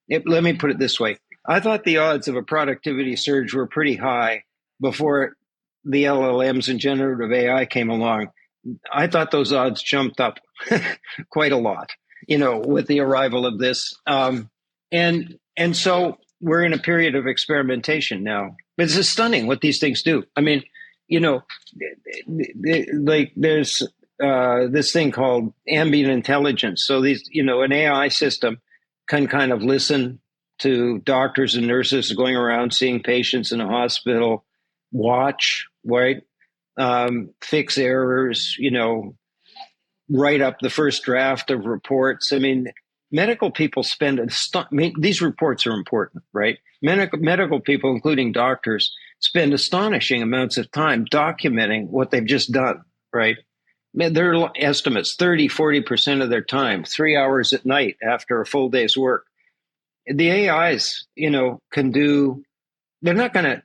It, 0.09 0.29
let 0.29 0.43
me 0.43 0.53
put 0.53 0.71
it 0.71 0.79
this 0.79 1.01
way: 1.01 1.19
I 1.47 1.61
thought 1.61 1.85
the 1.85 1.99
odds 1.99 2.29
of 2.29 2.37
a 2.37 2.43
productivity 2.43 3.17
surge 3.17 3.55
were 3.55 3.67
pretty 3.67 3.97
high 3.97 4.45
before 4.81 5.37
the 5.87 6.05
LLMs 6.05 6.69
and 6.69 6.81
generative 6.81 7.33
AI 7.33 7.64
came 7.64 7.91
along, 7.91 8.29
I 8.93 9.07
thought 9.07 9.31
those 9.31 9.53
odds 9.53 9.83
jumped 9.83 10.21
up 10.21 10.41
quite 11.31 11.53
a 11.53 11.57
lot, 11.57 11.91
you 12.27 12.39
know, 12.39 12.59
with 12.59 12.89
the 12.89 13.01
arrival 13.01 13.47
of 13.47 13.59
this. 13.59 13.95
Um, 14.07 14.51
and 14.91 15.39
and 15.57 15.77
so 15.77 16.19
we're 16.41 16.64
in 16.64 16.73
a 16.73 16.79
period 16.79 17.14
of 17.14 17.27
experimentation 17.27 18.23
now. 18.23 18.57
It's 18.77 18.95
just 18.95 19.12
stunning 19.12 19.47
what 19.47 19.61
these 19.61 19.79
things 19.79 20.03
do. 20.03 20.25
I 20.37 20.41
mean, 20.41 20.64
you 21.07 21.21
know, 21.21 21.43
like 22.99 23.33
there's 23.37 23.83
uh, 24.23 24.67
this 24.71 24.93
thing 24.93 25.12
called 25.12 25.53
ambient 25.69 26.11
intelligence. 26.11 26.85
So 26.85 27.01
these, 27.01 27.29
you 27.31 27.43
know, 27.43 27.62
an 27.62 27.73
AI 27.73 28.09
system 28.09 28.61
can 29.09 29.27
kind 29.27 29.53
of 29.53 29.62
listen 29.62 30.21
to 30.59 30.99
doctors 31.01 31.55
and 31.55 31.67
nurses 31.67 32.12
going 32.12 32.35
around 32.35 32.73
seeing 32.73 33.03
patients 33.03 33.53
in 33.53 33.61
a 33.61 33.67
hospital, 33.69 34.45
watch 34.91 35.67
right? 35.87 36.23
Um, 36.77 37.31
fix 37.43 37.79
errors, 37.79 38.57
you 38.59 38.71
know, 38.71 39.17
write 40.11 40.43
up 40.43 40.59
the 40.61 40.71
first 40.71 41.05
draft 41.05 41.51
of 41.51 41.64
reports. 41.64 42.33
I 42.33 42.39
mean, 42.39 42.69
medical 43.11 43.51
people 43.51 43.83
spend 43.83 44.19
a 44.19 44.31
st- 44.31 44.67
I 44.71 44.75
mean, 44.75 44.95
these 45.01 45.23
reports 45.23 45.67
are 45.67 45.73
important, 45.73 46.25
right? 46.33 46.59
Medical 46.83 47.19
medical 47.19 47.61
people, 47.61 47.91
including 47.91 48.33
doctors, 48.33 48.95
spend 49.21 49.55
astonishing 49.55 50.23
amounts 50.23 50.59
of 50.59 50.71
time 50.71 51.07
documenting 51.07 51.89
what 51.89 52.11
they've 52.11 52.27
just 52.27 52.53
done, 52.53 52.83
right? 53.12 53.37
Their 53.97 54.51
estimates 54.57 55.16
30, 55.16 55.49
40% 55.49 56.22
of 56.22 56.30
their 56.30 56.42
time, 56.42 56.84
three 56.84 57.16
hours 57.16 57.53
at 57.53 57.66
night 57.66 57.97
after 58.07 58.40
a 58.40 58.47
full 58.47 58.68
day's 58.68 58.97
work. 58.97 59.26
The 60.07 60.49
AIs, 60.51 61.07
you 61.14 61.30
know, 61.30 61.61
can 61.72 61.90
do, 61.90 62.44
they're 63.03 63.14
not 63.14 63.32
going 63.32 63.47
to, 63.47 63.62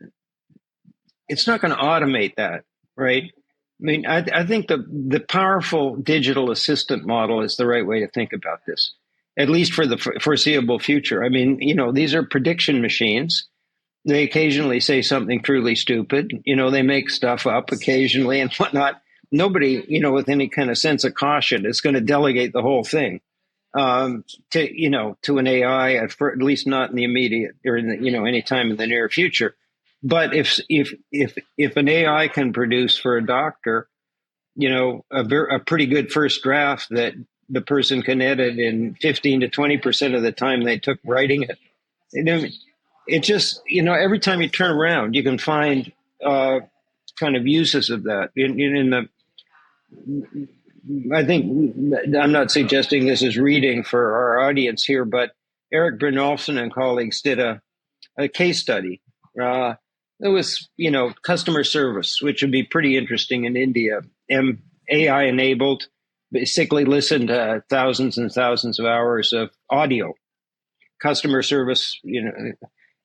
it's 1.27 1.47
not 1.47 1.61
going 1.61 1.75
to 1.75 1.82
automate 1.82 2.36
that, 2.38 2.63
right? 2.95 3.23
I 3.23 3.84
mean, 3.84 4.05
I, 4.07 4.25
I 4.34 4.45
think 4.45 4.67
the, 4.67 4.86
the 5.07 5.19
powerful 5.19 5.95
digital 5.97 6.49
assistant 6.49 7.05
model 7.05 7.41
is 7.41 7.57
the 7.57 7.67
right 7.67 7.86
way 7.86 7.99
to 7.99 8.07
think 8.07 8.32
about 8.34 8.61
this, 8.65 8.93
at 9.38 9.49
least 9.49 9.73
for 9.73 9.86
the 9.86 9.97
foreseeable 9.97 10.79
future. 10.79 11.23
I 11.23 11.29
mean, 11.29 11.59
you 11.61 11.75
know, 11.75 11.91
these 11.91 12.15
are 12.15 12.23
prediction 12.23 12.82
machines 12.82 13.49
they 14.05 14.23
occasionally 14.23 14.79
say 14.79 15.01
something 15.01 15.41
truly 15.41 15.75
stupid. 15.75 16.41
You 16.45 16.55
know, 16.55 16.71
they 16.71 16.82
make 16.82 17.09
stuff 17.09 17.45
up 17.45 17.71
occasionally 17.71 18.39
and 18.39 18.51
whatnot. 18.53 19.01
Nobody, 19.32 19.84
you 19.88 19.99
know, 19.99 20.11
with 20.11 20.29
any 20.29 20.47
kind 20.47 20.69
of 20.69 20.77
sense 20.77 21.03
of 21.03 21.13
caution 21.13 21.65
is 21.65 21.82
going 21.82 21.93
to 21.93 22.01
delegate 22.01 22.53
the 22.53 22.61
whole 22.61 22.84
thing 22.84 23.21
um, 23.73 24.25
to, 24.51 24.82
you 24.82 24.89
know, 24.89 25.17
to 25.23 25.38
an 25.38 25.47
AI, 25.47 25.93
at, 25.95 26.11
for, 26.11 26.32
at 26.32 26.39
least 26.39 26.67
not 26.67 26.89
in 26.89 26.95
the 26.95 27.03
immediate 27.03 27.55
or 27.65 27.77
in 27.77 27.88
the, 27.88 27.97
you 27.97 28.11
know, 28.11 28.25
any 28.25 28.41
time 28.41 28.71
in 28.71 28.77
the 28.77 28.88
near 28.88 29.07
future. 29.09 29.55
But 30.03 30.34
if 30.34 30.59
if 30.67 30.93
if 31.11 31.38
if 31.57 31.77
an 31.77 31.88
AI 31.88 32.27
can 32.27 32.53
produce 32.53 32.97
for 32.97 33.17
a 33.17 33.25
doctor, 33.25 33.88
you 34.55 34.69
know, 34.69 35.05
a, 35.11 35.23
ver- 35.23 35.45
a 35.45 35.59
pretty 35.59 35.86
good 35.86 36.11
first 36.11 36.41
draft 36.41 36.88
that 36.89 37.13
the 37.49 37.61
person 37.61 38.01
can 38.01 38.21
edit 38.21 38.57
in 38.57 38.95
15 38.95 39.41
to 39.41 39.49
20 39.49 39.77
percent 39.77 40.15
of 40.15 40.23
the 40.23 40.32
time 40.32 40.63
they 40.63 40.79
took 40.79 40.99
writing 41.05 41.45
it, 42.13 42.51
it 43.07 43.19
just 43.19 43.61
you 43.67 43.84
know 43.84 43.93
every 43.93 44.19
time 44.19 44.41
you 44.41 44.47
turn 44.47 44.71
around 44.71 45.15
you 45.15 45.23
can 45.23 45.38
find 45.38 45.91
uh, 46.25 46.59
kind 47.19 47.36
of 47.36 47.45
uses 47.45 47.89
of 47.89 48.03
that 48.03 48.29
in, 48.36 48.59
in, 48.59 48.89
the 48.89 49.09
i 51.14 51.24
think 51.24 51.76
i'm 52.20 52.32
not 52.32 52.52
suggesting 52.52 53.06
this 53.06 53.22
is 53.22 53.38
reading 53.38 53.84
for 53.84 54.16
our 54.16 54.50
audience 54.50 54.84
here 54.84 55.06
but 55.06 55.32
Eric 55.74 56.00
Brynjolfsson 56.00 56.62
and 56.62 56.74
colleagues 56.74 57.22
did 57.22 57.39
a, 57.39 57.62
a 58.18 58.28
case 58.28 58.60
study. 58.60 59.02
Uh, 59.42 59.76
it 60.20 60.28
was 60.28 60.70
you 60.78 60.92
know 60.92 61.14
customer 61.24 61.64
service 61.64 62.20
which 62.22 62.42
would 62.42 62.52
be 62.52 62.64
pretty 62.64 62.98
interesting 62.98 63.46
in 63.46 63.56
india. 63.56 64.02
And 64.30 64.60
ai 64.92 65.24
enabled 65.24 65.88
basically 66.32 66.86
listened 66.86 67.30
to 67.30 67.64
thousands 67.70 68.18
and 68.18 68.32
thousands 68.32 68.78
of 68.78 68.86
hours 68.86 69.34
of 69.34 69.50
audio. 69.70 70.14
Customer 71.02 71.42
service 71.42 71.98
you 72.04 72.24
know 72.24 72.52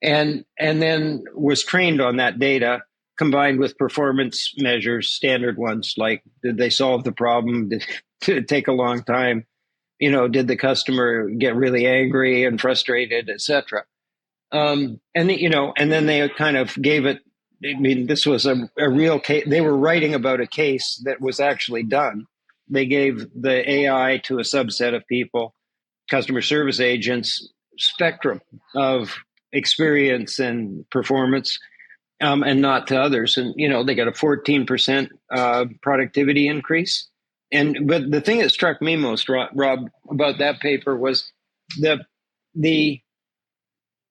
and 0.03 0.45
and 0.59 0.82
then 0.82 1.24
was 1.34 1.64
trained 1.64 2.01
on 2.01 2.16
that 2.16 2.39
data 2.39 2.82
combined 3.16 3.58
with 3.58 3.78
performance 3.78 4.52
measures, 4.58 5.10
standard 5.10 5.56
ones 5.56 5.94
like 5.96 6.22
did 6.42 6.56
they 6.56 6.70
solve 6.70 7.04
the 7.04 7.12
problem? 7.12 7.68
Did, 7.68 7.84
did 8.20 8.36
it 8.38 8.48
take 8.48 8.68
a 8.68 8.72
long 8.72 9.02
time? 9.02 9.46
You 9.98 10.10
know, 10.10 10.28
did 10.28 10.46
the 10.46 10.56
customer 10.56 11.30
get 11.30 11.56
really 11.56 11.86
angry 11.86 12.44
and 12.44 12.60
frustrated, 12.60 13.30
etc. 13.30 13.84
Um, 14.52 15.00
and 15.14 15.30
you 15.30 15.48
know, 15.48 15.72
and 15.76 15.90
then 15.90 16.06
they 16.06 16.28
kind 16.28 16.56
of 16.56 16.74
gave 16.80 17.06
it. 17.06 17.20
I 17.64 17.78
mean, 17.78 18.06
this 18.06 18.26
was 18.26 18.44
a, 18.44 18.70
a 18.78 18.90
real 18.90 19.18
case. 19.18 19.44
They 19.46 19.62
were 19.62 19.76
writing 19.76 20.14
about 20.14 20.42
a 20.42 20.46
case 20.46 21.00
that 21.04 21.22
was 21.22 21.40
actually 21.40 21.84
done. 21.84 22.26
They 22.68 22.84
gave 22.84 23.26
the 23.34 23.68
AI 23.70 24.20
to 24.24 24.38
a 24.38 24.42
subset 24.42 24.94
of 24.94 25.06
people, 25.06 25.54
customer 26.10 26.42
service 26.42 26.80
agents, 26.80 27.48
spectrum 27.78 28.42
of 28.74 29.16
experience 29.52 30.38
and 30.38 30.88
performance, 30.90 31.58
um, 32.20 32.42
and 32.42 32.60
not 32.60 32.88
to 32.88 33.00
others. 33.00 33.36
And 33.36 33.54
you 33.56 33.68
know, 33.68 33.84
they 33.84 33.94
got 33.94 34.08
a 34.08 34.12
14% 34.12 35.08
uh, 35.30 35.66
productivity 35.82 36.48
increase. 36.48 37.08
And 37.52 37.86
but 37.86 38.10
the 38.10 38.20
thing 38.20 38.38
that 38.38 38.50
struck 38.50 38.82
me 38.82 38.96
most, 38.96 39.28
Rob, 39.28 39.90
about 40.10 40.38
that 40.38 40.60
paper 40.60 40.96
was 40.96 41.30
the 41.78 42.04
the 42.54 43.00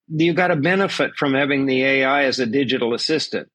you 0.07 0.33
got 0.33 0.51
a 0.51 0.55
benefit 0.55 1.15
from 1.17 1.33
having 1.33 1.65
the 1.65 1.83
AI 1.83 2.23
as 2.25 2.39
a 2.39 2.45
digital 2.45 2.93
assistant. 2.93 3.49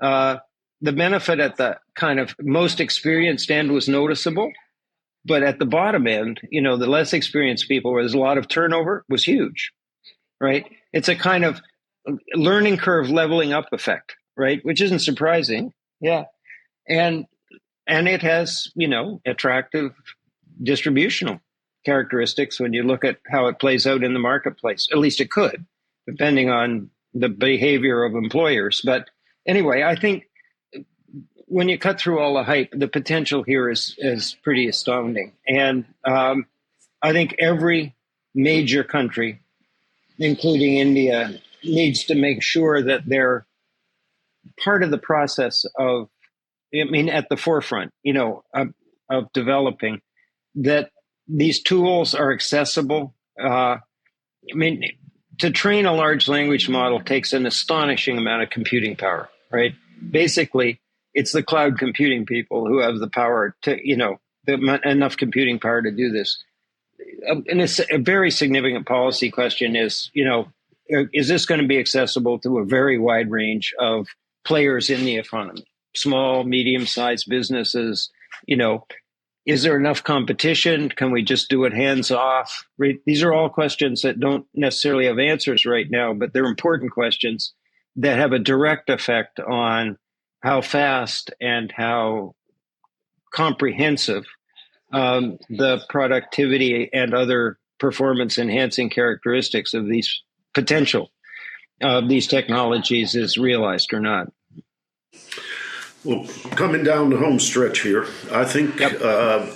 Uh, 0.00 0.36
the 0.80 0.92
benefit 0.92 1.40
at 1.40 1.56
the 1.56 1.78
kind 1.96 2.20
of 2.20 2.34
most 2.40 2.80
experienced 2.80 3.50
end 3.50 3.72
was 3.72 3.88
noticeable, 3.88 4.52
but 5.24 5.42
at 5.42 5.58
the 5.58 5.66
bottom 5.66 6.06
end, 6.06 6.40
you 6.50 6.60
know, 6.60 6.76
the 6.76 6.86
less 6.86 7.12
experienced 7.12 7.68
people, 7.68 7.92
where 7.92 8.02
there's 8.02 8.14
a 8.14 8.18
lot 8.18 8.38
of 8.38 8.48
turnover, 8.48 9.04
was 9.08 9.24
huge, 9.24 9.72
right? 10.40 10.66
it's 10.92 11.08
a 11.08 11.16
kind 11.16 11.44
of 11.44 11.60
learning 12.34 12.76
curve 12.78 13.10
leveling 13.10 13.52
up 13.52 13.66
effect, 13.72 14.16
right? 14.36 14.64
Which 14.64 14.80
isn't 14.80 15.00
surprising. 15.00 15.72
Yeah. 16.00 16.24
And 16.88 17.26
and 17.86 18.08
it 18.08 18.22
has, 18.22 18.70
you 18.74 18.88
know, 18.88 19.20
attractive 19.26 19.92
distributional 20.62 21.40
characteristics 21.84 22.60
when 22.60 22.72
you 22.72 22.84
look 22.84 23.04
at 23.04 23.18
how 23.28 23.46
it 23.46 23.58
plays 23.58 23.86
out 23.86 24.04
in 24.04 24.12
the 24.12 24.20
marketplace. 24.20 24.88
At 24.92 24.98
least 24.98 25.20
it 25.20 25.30
could, 25.30 25.66
depending 26.06 26.48
on 26.48 26.90
the 27.12 27.28
behavior 27.28 28.04
of 28.04 28.14
employers. 28.14 28.80
But 28.84 29.10
anyway, 29.46 29.82
I 29.82 29.96
think 29.96 30.28
when 31.46 31.68
you 31.68 31.78
cut 31.78 32.00
through 32.00 32.20
all 32.20 32.34
the 32.34 32.44
hype, 32.44 32.70
the 32.72 32.88
potential 32.88 33.42
here 33.42 33.68
is 33.68 33.94
is 33.98 34.36
pretty 34.42 34.68
astounding. 34.68 35.32
And 35.46 35.84
um, 36.04 36.46
I 37.00 37.12
think 37.12 37.36
every 37.38 37.94
major 38.34 38.82
country 38.82 39.42
including 40.18 40.76
India, 40.76 41.40
needs 41.64 42.04
to 42.04 42.14
make 42.14 42.42
sure 42.42 42.82
that 42.82 43.02
they're 43.06 43.46
part 44.62 44.82
of 44.82 44.90
the 44.90 44.98
process 44.98 45.64
of, 45.78 46.08
I 46.74 46.84
mean, 46.84 47.08
at 47.08 47.28
the 47.28 47.36
forefront, 47.36 47.92
you 48.02 48.12
know, 48.12 48.44
of, 48.54 48.68
of 49.10 49.32
developing 49.32 50.00
that 50.56 50.90
these 51.28 51.62
tools 51.62 52.14
are 52.14 52.32
accessible. 52.32 53.14
Uh, 53.40 53.76
I 54.50 54.54
mean, 54.54 54.82
to 55.38 55.50
train 55.50 55.86
a 55.86 55.94
large 55.94 56.28
language 56.28 56.68
model 56.68 57.00
takes 57.00 57.32
an 57.32 57.46
astonishing 57.46 58.18
amount 58.18 58.42
of 58.42 58.50
computing 58.50 58.96
power, 58.96 59.28
right? 59.50 59.74
Basically, 60.10 60.80
it's 61.14 61.32
the 61.32 61.42
cloud 61.42 61.78
computing 61.78 62.26
people 62.26 62.66
who 62.66 62.80
have 62.80 62.98
the 62.98 63.08
power 63.08 63.54
to, 63.62 63.78
you 63.86 63.96
know, 63.96 64.18
the, 64.46 64.80
enough 64.84 65.16
computing 65.16 65.60
power 65.60 65.82
to 65.82 65.90
do 65.90 66.10
this 66.10 66.42
and 67.26 67.60
it's 67.60 67.80
a 67.90 67.98
very 67.98 68.30
significant 68.30 68.86
policy 68.86 69.30
question 69.30 69.76
is, 69.76 70.10
you 70.12 70.24
know, 70.24 70.48
is 70.88 71.28
this 71.28 71.46
going 71.46 71.60
to 71.60 71.66
be 71.66 71.78
accessible 71.78 72.38
to 72.40 72.58
a 72.58 72.64
very 72.64 72.98
wide 72.98 73.30
range 73.30 73.74
of 73.78 74.06
players 74.44 74.90
in 74.90 75.04
the 75.04 75.16
economy, 75.16 75.64
small, 75.94 76.44
medium 76.44 76.86
sized 76.86 77.26
businesses? 77.28 78.10
You 78.46 78.56
know, 78.56 78.86
is 79.46 79.62
there 79.62 79.76
enough 79.76 80.04
competition? 80.04 80.88
Can 80.88 81.10
we 81.10 81.22
just 81.22 81.48
do 81.48 81.64
it 81.64 81.72
hands 81.72 82.10
off? 82.10 82.64
These 83.06 83.22
are 83.22 83.32
all 83.32 83.48
questions 83.48 84.02
that 84.02 84.20
don't 84.20 84.46
necessarily 84.54 85.06
have 85.06 85.18
answers 85.18 85.66
right 85.66 85.86
now, 85.90 86.14
but 86.14 86.32
they're 86.32 86.44
important 86.44 86.92
questions 86.92 87.52
that 87.96 88.18
have 88.18 88.32
a 88.32 88.38
direct 88.38 88.88
effect 88.88 89.40
on 89.40 89.98
how 90.42 90.60
fast 90.60 91.32
and 91.40 91.72
how 91.74 92.34
comprehensive 93.32 94.24
um, 94.92 95.38
the 95.48 95.80
productivity 95.88 96.90
and 96.92 97.14
other 97.14 97.58
performance 97.78 98.38
enhancing 98.38 98.90
characteristics 98.90 99.74
of 99.74 99.86
these 99.88 100.22
potential 100.54 101.10
of 101.80 102.08
these 102.08 102.26
technologies 102.26 103.14
is 103.14 103.36
realized 103.36 103.92
or 103.92 104.00
not. 104.00 104.32
Well, 106.04 106.26
coming 106.56 106.82
down 106.82 107.10
the 107.10 107.18
home 107.18 107.38
stretch 107.38 107.80
here, 107.80 108.06
I 108.32 108.44
think 108.44 108.78
yep. 108.80 109.00
uh, 109.00 109.46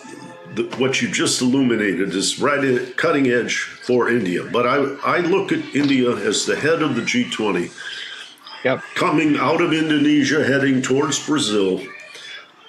the, 0.54 0.72
what 0.78 1.02
you 1.02 1.10
just 1.10 1.42
illuminated 1.42 2.14
is 2.14 2.40
right 2.40 2.62
in 2.62 2.92
cutting 2.92 3.26
edge 3.26 3.58
for 3.58 4.08
India. 4.08 4.44
But 4.44 4.66
I, 4.66 4.76
I 5.04 5.18
look 5.18 5.50
at 5.50 5.74
India 5.74 6.14
as 6.14 6.46
the 6.46 6.56
head 6.56 6.82
of 6.82 6.94
the 6.94 7.02
G20, 7.02 7.72
yep. 8.64 8.82
coming 8.94 9.36
out 9.36 9.60
of 9.60 9.72
Indonesia, 9.72 10.44
heading 10.44 10.82
towards 10.82 11.24
Brazil 11.26 11.82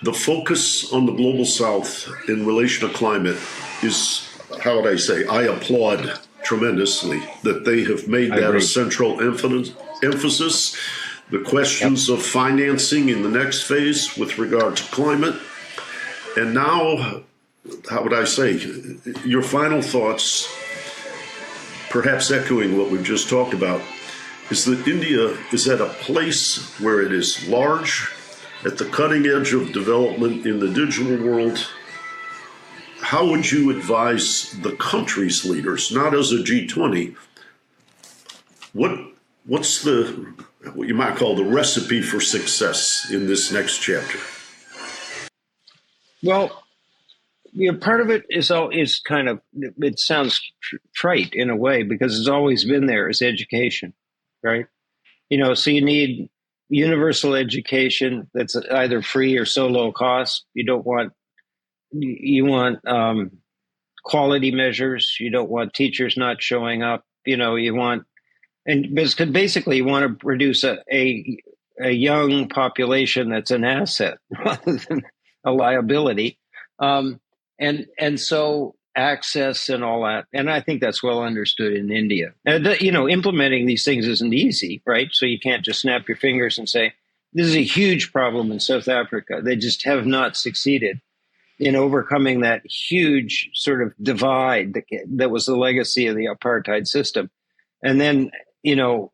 the 0.03 0.13
focus 0.13 0.91
on 0.93 1.05
the 1.05 1.11
global 1.11 1.45
south 1.45 2.07
in 2.27 2.45
relation 2.45 2.87
to 2.87 2.93
climate 2.93 3.37
is, 3.81 4.29
how 4.61 4.79
would 4.79 4.91
I 4.91 4.95
say, 4.95 5.25
I 5.25 5.43
applaud 5.43 6.19
tremendously 6.43 7.21
that 7.43 7.65
they 7.65 7.83
have 7.83 8.07
made 8.07 8.31
that 8.31 8.55
a 8.55 8.61
central 8.61 9.19
emphasis. 9.21 10.77
The 11.29 11.41
questions 11.41 12.07
yep. 12.07 12.19
of 12.19 12.25
financing 12.25 13.09
in 13.09 13.21
the 13.21 13.29
next 13.29 13.63
phase 13.63 14.17
with 14.17 14.37
regard 14.37 14.77
to 14.77 14.83
climate. 14.83 15.35
And 16.37 16.53
now, 16.53 17.21
how 17.89 18.03
would 18.03 18.13
I 18.13 18.23
say, 18.23 18.53
your 19.25 19.41
final 19.41 19.81
thoughts, 19.81 20.47
perhaps 21.89 22.31
echoing 22.31 22.77
what 22.77 22.89
we've 22.89 23.03
just 23.03 23.27
talked 23.29 23.53
about, 23.53 23.81
is 24.49 24.63
that 24.65 24.87
India 24.87 25.37
is 25.51 25.67
at 25.67 25.81
a 25.81 25.87
place 25.87 26.79
where 26.79 27.01
it 27.01 27.11
is 27.11 27.45
large, 27.49 28.09
at 28.65 28.77
the 28.77 28.85
cutting 28.85 29.27
edge 29.27 29.53
of 29.53 29.73
development 29.73 30.45
in 30.45 30.59
the 30.59 30.69
digital 30.69 31.17
world 31.17 31.67
how 32.99 33.25
would 33.29 33.51
you 33.51 33.69
advise 33.69 34.51
the 34.63 34.71
country's 34.73 35.45
leaders, 35.45 35.91
not 35.91 36.13
as 36.13 36.31
a 36.31 36.37
G20? 36.37 37.15
What 38.73 38.99
what's 39.45 39.83
the 39.83 40.33
what 40.73 40.87
you 40.87 40.93
might 40.93 41.15
call 41.15 41.35
the 41.35 41.43
recipe 41.43 42.01
for 42.01 42.19
success 42.19 43.09
in 43.11 43.27
this 43.27 43.51
next 43.51 43.79
chapter? 43.79 44.19
Well, 46.23 46.63
you 47.53 47.71
know, 47.71 47.77
part 47.77 48.01
of 48.01 48.09
it 48.09 48.25
is 48.29 48.51
all 48.51 48.69
is 48.69 48.99
kind 48.99 49.29
of 49.29 49.41
it 49.53 49.99
sounds 49.99 50.41
trite 50.95 51.33
in 51.33 51.49
a 51.49 51.55
way 51.55 51.83
because 51.83 52.19
it's 52.19 52.27
always 52.27 52.65
been 52.65 52.87
there 52.87 53.09
is 53.09 53.21
education, 53.21 53.93
right? 54.43 54.65
You 55.29 55.37
know, 55.37 55.53
so 55.53 55.69
you 55.71 55.83
need 55.83 56.29
universal 56.69 57.33
education 57.33 58.29
that's 58.33 58.55
either 58.55 59.01
free 59.01 59.37
or 59.37 59.45
so 59.45 59.67
low 59.67 59.91
cost. 59.91 60.45
You 60.53 60.65
don't 60.65 60.85
want 60.85 61.13
you 61.91 62.45
want 62.45 62.85
um, 62.87 63.31
quality 64.03 64.51
measures. 64.51 65.17
You 65.19 65.31
don't 65.31 65.49
want 65.49 65.73
teachers 65.73 66.17
not 66.17 66.41
showing 66.41 66.83
up. 66.83 67.03
You 67.25 67.37
know, 67.37 67.55
you 67.55 67.75
want 67.75 68.03
and 68.67 68.93
basically 68.93 69.77
you 69.77 69.85
want 69.85 70.07
to 70.07 70.25
produce 70.25 70.63
a, 70.65 70.79
a, 70.91 71.37
a 71.81 71.91
young 71.91 72.49
population 72.49 73.29
that's 73.29 73.51
an 73.51 73.63
asset 73.63 74.17
rather 74.45 74.75
than 74.75 75.03
a 75.45 75.51
liability. 75.51 76.37
Um, 76.79 77.19
and 77.59 77.87
and 77.97 78.19
so 78.19 78.75
access 78.95 79.69
and 79.69 79.83
all 79.83 80.03
that, 80.03 80.25
and 80.33 80.49
I 80.49 80.59
think 80.59 80.81
that's 80.81 81.01
well 81.01 81.23
understood 81.23 81.73
in 81.73 81.91
India. 81.91 82.33
And 82.45 82.65
the, 82.65 82.83
you 82.83 82.91
know, 82.91 83.07
implementing 83.07 83.65
these 83.65 83.85
things 83.85 84.07
isn't 84.07 84.33
easy, 84.33 84.81
right? 84.85 85.07
So 85.11 85.25
you 85.25 85.39
can't 85.39 85.63
just 85.63 85.81
snap 85.81 86.07
your 86.07 86.17
fingers 86.17 86.57
and 86.57 86.67
say 86.67 86.93
this 87.33 87.47
is 87.47 87.55
a 87.55 87.63
huge 87.63 88.11
problem 88.11 88.51
in 88.51 88.59
South 88.59 88.87
Africa. 88.87 89.41
They 89.43 89.55
just 89.55 89.85
have 89.85 90.05
not 90.05 90.35
succeeded 90.35 90.99
in 91.59 91.75
overcoming 91.75 92.41
that 92.41 92.61
huge 92.65 93.49
sort 93.53 93.81
of 93.81 93.93
divide 94.01 94.73
that, 94.73 94.83
that 95.15 95.31
was 95.31 95.45
the 95.45 95.55
legacy 95.55 96.07
of 96.07 96.15
the 96.15 96.25
apartheid 96.25 96.87
system. 96.87 97.29
And 97.83 97.99
then, 97.99 98.31
you 98.63 98.75
know, 98.75 99.11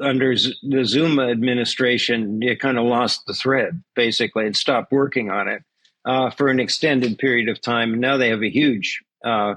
under 0.00 0.34
the 0.34 0.84
Zuma 0.84 1.28
administration, 1.28 2.40
you 2.40 2.56
kind 2.56 2.78
of 2.78 2.84
lost 2.84 3.22
the 3.26 3.34
thread 3.34 3.82
basically 3.94 4.46
and 4.46 4.56
stopped 4.56 4.92
working 4.92 5.30
on 5.30 5.48
it 5.48 5.62
uh, 6.04 6.30
for 6.30 6.48
an 6.48 6.60
extended 6.60 7.18
period 7.18 7.48
of 7.48 7.60
time. 7.60 7.92
And 7.92 8.00
now 8.00 8.16
they 8.16 8.28
have 8.28 8.42
a 8.42 8.50
huge, 8.50 9.02
uh, 9.24 9.54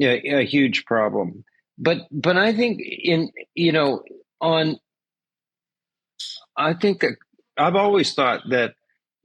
a 0.00 0.44
huge 0.44 0.84
problem. 0.84 1.44
But 1.78 2.06
but 2.10 2.36
I 2.36 2.52
think 2.52 2.80
in 2.82 3.30
you 3.54 3.72
know 3.72 4.02
on, 4.40 4.78
I 6.56 6.74
think 6.74 7.00
that 7.00 7.16
I've 7.56 7.76
always 7.76 8.14
thought 8.14 8.42
that 8.50 8.74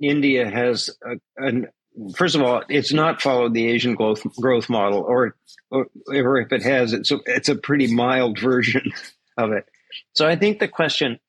India 0.01 0.49
has 0.49 0.89
a, 1.03 1.17
an 1.37 1.67
first 2.15 2.35
of 2.35 2.41
all, 2.41 2.63
it's 2.69 2.93
not 2.93 3.21
followed 3.21 3.53
the 3.53 3.67
Asian 3.67 3.95
growth 3.95 4.23
growth 4.39 4.69
model, 4.69 4.99
or, 4.99 5.35
or, 5.71 5.87
or 6.07 6.37
if 6.39 6.51
it 6.51 6.63
has, 6.63 6.93
it's 6.93 7.11
a, 7.11 7.19
it's 7.25 7.49
a 7.49 7.55
pretty 7.55 7.93
mild 7.93 8.39
version 8.41 8.91
of 9.37 9.51
it. 9.51 9.65
So 10.13 10.27
I 10.27 10.35
think 10.35 10.59
the 10.59 10.67
question 10.67 11.19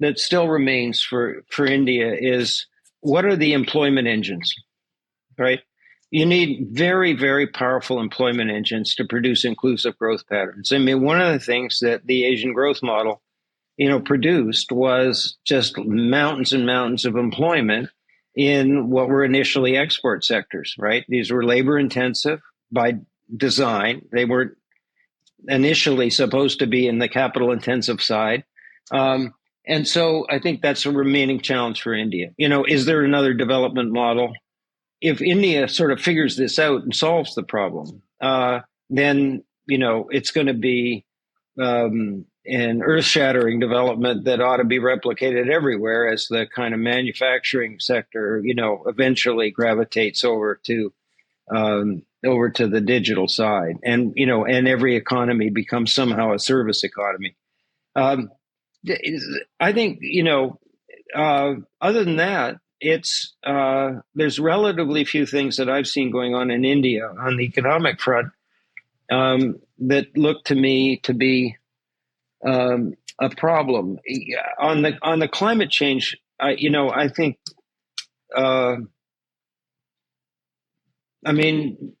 that 0.00 0.18
still 0.18 0.48
remains 0.48 1.02
for 1.02 1.44
for 1.50 1.66
India 1.66 2.14
is 2.18 2.66
what 3.00 3.24
are 3.24 3.36
the 3.36 3.52
employment 3.52 4.08
engines, 4.08 4.54
right? 5.38 5.60
You 6.10 6.26
need 6.26 6.68
very 6.70 7.12
very 7.12 7.46
powerful 7.46 8.00
employment 8.00 8.50
engines 8.50 8.94
to 8.96 9.04
produce 9.04 9.44
inclusive 9.44 9.98
growth 9.98 10.26
patterns. 10.26 10.72
I 10.72 10.78
mean, 10.78 11.02
one 11.02 11.20
of 11.20 11.32
the 11.32 11.44
things 11.44 11.78
that 11.80 12.06
the 12.06 12.24
Asian 12.24 12.52
growth 12.52 12.82
model, 12.82 13.22
you 13.76 13.88
know, 13.88 14.00
produced 14.00 14.72
was 14.72 15.36
just 15.44 15.76
mountains 15.78 16.52
and 16.52 16.66
mountains 16.66 17.04
of 17.04 17.16
employment 17.16 17.90
in 18.38 18.88
what 18.88 19.08
were 19.08 19.24
initially 19.24 19.76
export 19.76 20.24
sectors, 20.24 20.76
right? 20.78 21.04
These 21.08 21.32
were 21.32 21.44
labor 21.44 21.76
intensive 21.76 22.40
by 22.70 23.00
design. 23.36 24.02
They 24.12 24.24
weren't 24.24 24.56
initially 25.48 26.08
supposed 26.08 26.60
to 26.60 26.68
be 26.68 26.86
in 26.86 27.00
the 27.00 27.08
capital 27.08 27.50
intensive 27.50 28.00
side. 28.00 28.44
Um, 28.92 29.34
and 29.66 29.88
so 29.88 30.24
I 30.30 30.38
think 30.38 30.62
that's 30.62 30.86
a 30.86 30.92
remaining 30.92 31.40
challenge 31.40 31.82
for 31.82 31.92
India. 31.92 32.30
You 32.36 32.48
know, 32.48 32.64
is 32.64 32.86
there 32.86 33.02
another 33.02 33.34
development 33.34 33.92
model? 33.92 34.32
If 35.00 35.20
India 35.20 35.66
sort 35.66 35.90
of 35.90 36.00
figures 36.00 36.36
this 36.36 36.60
out 36.60 36.84
and 36.84 36.94
solves 36.94 37.34
the 37.34 37.42
problem, 37.42 38.02
uh, 38.20 38.60
then, 38.88 39.42
you 39.66 39.78
know, 39.78 40.06
it's 40.10 40.30
going 40.30 40.46
to 40.46 40.54
be 40.54 41.04
um, 41.60 42.24
an 42.48 42.82
earth 42.82 43.04
shattering 43.04 43.60
development 43.60 44.24
that 44.24 44.40
ought 44.40 44.56
to 44.56 44.64
be 44.64 44.78
replicated 44.78 45.50
everywhere 45.50 46.08
as 46.08 46.26
the 46.28 46.46
kind 46.46 46.74
of 46.74 46.80
manufacturing 46.80 47.78
sector, 47.78 48.40
you 48.42 48.54
know, 48.54 48.82
eventually 48.86 49.50
gravitates 49.50 50.24
over 50.24 50.60
to 50.64 50.92
um, 51.54 52.02
over 52.26 52.50
to 52.50 52.66
the 52.66 52.80
digital 52.80 53.28
side, 53.28 53.76
and 53.82 54.12
you 54.16 54.26
know, 54.26 54.44
and 54.44 54.68
every 54.68 54.96
economy 54.96 55.50
becomes 55.50 55.94
somehow 55.94 56.34
a 56.34 56.38
service 56.38 56.84
economy. 56.84 57.36
Um, 57.96 58.30
I 59.60 59.72
think 59.72 59.98
you 60.02 60.22
know. 60.22 60.58
Uh, 61.14 61.54
other 61.80 62.04
than 62.04 62.16
that, 62.16 62.56
it's 62.80 63.34
uh, 63.42 63.92
there's 64.14 64.38
relatively 64.38 65.06
few 65.06 65.24
things 65.24 65.56
that 65.56 65.70
I've 65.70 65.86
seen 65.86 66.10
going 66.10 66.34
on 66.34 66.50
in 66.50 66.66
India 66.66 67.08
on 67.08 67.38
the 67.38 67.44
economic 67.44 67.98
front 67.98 68.28
um, 69.10 69.58
that 69.78 70.16
look 70.16 70.44
to 70.44 70.54
me 70.54 70.98
to 71.04 71.14
be 71.14 71.56
um, 72.44 72.94
a 73.20 73.30
problem 73.30 73.98
on 74.58 74.82
the 74.82 74.98
on 75.02 75.18
the 75.18 75.28
climate 75.28 75.70
change. 75.70 76.16
I, 76.40 76.50
you 76.52 76.70
know, 76.70 76.90
I 76.90 77.08
think. 77.08 77.38
Uh, 78.34 78.76
I 81.24 81.32
mean, 81.32 81.94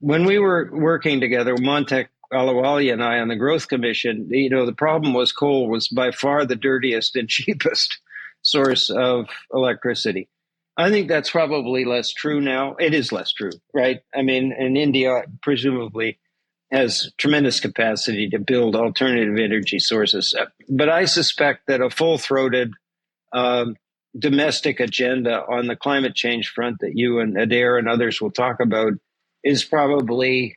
when 0.00 0.24
we 0.24 0.38
were 0.38 0.68
working 0.72 1.20
together, 1.20 1.54
Montek 1.54 2.08
Ahluwalia 2.32 2.94
and 2.94 3.04
I 3.04 3.20
on 3.20 3.28
the 3.28 3.36
Growth 3.36 3.68
Commission, 3.68 4.26
you 4.30 4.50
know, 4.50 4.66
the 4.66 4.72
problem 4.72 5.14
was 5.14 5.32
coal 5.32 5.68
was 5.68 5.88
by 5.88 6.10
far 6.10 6.44
the 6.44 6.56
dirtiest 6.56 7.14
and 7.14 7.28
cheapest 7.28 8.00
source 8.42 8.90
of 8.90 9.26
electricity. 9.52 10.28
I 10.76 10.90
think 10.90 11.08
that's 11.08 11.30
probably 11.30 11.84
less 11.84 12.12
true 12.12 12.40
now. 12.40 12.74
It 12.80 12.94
is 12.94 13.12
less 13.12 13.32
true, 13.32 13.52
right? 13.74 14.00
I 14.14 14.22
mean, 14.22 14.52
in 14.52 14.76
India, 14.76 15.24
presumably, 15.42 16.18
has 16.72 17.12
tremendous 17.18 17.60
capacity 17.60 18.30
to 18.30 18.38
build 18.38 18.74
alternative 18.74 19.36
energy 19.38 19.78
sources. 19.78 20.34
But 20.68 20.88
I 20.88 21.04
suspect 21.04 21.66
that 21.66 21.82
a 21.82 21.90
full 21.90 22.16
throated 22.16 22.72
um, 23.32 23.76
domestic 24.18 24.80
agenda 24.80 25.42
on 25.46 25.66
the 25.66 25.76
climate 25.76 26.14
change 26.14 26.48
front 26.48 26.78
that 26.80 26.92
you 26.96 27.20
and 27.20 27.36
Adair 27.36 27.76
and 27.76 27.88
others 27.88 28.20
will 28.20 28.30
talk 28.30 28.60
about 28.60 28.94
is 29.44 29.64
probably 29.64 30.56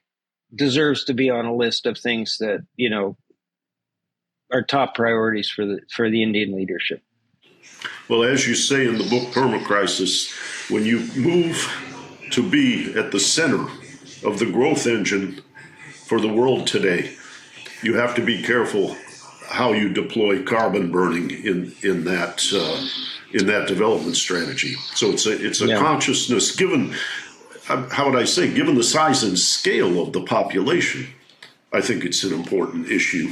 deserves 0.55 1.03
to 1.05 1.13
be 1.13 1.30
on 1.30 1.45
a 1.45 1.55
list 1.55 1.86
of 1.86 1.97
things 1.97 2.38
that, 2.39 2.66
you 2.78 2.89
know, 2.89 3.18
are 4.53 4.61
top 4.61 4.95
priorities 4.95 5.49
for 5.49 5.66
the 5.66 5.82
for 5.91 6.09
the 6.09 6.24
Indian 6.24 6.55
leadership. 6.55 7.01
Well, 8.07 8.24
as 8.24 8.47
you 8.47 8.55
say 8.55 8.88
in 8.88 8.97
the 8.97 9.09
book 9.09 9.34
Permacrisis, 9.34 10.70
when 10.70 10.86
you 10.86 10.99
move 11.16 11.68
to 12.32 12.47
be 12.47 12.93
at 12.93 13.11
the 13.11 13.20
center 13.20 13.66
of 14.24 14.39
the 14.39 14.45
growth 14.45 14.88
engine 14.88 15.41
for 16.06 16.20
the 16.20 16.32
world 16.32 16.68
today. 16.68 17.16
You 17.82 17.95
have 17.95 18.16
to 18.16 18.22
be 18.24 18.41
careful 18.41 18.95
how 19.47 19.74
you 19.74 19.89
deploy 19.89 20.43
carbon 20.43 20.91
burning 20.91 21.32
in 21.32 21.76
in 21.82 22.03
that 22.06 22.43
uh, 22.53 22.88
in 23.34 23.47
that 23.47 23.68
development 23.68 24.16
strategy. 24.16 24.76
So 24.93 25.10
it's 25.10 25.26
a 25.26 25.45
it's 25.45 25.62
a 25.62 25.68
yeah. 25.68 25.80
consciousness 25.80 26.56
given. 26.56 26.93
Uh, 27.68 27.89
how 27.89 28.10
would 28.10 28.20
I 28.20 28.26
say? 28.26 28.53
Given 28.53 28.76
the 28.76 28.84
size 28.84 29.24
and 29.24 29.38
scale 29.38 30.01
of 30.01 30.14
the 30.14 30.22
population, 30.22 31.08
I 31.74 31.82
think 31.82 32.06
it's 32.06 32.24
an 32.24 32.34
important 32.34 32.89
issue 32.89 33.30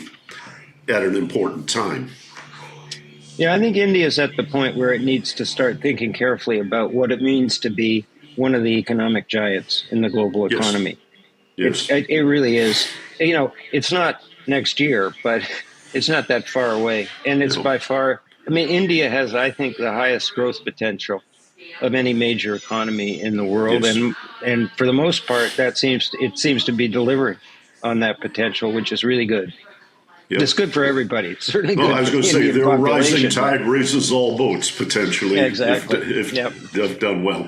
at 0.89 1.03
an 1.03 1.15
important 1.15 1.69
time. 1.69 2.09
Yeah, 3.37 3.53
I 3.53 3.59
think 3.59 3.77
India 3.77 4.05
is 4.05 4.19
at 4.19 4.35
the 4.35 4.43
point 4.43 4.77
where 4.77 4.93
it 4.93 5.01
needs 5.01 5.33
to 5.35 5.45
start 5.45 5.81
thinking 5.81 6.13
carefully 6.13 6.59
about 6.59 6.93
what 6.93 7.11
it 7.11 7.21
means 7.21 7.57
to 7.59 7.69
be 7.69 8.05
one 8.35 8.53
of 8.53 8.63
the 8.63 8.77
economic 8.77 9.27
giants 9.27 9.85
in 9.91 10.01
the 10.01 10.09
global 10.09 10.45
economy. 10.45 10.91
Yes. 10.91 10.99
Yes. 11.55 11.89
It, 11.89 12.09
it 12.09 12.23
really 12.23 12.57
is. 12.57 12.87
You 13.19 13.33
know, 13.33 13.53
it's 13.71 13.91
not 13.91 14.21
next 14.47 14.79
year, 14.79 15.13
but 15.23 15.43
it's 15.93 16.09
not 16.09 16.27
that 16.27 16.47
far 16.47 16.71
away. 16.71 17.07
And 17.25 17.43
it's 17.43 17.55
no. 17.55 17.63
by 17.63 17.77
far, 17.77 18.21
I 18.47 18.49
mean, 18.49 18.69
India 18.69 19.09
has, 19.09 19.35
I 19.35 19.51
think, 19.51 19.77
the 19.77 19.91
highest 19.91 20.33
growth 20.33 20.63
potential 20.63 21.21
of 21.81 21.95
any 21.95 22.13
major 22.13 22.55
economy 22.55 23.21
in 23.21 23.37
the 23.37 23.45
world. 23.45 23.83
Yes. 23.83 23.95
And, 23.95 24.15
and 24.45 24.71
for 24.77 24.85
the 24.85 24.93
most 24.93 25.25
part, 25.27 25.53
that 25.57 25.77
seems, 25.77 26.11
it 26.19 26.37
seems 26.37 26.65
to 26.65 26.71
be 26.71 26.87
delivering 26.87 27.37
on 27.83 27.99
that 27.99 28.19
potential, 28.19 28.71
which 28.71 28.91
is 28.91 29.03
really 29.03 29.25
good. 29.25 29.53
Yep. 30.33 30.41
It's 30.41 30.53
good 30.53 30.73
for 30.73 30.83
everybody. 30.83 31.29
It's 31.29 31.45
certainly 31.45 31.75
well, 31.75 31.93
I 31.93 32.01
was 32.01 32.09
going 32.09 32.23
to 32.23 32.29
say, 32.29 32.49
their 32.49 32.65
rising 32.65 33.29
tide 33.29 33.61
raises 33.61 34.11
all 34.11 34.35
boats 34.35 34.71
potentially. 34.71 35.39
Exactly. 35.39 35.99
If, 35.99 36.27
if 36.27 36.33
yep. 36.33 36.53
they've 36.73 36.99
done 36.99 37.23
well. 37.23 37.47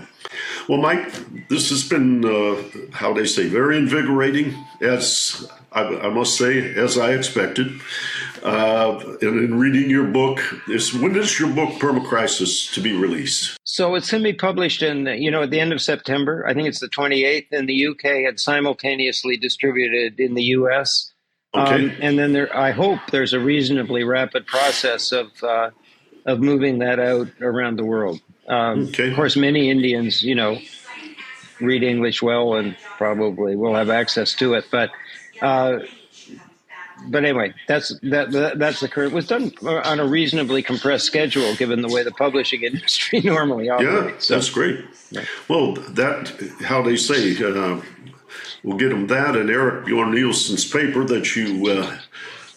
Well, 0.70 0.80
Mike, 0.80 1.48
this 1.50 1.70
has 1.70 1.88
been, 1.88 2.24
uh, 2.24 2.62
how 2.92 3.14
they 3.14 3.26
say, 3.26 3.48
very 3.48 3.78
invigorating, 3.78 4.54
as 4.82 5.50
I, 5.72 5.84
I, 5.84 6.10
must 6.10 6.38
say, 6.38 6.76
as 6.76 6.98
I 6.98 7.14
expected. 7.14 7.82
uh, 8.46 9.00
and 9.22 9.40
in 9.40 9.60
reading 9.60 9.90
your 9.90 10.06
book. 10.06 10.40
Is 10.70 10.94
when 10.94 11.16
is 11.16 11.40
your 11.40 11.50
book 11.50 11.80
Permacrisis 11.80 12.72
to 12.74 12.82
be 12.82 12.96
released? 12.96 13.58
So 13.64 13.96
it's 13.96 14.12
going 14.12 14.24
to 14.24 14.32
be 14.32 14.38
published 14.38 14.84
in 14.84 15.08
you 15.08 15.32
know 15.32 15.44
at 15.44 15.50
the 15.50 15.60
end 15.60 15.74
of 15.74 15.82
September. 15.82 16.46
I 16.48 16.54
think 16.54 16.68
it's 16.68 16.80
the 16.80 16.88
28th 16.88 17.48
in 17.52 17.66
the 17.66 17.88
UK 17.88 18.06
and 18.28 18.40
simultaneously 18.40 19.38
distributed 19.38 20.20
in 20.20 20.36
the 20.36 20.44
US. 20.44 21.12
Okay. 21.58 21.86
Um, 21.86 21.92
and 22.02 22.18
then 22.20 22.34
there, 22.34 22.56
I 22.56 22.72
hope 22.72 23.00
there's 23.12 23.34
a 23.34 23.40
reasonably 23.40 24.04
rapid 24.04 24.46
process 24.48 25.12
of 25.12 25.28
uh, 25.44 25.70
of 26.26 26.40
moving 26.40 26.80
that 26.80 27.00
out 27.00 27.28
around 27.42 27.78
the 27.78 27.86
world. 27.86 28.20
Um, 28.48 28.88
Okay. 28.88 29.10
Of 29.10 29.16
course, 29.16 29.36
many 29.36 29.70
Indians, 29.70 30.24
you 30.24 30.36
know, 30.36 30.58
read 31.62 31.84
English 31.84 32.22
well 32.22 32.56
and 32.56 32.76
probably 32.98 33.56
will 33.56 33.76
have 33.76 33.90
access 33.90 34.34
to 34.36 34.54
it. 34.56 34.66
But 34.72 34.92
uh, 35.42 35.80
but 37.08 37.24
anyway, 37.26 37.54
that's 37.68 37.90
that, 38.04 38.32
that 38.32 38.58
that's 38.60 38.80
the 38.80 38.88
current. 38.88 39.12
It 39.12 39.16
was 39.16 39.28
done 39.28 39.52
on 39.64 40.00
a 40.00 40.06
reasonably 40.06 40.64
compressed 40.64 41.06
schedule, 41.06 41.54
given 41.56 41.82
the 41.82 41.90
way 41.90 42.04
the 42.04 42.12
publishing 42.12 42.64
industry 42.72 43.20
normally 43.22 43.66
Yeah, 43.66 43.74
operates. 43.76 44.28
So- 44.28 44.36
that's 44.36 44.50
great. 44.50 44.84
Well, 45.48 45.74
that 45.74 46.34
how 46.64 46.82
they 46.82 46.98
say 46.98 47.36
uh, 47.38 47.80
we'll 48.66 48.78
get 48.78 48.90
them 48.90 49.08
that 49.08 49.36
and 49.36 49.50
Eric 49.50 49.86
Brynjolfsson's 49.86 50.66
paper 50.70 51.06
that 51.06 51.36
you 51.36 51.68
uh, 51.68 51.98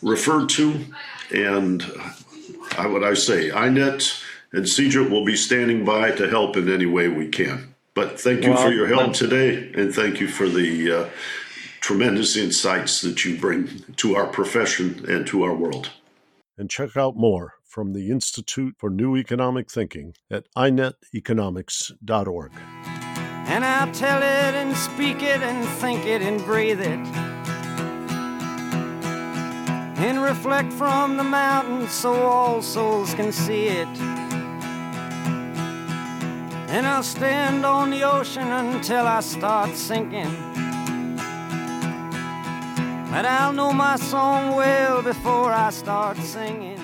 referred 0.03 0.49
to, 0.51 0.87
and 1.33 1.83
uh, 1.83 2.89
what 2.89 3.05
I 3.05 3.15
say, 3.15 3.51
INET 3.51 4.25
and 4.53 4.65
CJIT 4.65 5.11
will 5.11 5.25
be 5.25 5.37
standing 5.37 5.85
by 5.85 6.11
to 6.13 6.29
help 6.29 6.57
in 6.57 6.73
any 6.73 6.87
way 6.87 7.09
we 7.09 7.29
can. 7.29 7.75
But 7.95 8.19
thank 8.19 8.45
you 8.45 8.57
for 8.57 8.71
your 8.71 8.87
help 8.87 9.13
today, 9.13 9.71
and 9.75 9.95
thank 9.95 10.21
you 10.21 10.29
for 10.29 10.49
the 10.49 10.93
uh, 10.93 11.09
tremendous 11.81 12.37
insights 12.37 13.03
that 13.03 13.25
you 13.25 13.37
bring 13.39 13.85
to 13.97 14.17
our 14.17 14.27
profession 14.27 15.05
and 15.09 15.27
to 15.27 15.43
our 15.43 15.55
world. 15.55 15.91
and 16.57 16.71
check 16.71 16.97
out 16.97 17.17
more 17.17 17.55
from 17.65 17.93
the 17.93 18.11
Institute 18.11 18.75
for 18.79 18.89
New 18.91 19.17
Economic 19.17 19.71
Thinking 19.71 20.15
at 20.31 20.45
ineteconomics.org. 20.57 22.53
And 23.51 23.65
I'll 23.65 23.91
tell 23.93 24.19
it 24.19 24.55
and 24.55 24.77
speak 24.77 25.23
it 25.23 25.43
and 25.43 25.67
think 25.81 26.05
it 26.05 26.21
and 26.21 26.45
breathe 26.45 26.81
it. 26.81 27.01
And 29.99 30.23
reflect 30.23 30.71
from 30.73 31.17
the 31.17 31.25
mountains 31.25 31.91
so 31.93 32.13
all 32.13 32.61
souls 32.61 33.15
can 33.15 33.33
see 33.33 33.69
it. 33.69 33.89
And 36.69 36.87
I'll 36.87 37.03
stand 37.03 37.65
on 37.65 37.91
the 37.91 38.03
ocean 38.03 38.47
until 38.47 39.07
I 39.07 39.21
start 39.21 39.75
sinking. 39.75 40.31
But 43.11 43.25
I'll 43.25 43.55
know 43.55 43.73
my 43.73 43.97
song 43.97 44.55
well 44.55 45.01
before 45.03 45.51
I 45.51 45.71
start 45.71 46.19
singing. 46.19 46.78